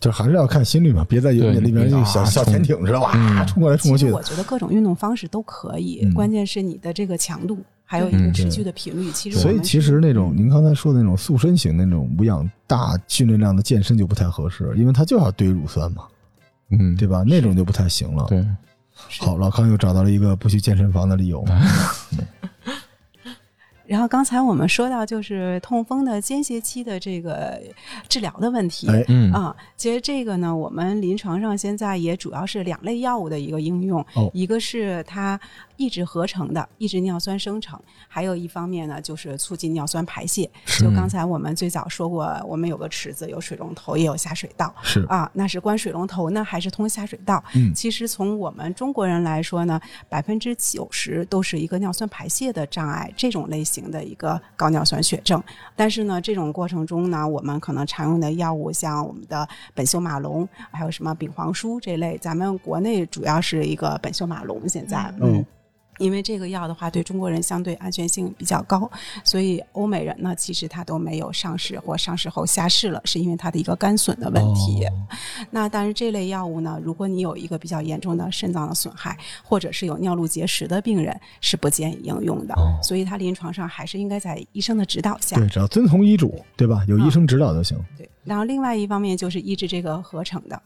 [0.00, 4.20] 就还是要看心率嘛，别在游泳里面就小啊小潜艇似的，哇，嗯冲过来冲过去我。
[4.24, 9.10] 觉得各种运动方式都可以，嗯关键是你的这个强度，还有一嗯个持对续的频率。
[9.12, 16.04] 其实所以其实那种您刚才说的那种塑身型那种无氧大训练量的健身就不太合适，因为它就要堆乳酸嘛，
[16.70, 17.22] 嗯，对吧？
[17.26, 18.24] 那种就不太行了。
[18.28, 18.44] 对，
[19.20, 21.44] 好，老康又找到了一个不去健身房的理由。
[23.86, 27.60] 然后刚才我们说到就是痛风的间歇期的这个
[28.08, 28.88] 治疗的问题。
[28.88, 35.38] 哎，嗯啊，其实这个呢，我们临床上现在也主要是两类药物的一个应用，哦一个是它
[35.76, 37.78] 抑制合成的，抑制尿酸生成；
[38.08, 40.50] 还有一方面呢，就是促进尿酸排泄。
[40.78, 44.74] 就刚才我们最早说过，我们有个池子，有水龙头，也有下水道。
[44.82, 47.42] 是啊，那是关水龙头呢，还是通下水道？
[47.54, 55.42] 嗯其实从我们中国人来说呢，百分之九十都是一个尿酸排泄的障碍，这种类型的一个高尿酸血症。
[55.74, 65.44] 但是呢，这种过程中呢，我们可能常用的药物，像我们的苯溴马龙，还有什么丙黄舒这类，咱们国内主要是一个苯溴马龙，现在嗯
[65.98, 68.90] 因为这个药的话，对中国人相对安全性比较高，
[69.22, 74.84] 所以欧美人呢，其实他都没有上市或上市后下市了，是因为它的一个肝损的问题。
[74.86, 74.92] 哦
[75.50, 82.54] 那但是这类药物呢，如果你有一个比较严重的肾脏的损害，或者是有尿路结石的病人，是不建议应用的。
[82.54, 85.36] 哦所以它临床上还是应该在医生的指导下。
[85.36, 86.84] 对，只要遵从医嘱，对吧？
[86.88, 87.78] 有医生指导就行。
[87.96, 90.60] 对，然后另外一方面就是抑制这个合成的。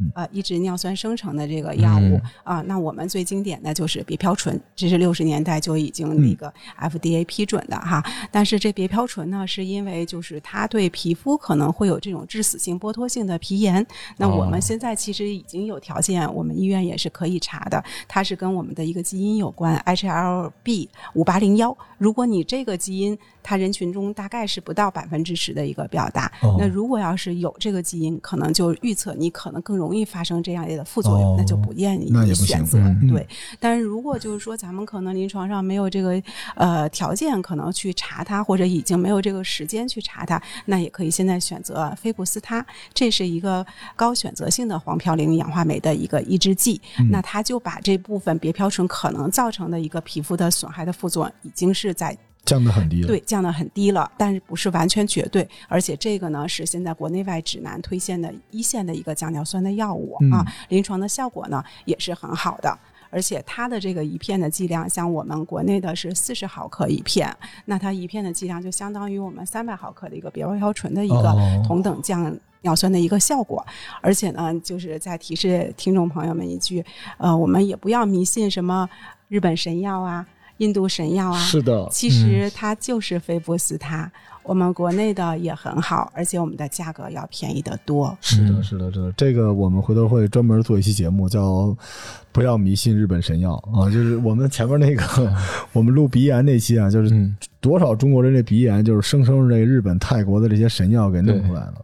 [0.00, 8.02] 嗯啊，抑制尿酸生成的这个药物、嗯啊，那我们最经典的就是别嘌醇，这是六十年代就已经那个 FDA 批准的哈。
[8.30, 13.86] 但是这别嘌醇呢，是因为就是它对皮肤可能会有这种致死性剥脱性的皮炎。
[14.16, 21.76] 那我们哦现在其实已经有条件，我们医院也是可以查的，它是跟我们的一个基因有关，HLB 五八零幺。
[21.98, 26.30] 如果你这个基因，它人群中大概是不到百分之十的一个表达。
[26.42, 32.78] 哦那如果要是有这个基因，可能就预测你可能更容易发生这样的副作用，哦那就不建议选择。
[32.78, 33.26] 嗯对，
[33.58, 36.22] 但是如果就是说咱们可能临床上没有这个
[36.54, 43.64] 呃条件，可能去查它，或者已经没有这个时间去查它，那也可以现在选择菲布司他，这是一个
[43.96, 46.80] 高选择性的黄嘌呤氧化酶的一个抑制剂。
[46.98, 53.06] 嗯那它就把这部分别嘌醇可能造成的一个皮肤的损害的副作用，已经是在降得很低了。
[53.06, 62.78] 对，降得很低了，但是不是完全绝对，而且这个呢是现在国内外指南推荐的一线的一个降尿酸的药物、嗯啊，临床的效果呢也是很好的。
[63.12, 67.28] 而且它的这个一片的剂量，像我们国内的是四十毫克一片，
[67.64, 73.66] 那它一片的剂量就相当于我们三百毫克的一个别飘醇的一个哦同等降尿酸的一个效果。
[74.00, 76.84] 而且呢，就是再提示听众朋友们一句，
[77.18, 78.88] 呃，我们也不要迷信什么
[79.26, 80.24] 日本神药啊、
[80.60, 84.10] 印度神药啊，是的，其实它就是菲布斯他，
[84.42, 88.16] 我们国内的也很好，而且我们的价格要便宜得多。
[88.20, 91.76] 是的，是的是的，这这个我们回头会专门做一期节目，叫
[92.32, 95.32] “不要迷信日本神药”啊，就是我们前面那个
[95.72, 97.36] 我们录鼻炎那期啊，就是嗯。
[97.62, 101.74] 多少中国人这鼻炎就是生生这日本、泰国的这些神药给弄出来了。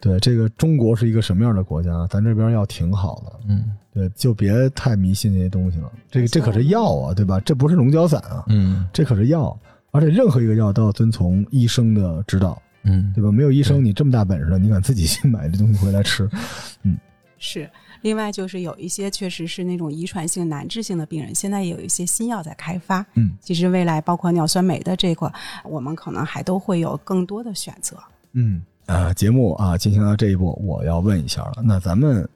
[0.00, 2.06] 对，这个中国是一个什么样的国家？
[2.08, 5.92] 咱这边要挺好的，嗯对，就别太迷信那些东西了。
[6.10, 7.38] 这个这可是药啊，对吧？
[7.40, 9.54] 这不是龙角散啊，嗯这可是药，
[9.90, 13.30] 而且任何一个药都要遵从医生的指导，嗯对吧？
[13.30, 16.28] 没有医生，你这么大本事了，你敢自己去买这东西回来吃？
[16.82, 16.96] 嗯
[17.42, 17.68] 是，
[18.02, 23.04] 另外就是有一些确实是那种遗传性难治性的病人，现在也有一些新药在开发。
[23.14, 25.30] 嗯，其实未来包括尿酸酶的这块，
[25.64, 27.96] 我们可能还都会有更多的选择。
[28.32, 32.28] 嗯啊，节目啊进行到这一步，我要问一下了，那咱们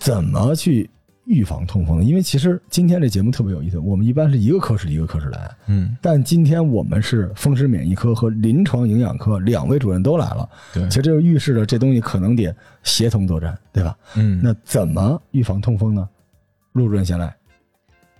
[0.00, 0.90] 怎么去
[1.24, 2.04] 预防痛风呢？
[2.04, 13.96] 因为其实今天这节目特别有意思，我们一般是一个科室一个科室来，嗯，但今天我们是风湿免疫科和临床营养科两位主任都来了，对其，实这就预示着这东西可能得协同作战，对吧？
[14.16, 16.08] 嗯那怎么预防痛风呢？
[16.72, 17.32] 陆主任先来。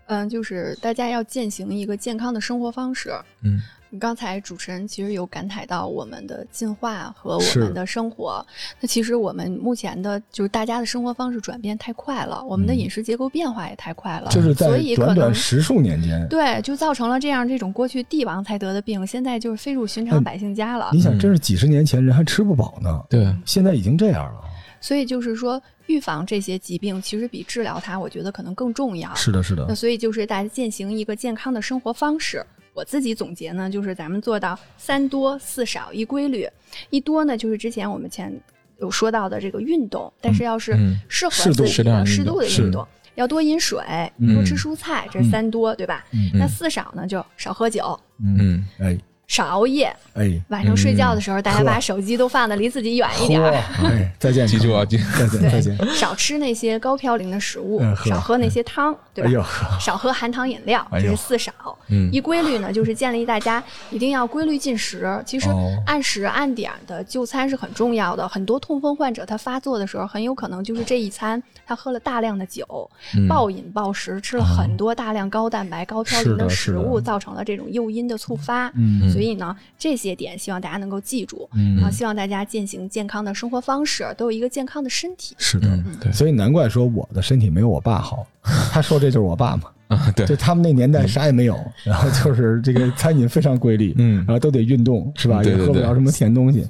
[0.07, 3.11] 嗯，就是大家要践行一个健康的生活方式。
[3.43, 3.61] 嗯
[3.99, 8.45] 刚才主持人其实有感慨到我们的进化和我们的生活，
[8.81, 20.91] 那其实我们目前的就是大家的生活方式转变太快了，我们的嗯饮食结构变化也太快了，就是在所以可短短能十数年间，对，就造成了这样这种过去帝王才得的病，现在就是飞入寻哎常百姓家了。
[20.93, 24.41] 你想，嗯这是几十年前人还吃不饱呢，对，现在已经这样了。
[24.81, 29.15] 所以就是说，预防这些疾病其实比治疗它，我觉得可能更重要。
[29.15, 32.43] 是的，是的那，所以就是大家践行一个健康的生活方式。
[32.73, 36.49] 我自己总结呢，就是咱们做到三多四少一规律。
[36.91, 38.33] 一多呢，就是之前我们前
[38.79, 42.87] 有说到的这个运动，但是要是嗯适合自己的适度的运动，
[43.17, 43.83] 要多饮水，
[44.19, 46.05] 嗯多吃蔬菜，这是三多，对吧？
[46.13, 48.97] 嗯那四少呢，就少喝酒，嗯哎
[49.31, 49.95] 少熬夜。
[50.15, 53.53] 哎，晚上睡觉的时候，大家把手机都放的离自己远一点儿。
[53.85, 54.99] 哎，再见，记住啊，再
[55.29, 55.79] 见，再见。
[55.95, 59.47] 少吃那些高嘌呤的食物少喝那些汤，对吧？
[59.81, 61.53] 少喝含糖饮料，这是四少。
[61.91, 65.23] 嗯一规律呢，就是建立大家一定要规律进食。
[65.25, 68.29] 其实哦按时按点的就餐是很重要的。
[68.29, 78.67] 很多痛风患者他发作的时候，很有可能就是这一餐他喝了大量的酒，嗯暴饮暴食，吃了很多大量高蛋白、高嘌呤的食物，造成了这种诱因的触发。
[78.75, 81.49] 嗯所以呢，这些点希望大家能够记住。
[81.55, 85.35] 嗯啊，希望大家践行健康的生活方式，都有一个健康的身体。
[85.37, 88.27] 是的，嗯对，所以难怪说我的身体没有我爸好。
[88.73, 89.65] 他说这就是我爸嘛。
[89.89, 95.43] 啊，对就，他们那年代啥也没有，然后就是这个餐饮非常规律，嗯然，后都得运动，是吧？
[95.45, 96.67] 也喝不了什么甜东西，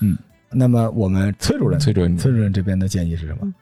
[0.00, 0.16] 嗯。
[0.50, 3.52] 那么我们崔主任，崔主任崔主任这边的建议是什么？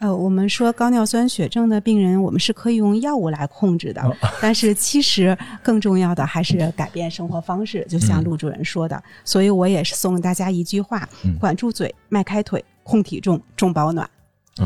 [0.00, 9.00] 呃，我们说高尿酸血症的病人，我们是可以用药物来控制的，哦但是其实更重要的还是改变生活方式，就像嗯陆主任说的。
[9.26, 14.08] 所以我也是送大家一句话：嗯管住嘴，迈开腿，控体重，重保暖。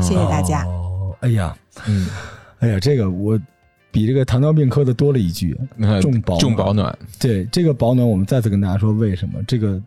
[0.01, 0.63] 谢谢大家。
[0.63, 1.55] 哦，哎呀，
[1.85, 2.07] 嗯，
[2.59, 3.37] 哎呀，这个我
[3.91, 5.53] 比这个糖尿病科的多了一句。
[6.01, 9.81] 重保暖重保暖，对这个保暖，我们再次跟大家说为什么这个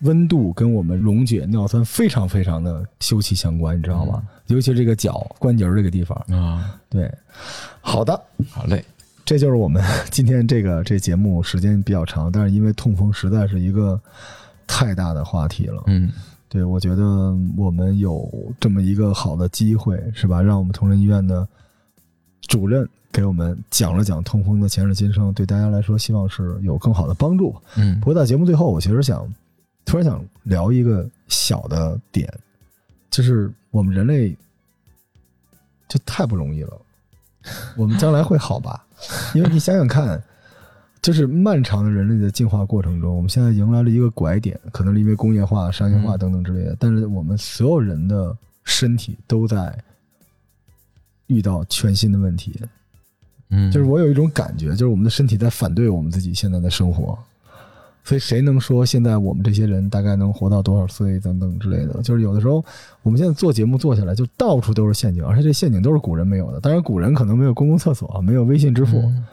[0.00, 4.22] 温度跟我们溶解尿酸非常非常的休戚相关，你知道吗？
[4.54, 6.16] 尤其这个脚关节儿这个地方。
[6.28, 7.12] 啊，对，
[7.80, 8.20] 好的，
[8.50, 8.84] 好嘞，
[9.24, 14.00] 这就是我们今天这个这节目时间比较长，但是因为痛风实在是一个
[14.66, 15.82] 太大的话题了。
[15.86, 16.10] 嗯
[16.48, 18.28] 对，我觉得我们有
[18.58, 20.42] 这么一个好的机会，是吧？
[20.42, 21.46] 让我们同仁医院的
[22.48, 27.54] 主任给我们讲了讲痛风的前世今生，对大家来说，希望是有更好的帮助。
[27.76, 29.32] 嗯不过在节目最后，我其实想
[29.84, 32.28] 突然想聊一个小的点，
[33.12, 34.36] 就是我们人类
[35.88, 36.80] 就太不容易了。
[37.76, 38.84] 我们将来会好吧？
[39.34, 40.22] 因为你想想看，
[41.00, 46.76] 就是漫长的人类的进化过程中，我们现在迎来了一个拐点，可能是因为工业化、商业化嗯等等之类的。
[46.78, 49.76] 但是我们所有人的身体都在
[51.28, 52.60] 遇到全新的问题。
[53.48, 57.18] 嗯，就是我有一种感觉，就是我们的身体在反对我们自己现在的生活，
[58.02, 62.02] 所以谁能说现在我们这些人大概能活到多少岁等等之类的？
[62.02, 62.64] 就是有的时候
[63.02, 66.60] 我们现在做节目做下来，就到处都是陷阱，而且这陷阱都是古人没有的。
[66.60, 69.24] 当然，古人可能没有公共厕所，没有微信支付，嗯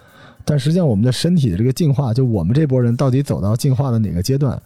[0.45, 4.61] 但实际上我们的身体的这个进化，就我们这波人到底走到进化的哪个阶段？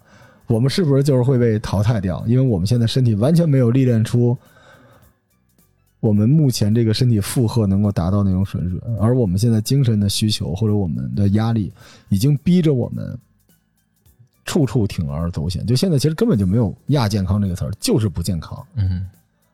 [0.46, 2.24] 我们是不是就是会被淘汰掉？
[2.28, 4.38] 因为我们现在身体完全没有历练出
[6.00, 11.72] 我们目前这个身体负荷能够达到那种水准，而我们现在精神的需求或者我们的压力，
[12.10, 13.18] 已经逼着我们
[14.46, 15.66] 处处铤而走险。
[15.66, 18.66] 就现在其实根本就没有亚健康这个词儿，就是不健康。
[18.76, 19.08] 嗯。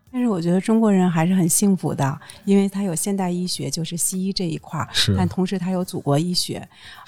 [0.09, 5.13] 但是我觉得中国人还是很幸福的，因为他有现代医学，就是西医这一块儿，是。
[5.15, 6.67] 但同时他有祖国医学，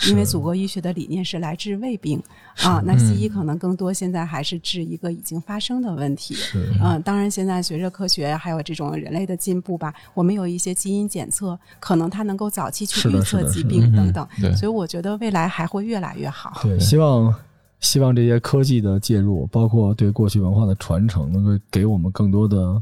[0.10, 2.22] 因为祖国医学的理念是来治胃病。
[2.62, 6.36] 啊，那西医可能更多现在还是治一个已经发生的问题。
[6.36, 6.72] 是。
[6.84, 16.60] 嗯，当然，现在随着科学还有这种人类的进步吧，我们有一些基因检测，可能它能够早期去预测疾病等等所以我觉得未来还会越来越好。
[16.62, 17.34] 对，希望
[17.80, 22.82] 希望这些科技的介入，包括对过去文化的传承，能够给我们更多的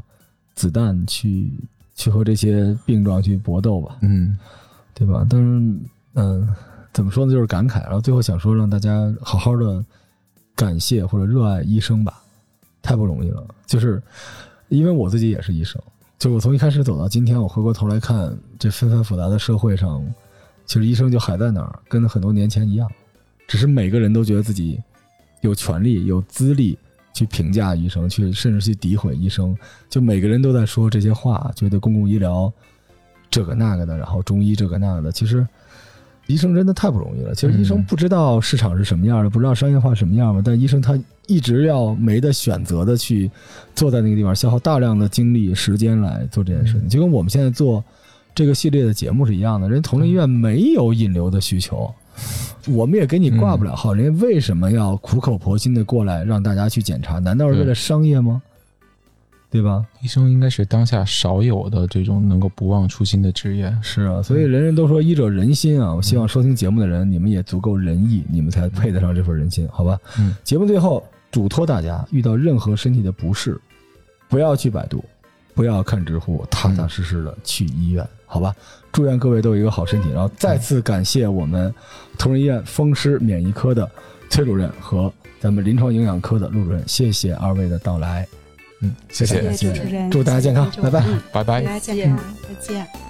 [0.54, 1.52] 子弹去
[1.94, 4.36] 去和这些病状去搏斗吧，嗯
[4.94, 5.24] 对吧？
[5.30, 5.78] 但是，
[6.14, 6.48] 嗯、
[6.92, 7.32] 怎么说呢？
[7.32, 7.82] 就是感慨。
[7.84, 9.84] 然后最后想说，让大家好好的
[10.56, 12.20] 感谢或者热爱医生吧，
[12.82, 13.46] 太不容易了。
[13.66, 14.02] 就是
[14.68, 15.80] 因为我自己也是医生，
[16.18, 20.04] 就我从一开始走到今天，我回过头来看这纷繁复杂的社会上，
[20.66, 22.90] 其实医生就还在那儿，跟很多年前一样，
[23.46, 24.82] 只是每个人都觉得自己
[25.40, 26.78] 有权利、有资历
[27.12, 29.56] 去评价医生，去甚至去诋毁医生，
[29.88, 32.52] 就每个人都在说这些话，觉得公共医疗
[33.30, 35.46] 这个那个的，然后中医这个那个的，其实。
[36.26, 37.34] 医生真的太不容易了。
[37.34, 40.94] 其实医生嗯不知道市场是什么样的，不知道商业化什么样的，但医生他
[41.26, 43.30] 一直要没得选择的去
[43.74, 47.82] 坐在那个地方，消耗大量的精力、时间来做这件事情，就跟我们现在做
[48.34, 49.70] 这个系列的节目是一样的。
[49.70, 51.90] 人同仁医院没有引流的需求，
[52.66, 57.18] 我们也给你挂不了号，人家为什么要苦口婆心的过来让大家去检查？
[57.18, 58.42] 难道是为了商业吗？
[59.50, 59.82] 对吧？
[60.02, 63.74] 医生应该是当下少有的这种能够不忘初心的职业。
[63.80, 65.94] 是啊，所以人人都说医者仁心啊。
[65.94, 69.98] 我希望收听节目的人，你们也足够仁义，你们才配得上这份人心，好吧？
[70.18, 73.58] 嗯，节目最后嘱托大家，遇到任何身体的不适，
[74.28, 75.02] 不要去百度，
[75.54, 78.54] 不要看知乎，踏踏实实的去医院，好吧？
[78.92, 81.74] 祝愿各位都有一个好身体，然后再次感谢我们
[82.16, 83.88] 同仁医院风湿免疫科的
[84.30, 88.26] 崔主任和咱们临床营养科的陆主任，谢谢二位的到来。
[88.80, 92.18] 嗯，谢谢谢谢主持人，祝大家健康拜拜嗯拜拜祝大家健康，
[92.48, 93.07] 再见。